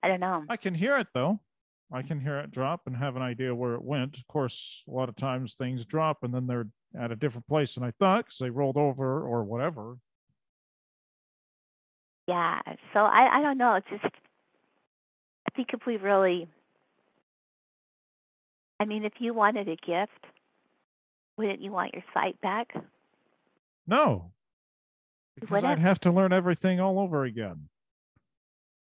I 0.04 0.08
don't 0.08 0.20
know. 0.20 0.44
I 0.48 0.58
can 0.58 0.76
hear 0.76 0.98
it 1.00 1.08
though. 1.16 1.40
I 1.92 2.02
can 2.02 2.20
hear 2.20 2.38
it 2.40 2.52
drop 2.52 2.82
and 2.86 2.96
have 2.96 3.16
an 3.16 3.22
idea 3.22 3.54
where 3.54 3.74
it 3.74 3.84
went. 3.84 4.18
Of 4.18 4.28
course, 4.28 4.84
a 4.88 4.92
lot 4.92 5.10
of 5.10 5.16
times 5.16 5.56
things 5.56 5.86
drop 5.86 6.24
and 6.24 6.34
then 6.34 6.48
they're 6.48 6.68
at 6.98 7.12
a 7.12 7.16
different 7.16 7.48
place 7.48 7.76
than 7.76 7.84
I 7.84 7.92
thought 7.92 8.26
because 8.26 8.40
they 8.40 8.50
rolled 8.50 8.78
over 8.78 9.22
or 9.22 9.44
whatever. 9.44 9.98
Yeah. 12.28 12.62
So 12.94 13.00
I 13.00 13.40
I 13.40 13.42
don't 13.42 13.58
know. 13.58 13.76
It's 13.76 13.90
just 13.90 14.06
I 14.06 15.56
think 15.56 15.70
if 15.74 15.86
we 15.86 15.98
really 15.98 16.48
I 18.82 18.86
mean, 18.86 19.06
if 19.06 19.14
you 19.20 19.36
wanted 19.36 19.68
a 19.70 19.76
gift, 19.76 20.26
wouldn't 21.38 21.62
you 21.62 21.72
want 21.72 21.94
your 21.94 22.04
sight 22.16 22.42
back? 22.42 22.74
No, 23.86 24.32
because 25.40 25.64
I'd 25.64 25.78
have 25.78 26.00
to 26.02 26.12
learn 26.12 26.34
everything 26.34 26.80
all 26.80 27.00
over 27.00 27.24
again. 27.24 27.70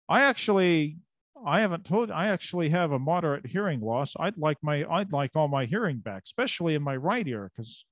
I 0.10 0.22
actually, 0.22 0.98
I 1.46 1.62
haven't 1.62 1.86
told. 1.86 2.10
I 2.12 2.28
actually 2.28 2.70
have 2.70 2.92
a 2.92 3.00
moderate 3.00 3.48
hearing 3.48 3.82
loss. 3.82 4.14
I'd 4.20 4.38
like 4.38 4.58
my, 4.62 4.86
I'd 4.90 5.12
like 5.12 5.36
all 5.36 5.48
my 5.48 5.66
hearing 5.66 5.98
back, 5.98 6.24
especially 6.26 6.76
in 6.76 6.82
my 6.84 6.96
right 6.96 7.28
ear, 7.28 7.52
because 7.56 7.86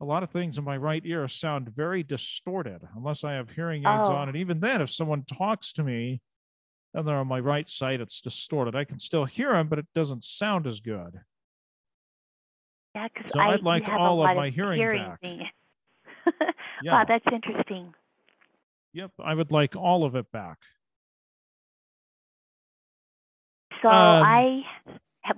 a 0.00 0.04
lot 0.04 0.22
of 0.22 0.30
things 0.30 0.58
in 0.58 0.64
my 0.64 0.76
right 0.76 1.02
ear 1.04 1.26
sound 1.28 1.70
very 1.74 2.02
distorted 2.02 2.82
unless 2.94 3.24
I 3.24 3.32
have 3.32 3.50
hearing 3.50 3.82
aids 3.82 4.08
Oh. 4.08 4.14
on. 4.14 4.28
And 4.28 4.36
even 4.36 4.60
then, 4.60 4.80
if 4.80 4.90
someone 4.90 5.24
talks 5.24 5.72
to 5.74 5.82
me 5.82 6.20
and 6.94 7.06
they're 7.08 7.16
on 7.16 7.26
my 7.28 7.40
right 7.40 7.68
side, 7.68 8.00
it's 8.00 8.20
distorted. 8.20 8.76
I 8.76 8.84
can 8.84 8.98
still 8.98 9.24
hear 9.24 9.52
them, 9.52 9.68
but 9.68 9.78
it 9.78 9.86
doesn't 9.94 10.24
sound 10.24 10.66
as 10.66 10.80
good. 10.80 11.20
Yeah, 12.94 13.08
because 13.12 13.30
So 13.32 13.40
I 13.40 13.54
I'd 13.54 13.62
like 13.62 13.88
all 13.88 14.24
of 14.26 14.36
my 14.36 14.50
hearing 14.50 14.80
back. 14.96 15.20
Yeah. 16.82 16.92
Wow, 16.92 17.04
that's 17.08 17.24
interesting. 17.32 17.94
Yep, 18.92 19.12
I 19.24 19.32
would 19.34 19.50
like 19.52 19.76
all 19.76 20.04
of 20.04 20.14
it 20.14 20.30
back. 20.32 20.58
So 23.82 23.88
Um, 23.88 24.20
I 24.20 24.62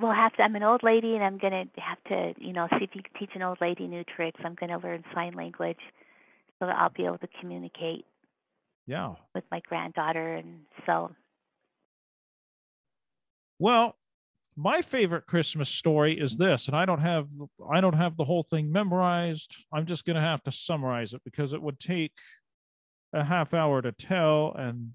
will 0.01 0.13
have 0.13 0.35
to. 0.35 0.43
I'm 0.43 0.55
an 0.57 0.63
old 0.63 0.83
lady, 0.83 1.15
and 1.15 1.25
I'm 1.25 1.39
gonna 1.39 1.65
have 1.77 2.03
to, 2.05 2.35
you 2.39 2.53
know, 2.53 2.69
see 2.79 2.85
if 2.85 2.91
you 2.95 3.03
can 3.03 3.13
teach 3.19 3.31
an 3.35 3.43
old 3.43 3.59
lady 3.61 3.87
new 3.87 4.05
tricks. 4.05 4.41
I'm 4.45 4.55
gonna 4.55 4.79
learn 4.79 5.05
sign 5.15 5.35
language, 5.35 5.81
so 6.59 6.67
that 6.67 6.77
I'll 6.77 6.91
be 6.91 7.07
able 7.07 7.19
to 7.19 7.29
communicate 7.41 8.07
Yeah. 8.87 9.17
with 9.35 9.45
my 9.51 9.61
granddaughter. 9.69 10.35
And 10.37 10.67
so, 10.87 11.15
Well, 13.59 13.97
my 14.57 14.83
favorite 14.83 15.27
Christmas 15.27 15.71
story 15.71 16.19
is 16.19 16.37
this, 16.37 16.67
and 16.69 16.77
I 16.77 16.85
don't 16.85 17.01
have 17.01 17.29
I 17.71 17.81
don't 17.81 17.95
have 17.95 18.17
the 18.17 18.25
whole 18.25 18.43
thing 18.45 18.73
memorized. 18.73 19.55
I'm 19.73 19.87
just 19.87 20.05
going 20.05 20.17
to 20.17 20.23
have 20.23 20.43
to 20.45 20.53
summarize 20.53 21.13
it 21.13 21.23
because 21.25 21.53
it 21.53 21.63
would 21.63 21.79
take 21.81 22.13
a 23.13 23.25
half 23.25 23.55
hour 23.55 23.81
to 23.83 23.93
tell 23.93 24.53
and 24.55 24.93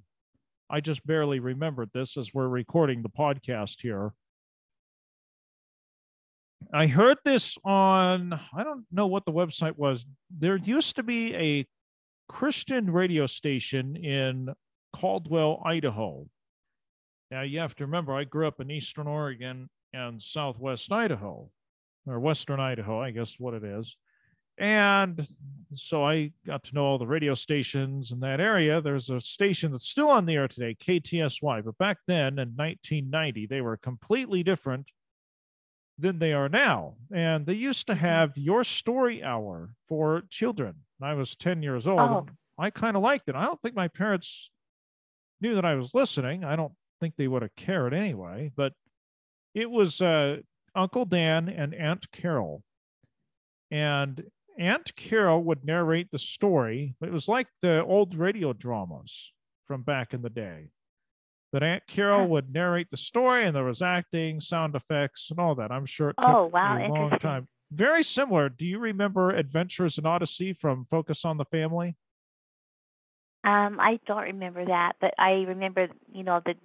I 0.69 0.79
just 0.79 1.05
barely 1.05 1.39
remembered 1.39 1.91
this 1.93 2.17
as 2.17 2.33
we're 2.33 2.47
recording 2.47 3.01
the 3.01 3.09
podcast 3.09 3.81
here. 3.81 4.13
I 6.73 6.87
heard 6.87 7.17
this 7.25 7.57
on 7.65 8.39
I 8.55 8.63
don't 8.63 8.85
know 8.91 9.07
what 9.07 9.25
the 9.25 9.31
website 9.31 9.77
was. 9.77 10.05
There 10.35 10.55
used 10.55 10.95
to 10.95 11.03
be 11.03 11.35
a 11.35 11.67
Christian 12.29 12.91
radio 12.91 13.25
station 13.25 13.95
in 13.95 14.53
Caldwell, 14.93 15.61
Idaho. 15.65 16.27
Now 17.29 17.41
you 17.41 17.59
have 17.59 17.75
to 17.75 17.85
remember, 17.85 18.13
I 18.13 18.23
grew 18.23 18.47
up 18.47 18.59
in 18.59 18.71
Eastern 18.71 19.07
Oregon 19.07 19.69
and 19.93 20.21
Southwest 20.21 20.91
Idaho, 20.91 21.49
or 22.05 22.19
Western 22.19 22.59
Idaho, 22.59 23.01
I 23.01 23.11
guess 23.11 23.35
what 23.39 23.53
it 23.53 23.63
is. 23.63 23.97
And 24.57 25.27
so 25.75 26.05
I 26.05 26.31
got 26.45 26.63
to 26.65 26.75
know 26.75 26.85
all 26.85 26.97
the 26.97 27.07
radio 27.07 27.33
stations 27.33 28.11
in 28.11 28.19
that 28.19 28.39
area. 28.39 28.81
There's 28.81 29.09
a 29.09 29.19
station 29.19 29.71
that's 29.71 29.87
still 29.87 30.09
on 30.09 30.25
the 30.25 30.35
air 30.35 30.47
today, 30.47 30.75
KTSY, 30.75 31.63
but 31.63 31.77
back 31.77 31.97
then 32.07 32.39
in 32.39 32.49
1990, 32.55 33.47
they 33.47 33.61
were 33.61 33.77
completely 33.77 34.43
different 34.43 34.91
than 35.97 36.19
they 36.19 36.33
are 36.33 36.49
now. 36.49 36.95
And 37.11 37.45
they 37.45 37.53
used 37.53 37.87
to 37.87 37.95
have 37.95 38.37
your 38.37 38.63
story 38.63 39.23
hour 39.23 39.73
for 39.87 40.23
children. 40.29 40.75
I 41.01 41.13
was 41.13 41.35
10 41.35 41.61
years 41.63 41.87
old. 41.87 41.99
Oh. 41.99 42.25
I 42.57 42.69
kind 42.69 42.95
of 42.95 43.03
liked 43.03 43.27
it. 43.29 43.35
I 43.35 43.43
don't 43.43 43.61
think 43.61 43.75
my 43.75 43.87
parents 43.87 44.49
knew 45.41 45.55
that 45.55 45.65
I 45.65 45.75
was 45.75 45.93
listening. 45.93 46.43
I 46.43 46.55
don't 46.55 46.73
think 46.99 47.15
they 47.15 47.27
would 47.27 47.41
have 47.41 47.55
cared 47.55 47.93
anyway, 47.93 48.51
but 48.55 48.73
it 49.53 49.69
was 49.69 50.01
uh, 50.01 50.37
Uncle 50.75 51.05
Dan 51.05 51.49
and 51.49 51.73
Aunt 51.73 52.11
Carol. 52.11 52.63
And 53.71 54.23
Aunt 54.57 54.95
Carol 54.95 55.43
would 55.43 55.65
narrate 55.65 56.11
the 56.11 56.19
story. 56.19 56.95
It 57.01 57.11
was 57.11 57.27
like 57.27 57.47
the 57.61 57.83
old 57.83 58.15
radio 58.15 58.53
dramas 58.53 59.33
from 59.67 59.83
back 59.83 60.13
in 60.13 60.21
the 60.21 60.29
day. 60.29 60.69
But 61.51 61.63
Aunt 61.63 61.85
Carol 61.87 62.27
would 62.29 62.51
narrate 62.51 62.89
the 62.89 62.97
story, 62.97 63.45
and 63.45 63.55
there 63.55 63.63
was 63.63 63.81
acting, 63.81 64.41
sound 64.41 64.75
effects, 64.75 65.29
and 65.29 65.39
all 65.39 65.55
that. 65.55 65.71
I'm 65.71 65.85
sure 65.85 66.09
it 66.09 66.17
took 66.21 66.29
Oh, 66.29 66.45
wow, 66.45 66.75
a 66.77 66.89
long 66.89 67.17
time. 67.19 67.47
Very 67.71 68.03
similar. 68.03 68.49
Do 68.49 68.65
you 68.65 68.79
remember 68.79 69.31
Adventures 69.31 69.97
in 69.97 70.05
Odyssey 70.05 70.53
from 70.53 70.85
Focus 70.85 71.25
on 71.25 71.37
the 71.37 71.45
Family? 71.45 71.95
um, 73.43 73.79
I 73.79 73.99
don't 74.05 74.23
remember 74.23 74.65
that, 74.65 74.93
but 75.01 75.13
I 75.17 75.43
remember, 75.47 75.89
you 76.13 76.23
know, 76.23 76.41
the 76.45 76.55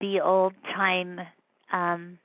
the 0.00 0.20
old 0.20 0.54
time 0.64 1.20
um 1.72 2.18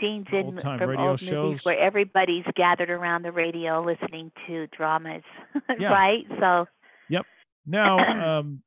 scenes 0.00 0.26
in 0.32 0.46
Old-time 0.46 0.78
from 0.78 0.88
radio 0.90 1.10
old 1.10 1.20
shows. 1.20 1.30
movies 1.32 1.64
where 1.64 1.78
everybody's 1.78 2.44
gathered 2.56 2.90
around 2.90 3.22
the 3.22 3.32
radio 3.32 3.82
listening 3.84 4.32
to 4.46 4.66
dramas, 4.68 5.22
Yeah. 5.78 5.92
right? 5.92 6.26
So, 6.38 6.66
yep. 7.08 7.26
Now, 7.66 8.38
um, 8.38 8.62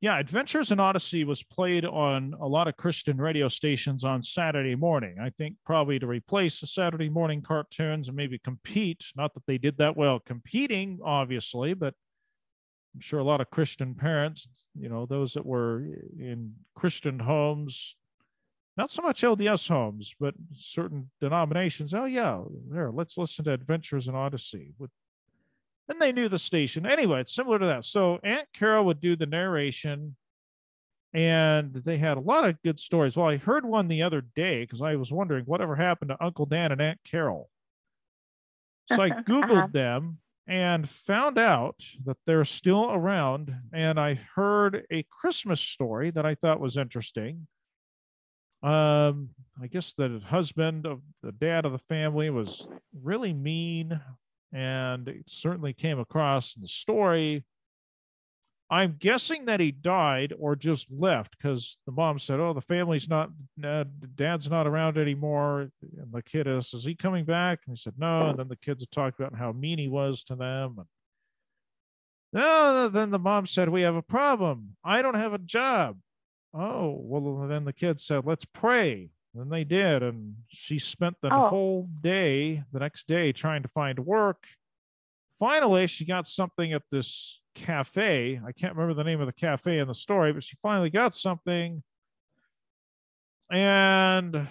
yeah, 0.00 0.18
Adventures 0.18 0.70
in 0.70 0.78
Odyssey 0.80 1.24
was 1.24 1.42
played 1.42 1.86
on 1.86 2.34
a 2.38 2.46
lot 2.46 2.68
of 2.68 2.76
Christian 2.76 3.16
radio 3.16 3.48
stations 3.48 4.04
on 4.04 4.22
Saturday 4.22 4.74
morning. 4.74 5.16
I 5.18 5.30
think 5.30 5.56
probably 5.64 5.98
to 5.98 6.06
replace 6.06 6.60
the 6.60 6.66
Saturday 6.66 7.08
morning 7.08 7.40
cartoons 7.40 8.08
and 8.08 8.16
maybe 8.16 8.38
compete. 8.38 9.04
Not 9.16 9.32
that 9.34 9.46
they 9.46 9.56
did 9.56 9.78
that 9.78 9.96
well 9.96 10.18
competing, 10.20 10.98
obviously, 11.02 11.72
but 11.72 11.94
I'm 12.94 13.00
sure 13.00 13.18
a 13.18 13.24
lot 13.24 13.40
of 13.40 13.50
Christian 13.50 13.94
parents, 13.94 14.66
you 14.78 14.88
know, 14.90 15.06
those 15.06 15.32
that 15.34 15.46
were 15.46 15.82
in 16.18 16.52
Christian 16.76 17.18
homes, 17.18 17.96
not 18.76 18.90
so 18.90 19.02
much 19.02 19.22
LDS 19.22 19.68
homes, 19.68 20.14
but 20.18 20.34
certain 20.56 21.10
denominations. 21.20 21.94
Oh, 21.94 22.04
yeah, 22.06 22.42
there, 22.70 22.90
let's 22.90 23.16
listen 23.16 23.44
to 23.44 23.52
Adventures 23.52 24.08
in 24.08 24.14
Odyssey 24.14 24.74
with 24.78 24.90
and 25.86 26.00
they 26.00 26.12
knew 26.12 26.30
the 26.30 26.38
station. 26.38 26.86
Anyway, 26.86 27.20
it's 27.20 27.34
similar 27.34 27.58
to 27.58 27.66
that. 27.66 27.84
So 27.84 28.18
Aunt 28.24 28.48
Carol 28.54 28.86
would 28.86 29.00
do 29.00 29.16
the 29.16 29.26
narration, 29.26 30.16
and 31.12 31.74
they 31.74 31.98
had 31.98 32.16
a 32.16 32.20
lot 32.20 32.44
of 32.48 32.60
good 32.62 32.78
stories. 32.80 33.16
Well, 33.16 33.28
I 33.28 33.36
heard 33.36 33.64
one 33.66 33.88
the 33.88 34.02
other 34.02 34.22
day 34.22 34.62
because 34.62 34.80
I 34.82 34.96
was 34.96 35.12
wondering 35.12 35.44
whatever 35.44 35.76
happened 35.76 36.08
to 36.08 36.24
Uncle 36.24 36.46
Dan 36.46 36.72
and 36.72 36.80
Aunt 36.80 37.00
Carol. 37.04 37.50
So 38.86 39.02
I 39.02 39.10
Googled 39.28 39.50
Uh-huh. 39.58 39.66
them 39.72 40.18
and 40.46 40.88
found 40.88 41.38
out 41.38 41.84
that 42.04 42.16
they're 42.26 42.44
still 42.44 42.90
around. 42.90 43.54
And 43.72 44.00
I 44.00 44.14
heard 44.14 44.86
a 44.90 45.04
Christmas 45.10 45.60
story 45.60 46.10
that 46.10 46.26
I 46.26 46.34
thought 46.34 46.60
was 46.60 46.76
interesting. 46.76 47.46
Um, 48.64 49.30
I 49.62 49.66
guess 49.66 49.92
the 49.92 50.20
husband 50.24 50.86
of 50.86 51.02
the 51.22 51.32
dad 51.32 51.66
of 51.66 51.72
the 51.72 51.78
family 51.78 52.30
was 52.30 52.66
really 53.02 53.34
mean 53.34 54.00
and 54.54 55.08
it 55.08 55.24
certainly 55.28 55.72
came 55.72 55.98
across 55.98 56.54
in 56.54 56.62
the 56.62 56.68
story. 56.68 57.44
I'm 58.70 58.96
guessing 58.98 59.44
that 59.44 59.60
he 59.60 59.72
died 59.72 60.32
or 60.38 60.56
just 60.56 60.86
left 60.90 61.36
because 61.36 61.78
the 61.84 61.92
mom 61.92 62.18
said, 62.18 62.40
"Oh, 62.40 62.54
the 62.54 62.62
family's 62.62 63.08
not, 63.08 63.30
uh, 63.62 63.84
dad's 64.14 64.48
not 64.48 64.66
around 64.66 64.96
anymore." 64.96 65.70
And 65.82 66.12
the 66.12 66.22
kid 66.22 66.46
is, 66.46 66.72
"Is 66.72 66.84
he 66.84 66.94
coming 66.94 67.24
back?" 67.24 67.60
And 67.66 67.76
he 67.76 67.80
said, 67.80 67.94
"No." 67.98 68.30
And 68.30 68.38
then 68.38 68.48
the 68.48 68.56
kids 68.56 68.86
talked 68.86 69.20
about 69.20 69.34
how 69.38 69.52
mean 69.52 69.78
he 69.78 69.88
was 69.88 70.24
to 70.24 70.36
them. 70.36 70.76
And 70.78 70.86
no, 72.32 72.88
then 72.88 73.10
the 73.10 73.18
mom 73.18 73.46
said, 73.46 73.68
"We 73.68 73.82
have 73.82 73.96
a 73.96 74.02
problem. 74.02 74.76
I 74.82 75.02
don't 75.02 75.14
have 75.14 75.34
a 75.34 75.38
job." 75.38 75.98
Oh, 76.54 76.96
well, 77.00 77.48
then 77.48 77.64
the 77.64 77.72
kids 77.72 78.04
said, 78.04 78.24
"Let's 78.24 78.44
pray." 78.44 79.10
And 79.34 79.50
they 79.50 79.64
did, 79.64 80.02
and 80.02 80.36
she 80.46 80.78
spent 80.78 81.16
the 81.20 81.34
Oh. 81.34 81.48
whole 81.48 81.82
day, 82.00 82.62
the 82.72 82.78
next 82.78 83.08
day, 83.08 83.32
trying 83.32 83.62
to 83.64 83.68
find 83.68 83.98
work. 84.06 84.46
Finally, 85.38 85.88
she 85.88 86.04
got 86.04 86.28
something 86.28 86.72
at 86.72 86.82
this 86.90 87.40
cafe. 87.56 88.40
I 88.44 88.52
can't 88.52 88.76
remember 88.76 88.94
the 88.94 89.02
name 89.08 89.20
of 89.20 89.26
the 89.26 89.32
cafe 89.32 89.78
in 89.80 89.88
the 89.88 89.94
story, 89.94 90.32
but 90.32 90.44
she 90.44 90.56
finally 90.62 90.90
got 90.90 91.14
something. 91.16 91.82
and 93.50 94.48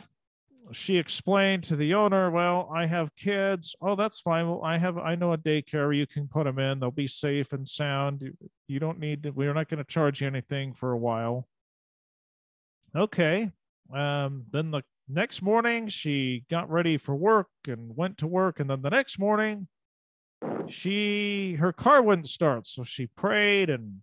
she 0.72 0.98
explained 0.98 1.64
to 1.66 1.76
the 1.76 1.94
owner, 1.96 2.30
"Well, 2.32 2.70
I 2.74 2.86
have 2.86 3.16
kids. 3.16 3.76
Oh, 3.82 3.96
that's 3.96 4.20
fine. 4.22 4.48
Well, 4.48 4.62
I 4.64 4.78
have 4.78 4.98
I 4.98 5.16
know 5.16 5.34
a 5.34 5.38
daycare 5.38 5.96
you 5.96 6.06
can 6.08 6.28
put 6.28 6.46
them 6.46 6.60
in. 6.60 6.80
They'll 6.80 6.92
be 6.92 7.08
safe 7.08 7.52
and 7.54 7.68
sound. 7.68 8.22
You, 8.22 8.38
you 8.68 8.80
don't 8.80 9.00
need 9.00 9.24
to, 9.24 9.32
we're 9.32 9.54
not 9.54 9.68
going 9.68 9.80
to 9.80 9.84
charge 9.84 10.22
you 10.22 10.28
anything 10.28 10.74
for 10.74 10.92
a 10.92 10.98
while." 10.98 11.48
Okay. 12.96 13.52
Um, 13.94 14.46
then 14.52 14.72
the 14.72 14.84
next 15.10 15.42
morning 15.42 15.88
she 15.88 16.46
got 16.50 16.70
ready 16.70 16.98
for 16.98 17.16
work 17.16 17.48
and 17.68 17.96
went 17.96 18.18
to 18.20 18.28
work. 18.28 18.60
And 18.60 18.70
then 18.70 18.82
the 18.82 18.90
next 18.90 19.20
morning 19.20 19.68
she 20.68 21.56
her 21.56 21.74
car 21.74 22.02
wouldn't 22.02 22.30
start. 22.30 22.68
So 22.68 22.84
she 22.84 23.08
prayed 23.08 23.70
and 23.70 24.02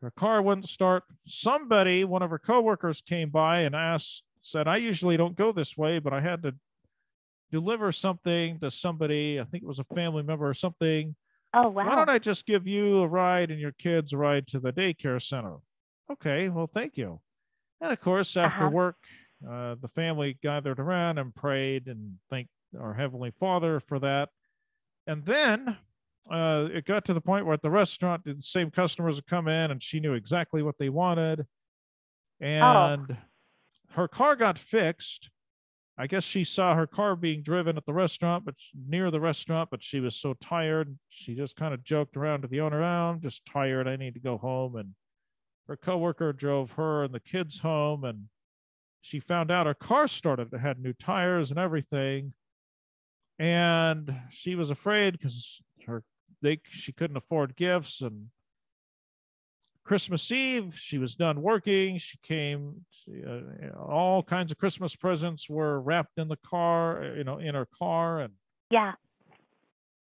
her 0.00 0.10
car 0.10 0.40
wouldn't 0.40 0.68
start. 0.68 1.04
Somebody 1.26 2.04
one 2.04 2.22
of 2.22 2.30
her 2.30 2.38
coworkers 2.38 3.02
came 3.02 3.30
by 3.30 3.60
and 3.60 3.74
asked 3.74 4.22
said 4.42 4.66
i 4.66 4.78
usually 4.78 5.18
don't 5.18 5.36
go 5.36 5.52
this 5.52 5.76
way 5.76 5.98
but 5.98 6.14
i 6.14 6.20
had 6.22 6.42
to 6.42 6.54
deliver 7.50 7.92
something 7.92 8.58
to 8.60 8.70
somebody. 8.70 9.40
I 9.40 9.44
think 9.44 9.62
it 9.62 9.66
was 9.66 9.80
a 9.80 9.94
family 9.94 10.22
member 10.22 10.48
or 10.48 10.54
something. 10.54 11.16
Oh 11.52 11.68
wow. 11.68 11.88
why 11.88 11.96
don't 11.96 12.08
i 12.08 12.20
just 12.20 12.46
give 12.46 12.68
you 12.68 13.00
a 13.00 13.08
ride 13.08 13.50
and 13.50 13.58
your 13.60 13.72
kids 13.72 14.12
a 14.12 14.16
ride 14.16 14.46
to 14.48 14.60
the 14.60 14.72
daycare 14.72 15.20
center? 15.20 15.56
Okay. 16.10 16.48
Well 16.48 16.68
thank 16.68 16.96
you 16.96 17.20
and 17.80 17.92
of 17.92 18.00
course 18.00 18.36
after 18.36 18.66
Uh-huh. 18.66 18.70
work 18.70 18.96
uh, 19.48 19.74
the 19.80 19.88
family 19.88 20.38
gathered 20.42 20.78
around 20.78 21.18
and 21.18 21.34
prayed 21.34 21.86
and 21.88 22.18
thanked 22.28 22.50
our 22.78 22.94
heavenly 22.94 23.30
father 23.30 23.80
for 23.80 23.98
that. 23.98 24.28
And 25.06 25.24
then 25.24 25.78
uh, 26.30 26.68
it 26.70 26.84
got 26.84 27.06
to 27.06 27.14
the 27.14 27.22
point 27.22 27.46
where 27.46 27.54
at 27.54 27.62
the 27.62 27.70
restaurant 27.70 28.24
the 28.24 28.36
same 28.36 28.70
customers 28.70 29.16
would 29.16 29.26
come 29.26 29.48
in 29.48 29.70
and 29.70 29.82
she 29.82 29.98
knew 29.98 30.12
exactly 30.12 30.62
what 30.62 30.76
they 30.78 30.90
wanted. 30.90 31.46
And 32.40 33.16
her 33.92 34.08
car 34.08 34.36
got 34.36 34.58
fixed. 34.58 35.30
I 35.98 36.06
guess 36.06 36.24
she 36.24 36.44
saw 36.44 36.74
her 36.74 36.86
car 36.86 37.16
being 37.16 37.42
driven 37.42 37.76
at 37.76 37.84
the 37.86 37.92
restaurant 37.92 38.44
but 38.44 38.54
near 38.74 39.10
the 39.10 39.20
restaurant 39.20 39.68
but 39.70 39.82
she 39.84 40.00
was 40.00 40.16
so 40.16 40.32
tired 40.34 40.98
she 41.10 41.34
just 41.34 41.56
kind 41.56 41.74
of 41.74 41.84
joked 41.84 42.16
around 42.16 42.40
to 42.42 42.48
the 42.48 42.60
owner 42.60 42.82
"Oh, 42.82 43.10
i'm 43.10 43.20
just 43.20 43.44
tired. 43.44 43.86
I 43.86 43.96
need 43.96 44.14
to 44.14 44.20
go 44.20 44.38
home 44.38 44.76
and 44.76 44.94
her 45.68 45.76
coworker 45.76 46.32
drove 46.32 46.72
her 46.72 47.04
and 47.04 47.14
the 47.14 47.20
kids 47.20 47.60
home 47.60 48.04
and 48.04 48.28
she 49.00 49.18
found 49.18 49.50
out 49.50 49.66
her 49.66 49.74
car 49.74 50.06
started 50.08 50.52
it 50.52 50.58
had 50.58 50.78
new 50.78 50.92
tires 50.92 51.50
and 51.50 51.58
everything. 51.58 52.34
And 53.38 54.20
she 54.30 54.54
was 54.54 54.70
afraid 54.70 55.12
because 55.12 55.62
her 55.86 56.02
they 56.42 56.60
she 56.70 56.92
couldn't 56.92 57.16
afford 57.16 57.56
gifts 57.56 58.00
and 58.00 58.28
christmas 59.84 60.30
eve 60.30 60.76
she 60.78 60.98
was 60.98 61.14
done 61.14 61.40
working. 61.40 61.96
She 61.98 62.18
came 62.18 62.84
she, 62.90 63.22
uh, 63.26 63.76
all 63.78 64.22
kinds 64.22 64.52
of 64.52 64.58
christmas 64.58 64.94
presents 64.94 65.48
were 65.48 65.80
wrapped 65.80 66.18
in 66.18 66.28
the 66.28 66.36
car 66.36 67.02
uh, 67.02 67.14
you 67.14 67.24
know 67.24 67.38
in 67.38 67.54
her 67.54 67.66
car 67.78 68.20
and 68.20 68.34
Yeah. 68.70 68.92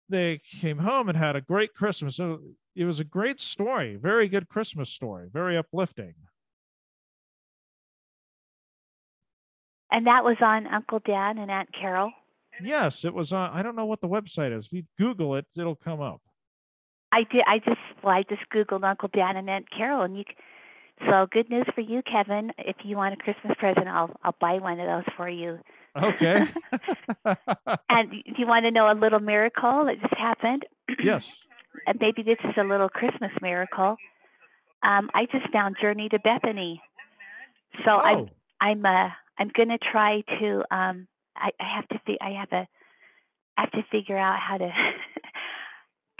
they 0.09 0.39
came 0.61 0.77
home 0.77 1.09
and 1.09 1.17
had 1.17 1.35
a 1.35 1.41
great 1.41 1.73
christmas. 1.73 2.17
So 2.17 2.39
it 2.75 2.85
was 2.85 2.99
a 2.99 3.03
great 3.03 3.39
story 3.39 3.95
very 3.95 4.27
good 4.27 4.47
christmas 4.49 4.89
story 4.89 5.27
very 5.31 5.57
uplifting 5.57 6.13
And 9.91 10.07
that 10.07 10.23
was 10.23 10.37
on 10.41 10.65
Uncle 10.65 10.99
Dan 11.05 11.37
and 11.37 11.51
Aunt 11.51 11.69
Carol. 11.79 12.11
yes 12.63 13.03
it 13.05 13.13
was 13.13 13.31
on 13.33 13.49
i 13.51 13.61
don't 13.63 13.75
know 13.75 13.85
what 13.85 14.01
the 14.01 14.07
website 14.07 14.55
is 14.55 14.65
if 14.67 14.73
you 14.73 14.83
google 14.97 15.35
it 15.35 15.45
it'll 15.57 15.75
come 15.75 16.01
up 16.01 16.21
I 17.11 17.25
did. 17.31 17.43
I 17.45 17.59
just 17.59 17.77
well, 18.03 18.15
I 18.15 18.23
just 18.27 18.41
googled 18.51 18.83
Uncle 18.83 19.07
Dan 19.13 19.37
and 19.37 19.47
Aunt 19.47 19.67
Carol, 19.69 20.01
and 20.01 20.17
you. 20.17 20.23
So 21.07 21.27
good 21.31 21.47
news 21.47 21.67
for 21.75 21.81
you, 21.81 22.01
Kevin. 22.01 22.51
If 22.57 22.77
you 22.83 22.95
want 22.97 23.13
a 23.13 23.17
Christmas 23.17 23.55
present, 23.59 23.87
I'll 23.87 24.09
I'll 24.23 24.35
buy 24.41 24.57
one 24.57 24.79
of 24.79 24.87
those 24.87 25.13
for 25.15 25.29
you. 25.29 25.59
okay 25.95 26.47
And 27.89 28.09
do 28.09 28.17
you 28.37 28.47
want 28.47 28.65
to 28.65 28.71
know 28.71 28.91
a 28.91 28.97
little 28.97 29.19
miracle 29.19 29.85
that 29.85 30.01
just 30.01 30.15
happened? 30.15 30.65
yes 31.03 31.39
and 31.87 31.97
maybe 31.99 32.23
this 32.23 32.37
is 32.43 32.53
a 32.57 32.63
little 32.63 32.89
Christmas 32.89 33.31
miracle. 33.41 33.97
Um, 34.83 35.09
I 35.13 35.25
just 35.31 35.49
found 35.51 35.77
Journey 35.81 36.09
to 36.09 36.19
Bethany. 36.19 36.81
So 37.85 37.91
I'm 37.91 38.17
oh 38.19 38.29
I'm 38.61 38.85
uh 38.85 39.09
I'm 39.37 39.51
gonna 39.55 39.77
try 39.79 40.21
to 40.39 40.63
um 40.71 41.07
I, 41.35 41.49
I 41.59 41.75
have 41.75 41.87
to 41.89 41.99
fi- 42.05 42.19
I 42.21 42.31
have 42.39 42.51
a 42.51 42.67
I 43.57 43.61
have 43.61 43.71
to 43.71 43.83
figure 43.91 44.17
out 44.17 44.39
how 44.39 44.57
to 44.57 44.69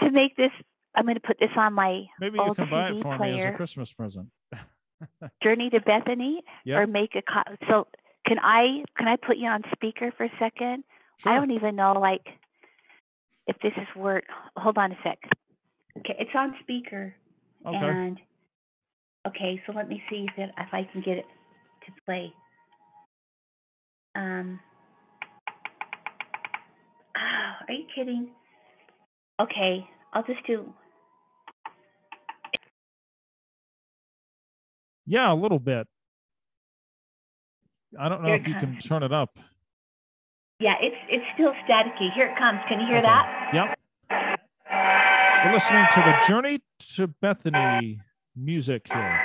to 0.02 0.10
make 0.10 0.36
this 0.36 0.50
I'm 0.94 1.06
gonna 1.06 1.20
put 1.20 1.38
this 1.38 1.50
on 1.56 1.74
my 1.74 2.04
maybe 2.18 2.38
you 2.38 2.44
old 2.44 2.56
can 2.56 2.68
buy 2.68 2.88
it 2.88 2.90
CD 2.90 3.02
for 3.02 3.18
me 3.18 3.34
as 3.34 3.44
a 3.44 3.52
christmas 3.52 3.92
present 3.92 4.28
Journey 5.42 5.70
to 5.70 5.80
Bethany 5.80 6.42
yeah 6.64 6.78
or 6.78 6.86
make 6.86 7.14
a 7.14 7.22
co- 7.22 7.54
so 7.68 7.86
can 8.26 8.38
I 8.42 8.84
can 8.96 9.06
I 9.06 9.16
put 9.16 9.36
you 9.36 9.48
on 9.48 9.62
speaker 9.72 10.12
for 10.16 10.24
a 10.24 10.32
second? 10.38 10.84
I 11.26 11.36
don't 11.36 11.50
even 11.52 11.76
know 11.76 11.92
like 11.92 12.26
if 13.46 13.56
this 13.62 13.72
is 13.76 13.86
work. 13.96 14.24
Hold 14.56 14.78
on 14.78 14.92
a 14.92 14.96
sec. 15.02 15.18
Okay, 15.98 16.16
it's 16.18 16.30
on 16.34 16.54
speaker. 16.62 17.14
okay 17.66 17.76
And 17.76 18.18
okay, 19.26 19.60
so 19.66 19.72
let 19.72 19.88
me 19.88 20.02
see 20.10 20.26
if 20.28 20.38
it, 20.38 20.50
if 20.58 20.68
I 20.72 20.88
can 20.92 21.02
get 21.02 21.18
it 21.18 21.26
to 21.86 21.92
play. 22.04 22.32
Um. 24.16 24.60
Oh, 27.16 27.52
are 27.68 27.74
you 27.74 27.86
kidding? 27.94 28.30
Okay, 29.40 29.86
I'll 30.12 30.24
just 30.24 30.46
do. 30.46 30.72
Yeah, 35.06 35.32
a 35.32 35.34
little 35.34 35.58
bit. 35.58 35.86
I 37.98 38.08
don't 38.08 38.22
know 38.22 38.28
Here 38.28 38.36
if 38.36 38.48
you 38.48 38.54
can 38.54 38.78
turn 38.78 39.02
it 39.02 39.12
up. 39.12 39.38
Yeah, 40.60 40.74
it's 40.80 40.96
it's 41.08 41.24
still 41.34 41.52
staticky. 41.68 42.12
Here 42.14 42.26
it 42.26 42.38
comes. 42.38 42.60
Can 42.68 42.80
you 42.80 42.86
hear 42.86 42.98
Okay. 42.98 43.06
that? 43.06 43.50
Yep. 43.54 43.73
We're 45.44 45.52
listening 45.52 45.84
to 45.92 46.00
the 46.00 46.14
Journey 46.26 46.60
to 46.96 47.06
Bethany 47.06 48.00
music 48.34 48.86
here. 48.90 49.23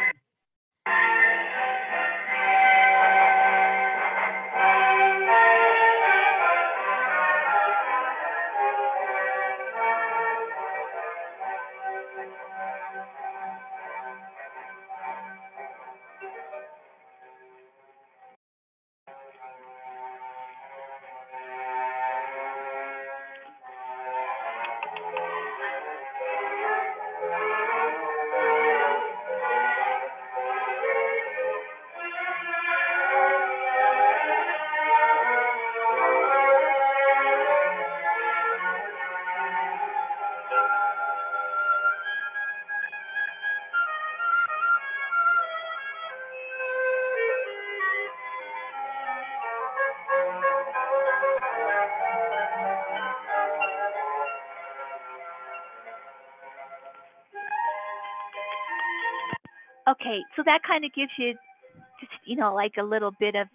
That 60.50 60.64
kind 60.68 60.86
of 60.86 60.94
gives 60.94 61.12
you 61.20 61.34
just 62.02 62.12
you 62.26 62.36
know 62.36 62.54
like 62.56 62.74
a 62.80 62.84
little 62.84 63.12
bit 63.20 63.36
of, 63.36 63.48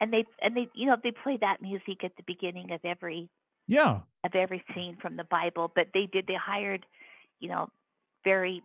and 0.00 0.12
they 0.12 0.24
and 0.42 0.56
they 0.56 0.68
you 0.74 0.86
know 0.86 0.96
they 1.02 1.12
play 1.12 1.38
that 1.40 1.62
music 1.62 2.04
at 2.04 2.12
the 2.16 2.24
beginning 2.26 2.72
of 2.72 2.80
every 2.84 3.28
Yeah. 3.66 4.02
of 4.24 4.34
every 4.34 4.64
scene 4.74 4.96
from 5.00 5.16
the 5.16 5.24
Bible, 5.24 5.70
but 5.74 5.88
they 5.94 6.06
did 6.12 6.26
they 6.26 6.34
hired, 6.34 6.86
you 7.40 7.48
know, 7.48 7.68
very 8.24 8.62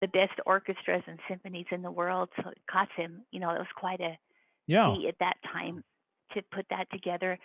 the 0.00 0.08
best 0.08 0.32
orchestras 0.46 1.02
and 1.06 1.18
symphonies 1.28 1.66
in 1.70 1.82
the 1.82 1.90
world. 1.90 2.30
So 2.42 2.50
it 2.50 2.58
cost 2.70 2.90
him, 2.96 3.22
you 3.32 3.40
know, 3.40 3.50
it 3.50 3.58
was 3.58 3.66
quite 3.76 4.00
a 4.00 4.16
Yeah. 4.66 4.96
at 5.08 5.14
that 5.20 5.36
time 5.52 5.84
to 6.34 6.42
put 6.54 6.66
that 6.70 6.90
together. 6.92 7.38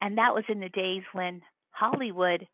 And 0.00 0.18
that 0.18 0.34
was 0.34 0.44
in 0.48 0.60
the 0.60 0.68
days 0.70 1.02
when 1.12 1.42
Hollywood 1.72 2.46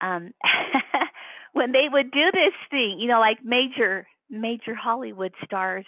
um 0.00 0.32
when 1.52 1.72
they 1.72 1.86
would 1.90 2.10
do 2.12 2.30
this 2.32 2.54
thing, 2.70 2.98
you 3.00 3.08
know, 3.08 3.20
like 3.20 3.44
major 3.44 4.06
major 4.30 4.74
Hollywood 4.74 5.32
stars 5.44 5.86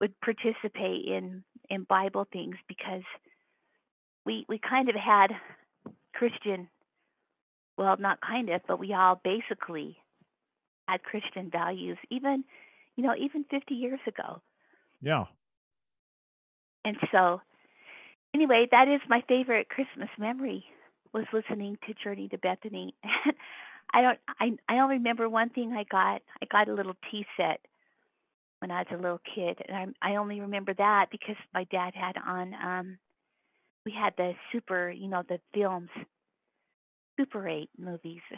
would 0.00 0.14
participate 0.20 1.04
in 1.06 1.44
in 1.70 1.84
Bible 1.84 2.26
things 2.32 2.56
because 2.68 3.02
we 4.24 4.44
we 4.48 4.58
kind 4.58 4.88
of 4.88 4.94
had 4.94 5.28
Christian 6.14 6.68
well, 7.76 7.96
not 7.96 8.20
kind 8.20 8.48
of, 8.48 8.60
but 8.66 8.80
we 8.80 8.92
all 8.92 9.20
basically 9.22 9.96
had 10.88 11.02
Christian 11.04 11.48
values 11.50 11.98
even 12.10 12.44
you 12.96 13.04
know, 13.04 13.14
even 13.16 13.44
50 13.44 13.74
years 13.74 14.00
ago. 14.08 14.42
Yeah. 15.00 15.26
and 16.84 16.96
so 17.12 17.40
anyway, 18.34 18.66
that 18.72 18.88
is 18.88 19.00
my 19.08 19.22
favorite 19.28 19.68
Christmas 19.68 20.08
memory 20.18 20.64
was 21.12 21.24
listening 21.32 21.78
to 21.86 21.94
Journey 21.94 22.28
to 22.28 22.38
Bethany. 22.38 22.94
I 23.92 24.02
don't 24.02 24.18
I 24.40 24.50
I 24.68 24.76
don't 24.76 24.90
remember 24.90 25.28
one 25.28 25.50
thing 25.50 25.72
I 25.72 25.84
got. 25.84 26.22
I 26.42 26.46
got 26.50 26.68
a 26.68 26.74
little 26.74 26.94
tea 27.10 27.24
set 27.36 27.60
when 28.60 28.70
I 28.70 28.80
was 28.80 28.86
a 28.92 28.96
little 29.02 29.20
kid, 29.34 29.58
and 29.68 29.94
I 30.02 30.12
I 30.12 30.16
only 30.16 30.40
remember 30.40 30.74
that 30.74 31.06
because 31.10 31.36
my 31.54 31.64
dad 31.64 31.94
had 31.94 32.16
on 32.16 32.54
um 32.54 32.98
we 33.86 33.92
had 33.92 34.14
the 34.18 34.34
super, 34.52 34.90
you 34.90 35.08
know, 35.08 35.22
the 35.28 35.40
films, 35.54 35.90
Super 37.18 37.48
8 37.48 37.70
movies. 37.76 38.22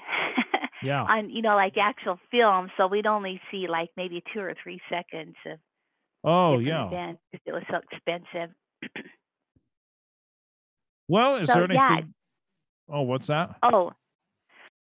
Yeah. 0.80 1.08
on 1.08 1.30
you 1.30 1.42
know 1.42 1.54
like 1.56 1.76
actual 1.76 2.18
film, 2.30 2.70
so 2.76 2.86
we'd 2.86 3.06
only 3.06 3.40
see 3.50 3.66
like 3.68 3.90
maybe 3.96 4.22
two 4.32 4.40
or 4.40 4.54
three 4.62 4.80
seconds 4.90 5.36
of 5.46 5.58
Oh, 6.24 6.58
yeah. 6.60 6.92
events 6.92 7.22
because 7.30 7.42
it 7.46 7.52
was 7.52 7.64
so 7.70 7.78
expensive. 7.92 8.54
Well, 11.08 11.36
is 11.36 11.50
So, 11.50 11.52
there 11.52 11.64
yeah. 11.70 11.98
anything? 11.98 12.14
Oh, 12.88 13.02
what's 13.02 13.28
that? 13.28 13.62
Oh, 13.62 13.92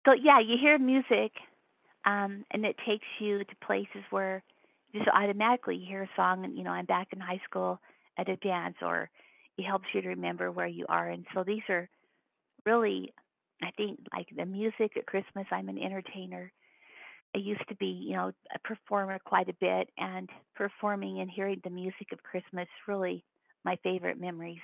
so 0.05 0.13
yeah, 0.13 0.39
you 0.39 0.57
hear 0.59 0.77
music, 0.77 1.31
um, 2.05 2.43
and 2.51 2.65
it 2.65 2.75
takes 2.85 3.05
you 3.19 3.39
to 3.39 3.55
places 3.65 4.03
where 4.09 4.43
you 4.91 4.99
just 4.99 5.11
automatically 5.15 5.75
you 5.75 5.87
hear 5.87 6.03
a 6.03 6.09
song, 6.15 6.45
and 6.45 6.57
you 6.57 6.63
know 6.63 6.71
I'm 6.71 6.85
back 6.85 7.07
in 7.13 7.19
high 7.19 7.41
school 7.49 7.79
at 8.17 8.29
a 8.29 8.35
dance, 8.37 8.75
or 8.81 9.09
it 9.57 9.63
helps 9.63 9.85
you 9.93 10.01
to 10.01 10.09
remember 10.09 10.51
where 10.51 10.67
you 10.67 10.85
are. 10.89 11.09
And 11.09 11.25
so 11.33 11.43
these 11.43 11.63
are 11.69 11.89
really, 12.65 13.13
I 13.61 13.71
think, 13.77 13.99
like 14.15 14.27
the 14.35 14.45
music 14.45 14.97
at 14.97 15.05
Christmas. 15.05 15.45
I'm 15.51 15.69
an 15.69 15.77
entertainer. 15.77 16.51
I 17.35 17.39
used 17.39 17.67
to 17.69 17.75
be, 17.75 17.87
you 17.87 18.15
know, 18.15 18.31
a 18.53 18.59
performer 18.59 19.19
quite 19.25 19.49
a 19.49 19.55
bit, 19.59 19.89
and 19.97 20.29
performing 20.55 21.19
and 21.19 21.29
hearing 21.29 21.61
the 21.63 21.69
music 21.69 22.11
of 22.11 22.23
Christmas 22.23 22.67
really 22.87 23.23
my 23.65 23.77
favorite 23.83 24.19
memories. 24.19 24.59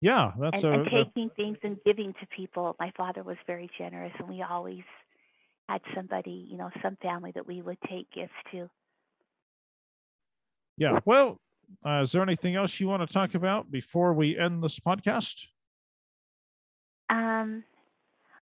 Yeah, 0.00 0.32
that's 0.40 0.62
and, 0.62 0.74
a 0.74 0.78
and 0.80 0.88
taking 0.90 1.30
things 1.36 1.58
and 1.62 1.76
giving 1.84 2.14
to 2.14 2.26
people. 2.34 2.74
My 2.80 2.92
father 2.96 3.22
was 3.22 3.36
very 3.46 3.68
generous, 3.76 4.12
and 4.18 4.28
we 4.28 4.42
always 4.42 4.82
had 5.68 5.82
somebody, 5.94 6.46
you 6.50 6.56
know, 6.56 6.70
some 6.82 6.96
family 7.02 7.32
that 7.34 7.46
we 7.46 7.62
would 7.62 7.78
take 7.88 8.10
gifts 8.10 8.32
to. 8.52 8.68
yeah. 10.76 11.00
Well, 11.04 11.38
uh, 11.84 12.00
is 12.02 12.12
there 12.12 12.22
anything 12.22 12.56
else 12.56 12.80
you 12.80 12.88
want 12.88 13.06
to 13.06 13.12
talk 13.12 13.34
about 13.34 13.70
before 13.70 14.12
we 14.14 14.36
end 14.38 14.62
this 14.64 14.80
podcast? 14.80 15.46
Um, 17.10 17.64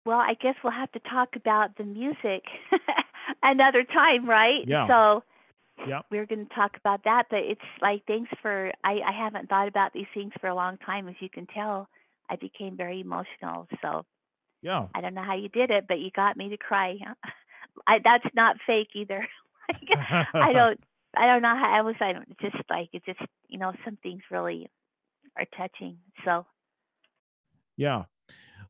well, 0.05 0.19
I 0.19 0.35
guess 0.41 0.55
we'll 0.63 0.73
have 0.73 0.91
to 0.93 0.99
talk 0.99 1.35
about 1.35 1.77
the 1.77 1.83
music 1.83 2.43
another 3.43 3.83
time, 3.83 4.27
right? 4.27 4.63
Yeah. 4.65 4.87
So 4.87 5.23
Yeah. 5.87 6.01
we're 6.11 6.25
going 6.25 6.47
to 6.47 6.53
talk 6.55 6.77
about 6.77 7.03
that, 7.05 7.25
but 7.29 7.39
it's 7.39 7.61
like 7.81 8.03
thanks 8.07 8.29
for. 8.41 8.71
I 8.83 8.99
I 9.05 9.11
haven't 9.11 9.49
thought 9.49 9.67
about 9.67 9.93
these 9.93 10.07
things 10.13 10.31
for 10.39 10.47
a 10.47 10.55
long 10.55 10.77
time, 10.77 11.07
as 11.07 11.15
you 11.19 11.29
can 11.29 11.47
tell. 11.47 11.87
I 12.29 12.35
became 12.37 12.77
very 12.77 13.01
emotional, 13.01 13.67
so 13.81 14.05
Yeah. 14.61 14.87
I 14.95 15.01
don't 15.01 15.13
know 15.13 15.23
how 15.23 15.35
you 15.35 15.49
did 15.49 15.71
it, 15.71 15.85
but 15.87 15.99
you 15.99 16.09
got 16.11 16.37
me 16.37 16.49
to 16.49 16.57
cry. 16.57 16.97
I 17.87 17.99
that's 18.03 18.25
not 18.33 18.57
fake 18.65 18.89
either. 18.95 19.27
I 20.33 20.53
don't 20.53 20.79
I 21.15 21.27
don't 21.27 21.41
know 21.41 21.55
how 21.55 21.71
I 21.73 21.81
was 21.81 21.95
I 21.99 22.13
don't 22.13 22.37
just 22.39 22.55
like 22.69 22.89
it 22.93 23.03
just 23.05 23.19
you 23.49 23.59
know 23.59 23.73
some 23.83 23.97
things 24.01 24.21
really 24.31 24.69
are 25.37 25.45
touching. 25.57 25.97
So 26.25 26.45
Yeah. 27.77 28.03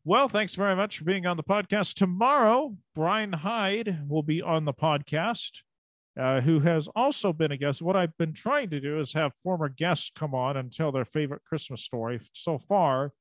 Well, 0.05 0.27
thanks 0.27 0.55
very 0.55 0.75
much 0.75 0.97
for 0.97 1.05
being 1.05 1.25
on 1.25 1.37
the 1.37 1.43
podcast. 1.43 1.93
Tomorrow, 1.93 2.75
Brian 2.93 3.31
Hyde 3.33 4.09
will 4.09 4.23
be 4.23 4.41
on 4.41 4.65
the 4.65 4.73
podcast, 4.73 5.61
uh, 6.19 6.41
who 6.41 6.59
has 6.59 6.87
also 6.95 7.33
been 7.33 7.51
a 7.51 7.57
guest. 7.57 7.81
What 7.81 7.95
I've 7.95 8.17
been 8.17 8.33
trying 8.33 8.69
to 8.69 8.79
do 8.79 8.99
is 8.99 9.13
have 9.13 9.35
former 9.35 9.69
guests 9.69 10.11
come 10.15 10.35
on 10.35 10.57
and 10.57 10.71
tell 10.71 10.91
their 10.91 11.05
favorite 11.05 11.43
Christmas 11.43 11.81
story. 11.81 12.19
So 12.33 12.59
far, 12.59 13.13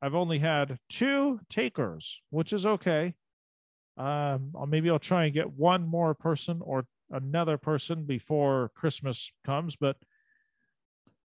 I've 0.00 0.14
only 0.14 0.38
had 0.38 0.78
two 0.88 1.40
takers, 1.50 2.20
which 2.30 2.52
is 2.52 2.66
okay. 2.66 3.14
Um, 3.96 4.52
maybe 4.68 4.90
I'll 4.90 4.98
try 4.98 5.26
and 5.26 5.34
get 5.34 5.52
one 5.52 5.86
more 5.86 6.14
person 6.14 6.60
or 6.62 6.86
another 7.10 7.58
person 7.58 8.04
before 8.04 8.70
Christmas 8.74 9.32
comes, 9.44 9.76
but 9.76 9.96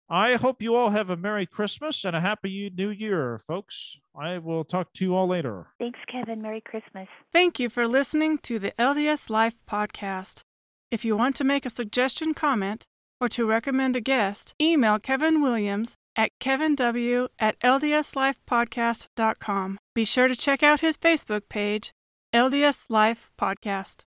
I 0.10 0.36
hope 0.36 0.62
you 0.62 0.76
all 0.76 0.92
have 0.92 1.10
a 1.10 1.18
Merry 1.18 1.46
Christmas 1.48 2.06
and 2.06 2.16
a 2.16 2.22
Happy 2.22 2.72
New 2.76 2.90
Year, 2.90 3.40
folks. 3.40 3.98
I 4.16 4.38
will 4.38 4.64
talk 4.64 4.94
to 4.94 5.06
you 5.06 5.16
all 5.16 5.28
later. 5.28 5.68
thanks, 5.80 6.00
Kevin. 6.12 6.42
Merry 6.42 6.62
Christmas. 6.62 7.08
Thank 7.34 7.60
you 7.60 7.70
for 7.70 7.88
listening 7.88 8.38
to 8.40 8.60
the 8.60 8.72
LDS 8.78 9.30
Life 9.30 9.56
podcast. 9.68 10.44
If 10.96 11.04
you 11.04 11.18
want 11.18 11.36
to 11.36 11.44
make 11.44 11.66
a 11.66 11.70
suggestion, 11.70 12.34
comment, 12.34 12.88
or 13.20 13.28
to 13.28 13.46
recommend 13.46 13.98
a 13.98 14.00
guest, 14.00 14.56
email 14.62 14.98
Kevin 14.98 15.42
Williams 15.42 15.98
at 16.16 16.32
kevinw 16.40 17.28
at 17.38 17.60
ldslifepodcast.com. 17.60 19.78
Be 19.94 20.06
sure 20.06 20.30
to 20.30 20.36
check 20.38 20.64
out 20.64 20.80
his 20.80 20.98
Facebook 20.98 21.50
page, 21.50 21.92
LDS 22.34 22.86
Life 22.88 23.30
Podcast. 23.38 24.06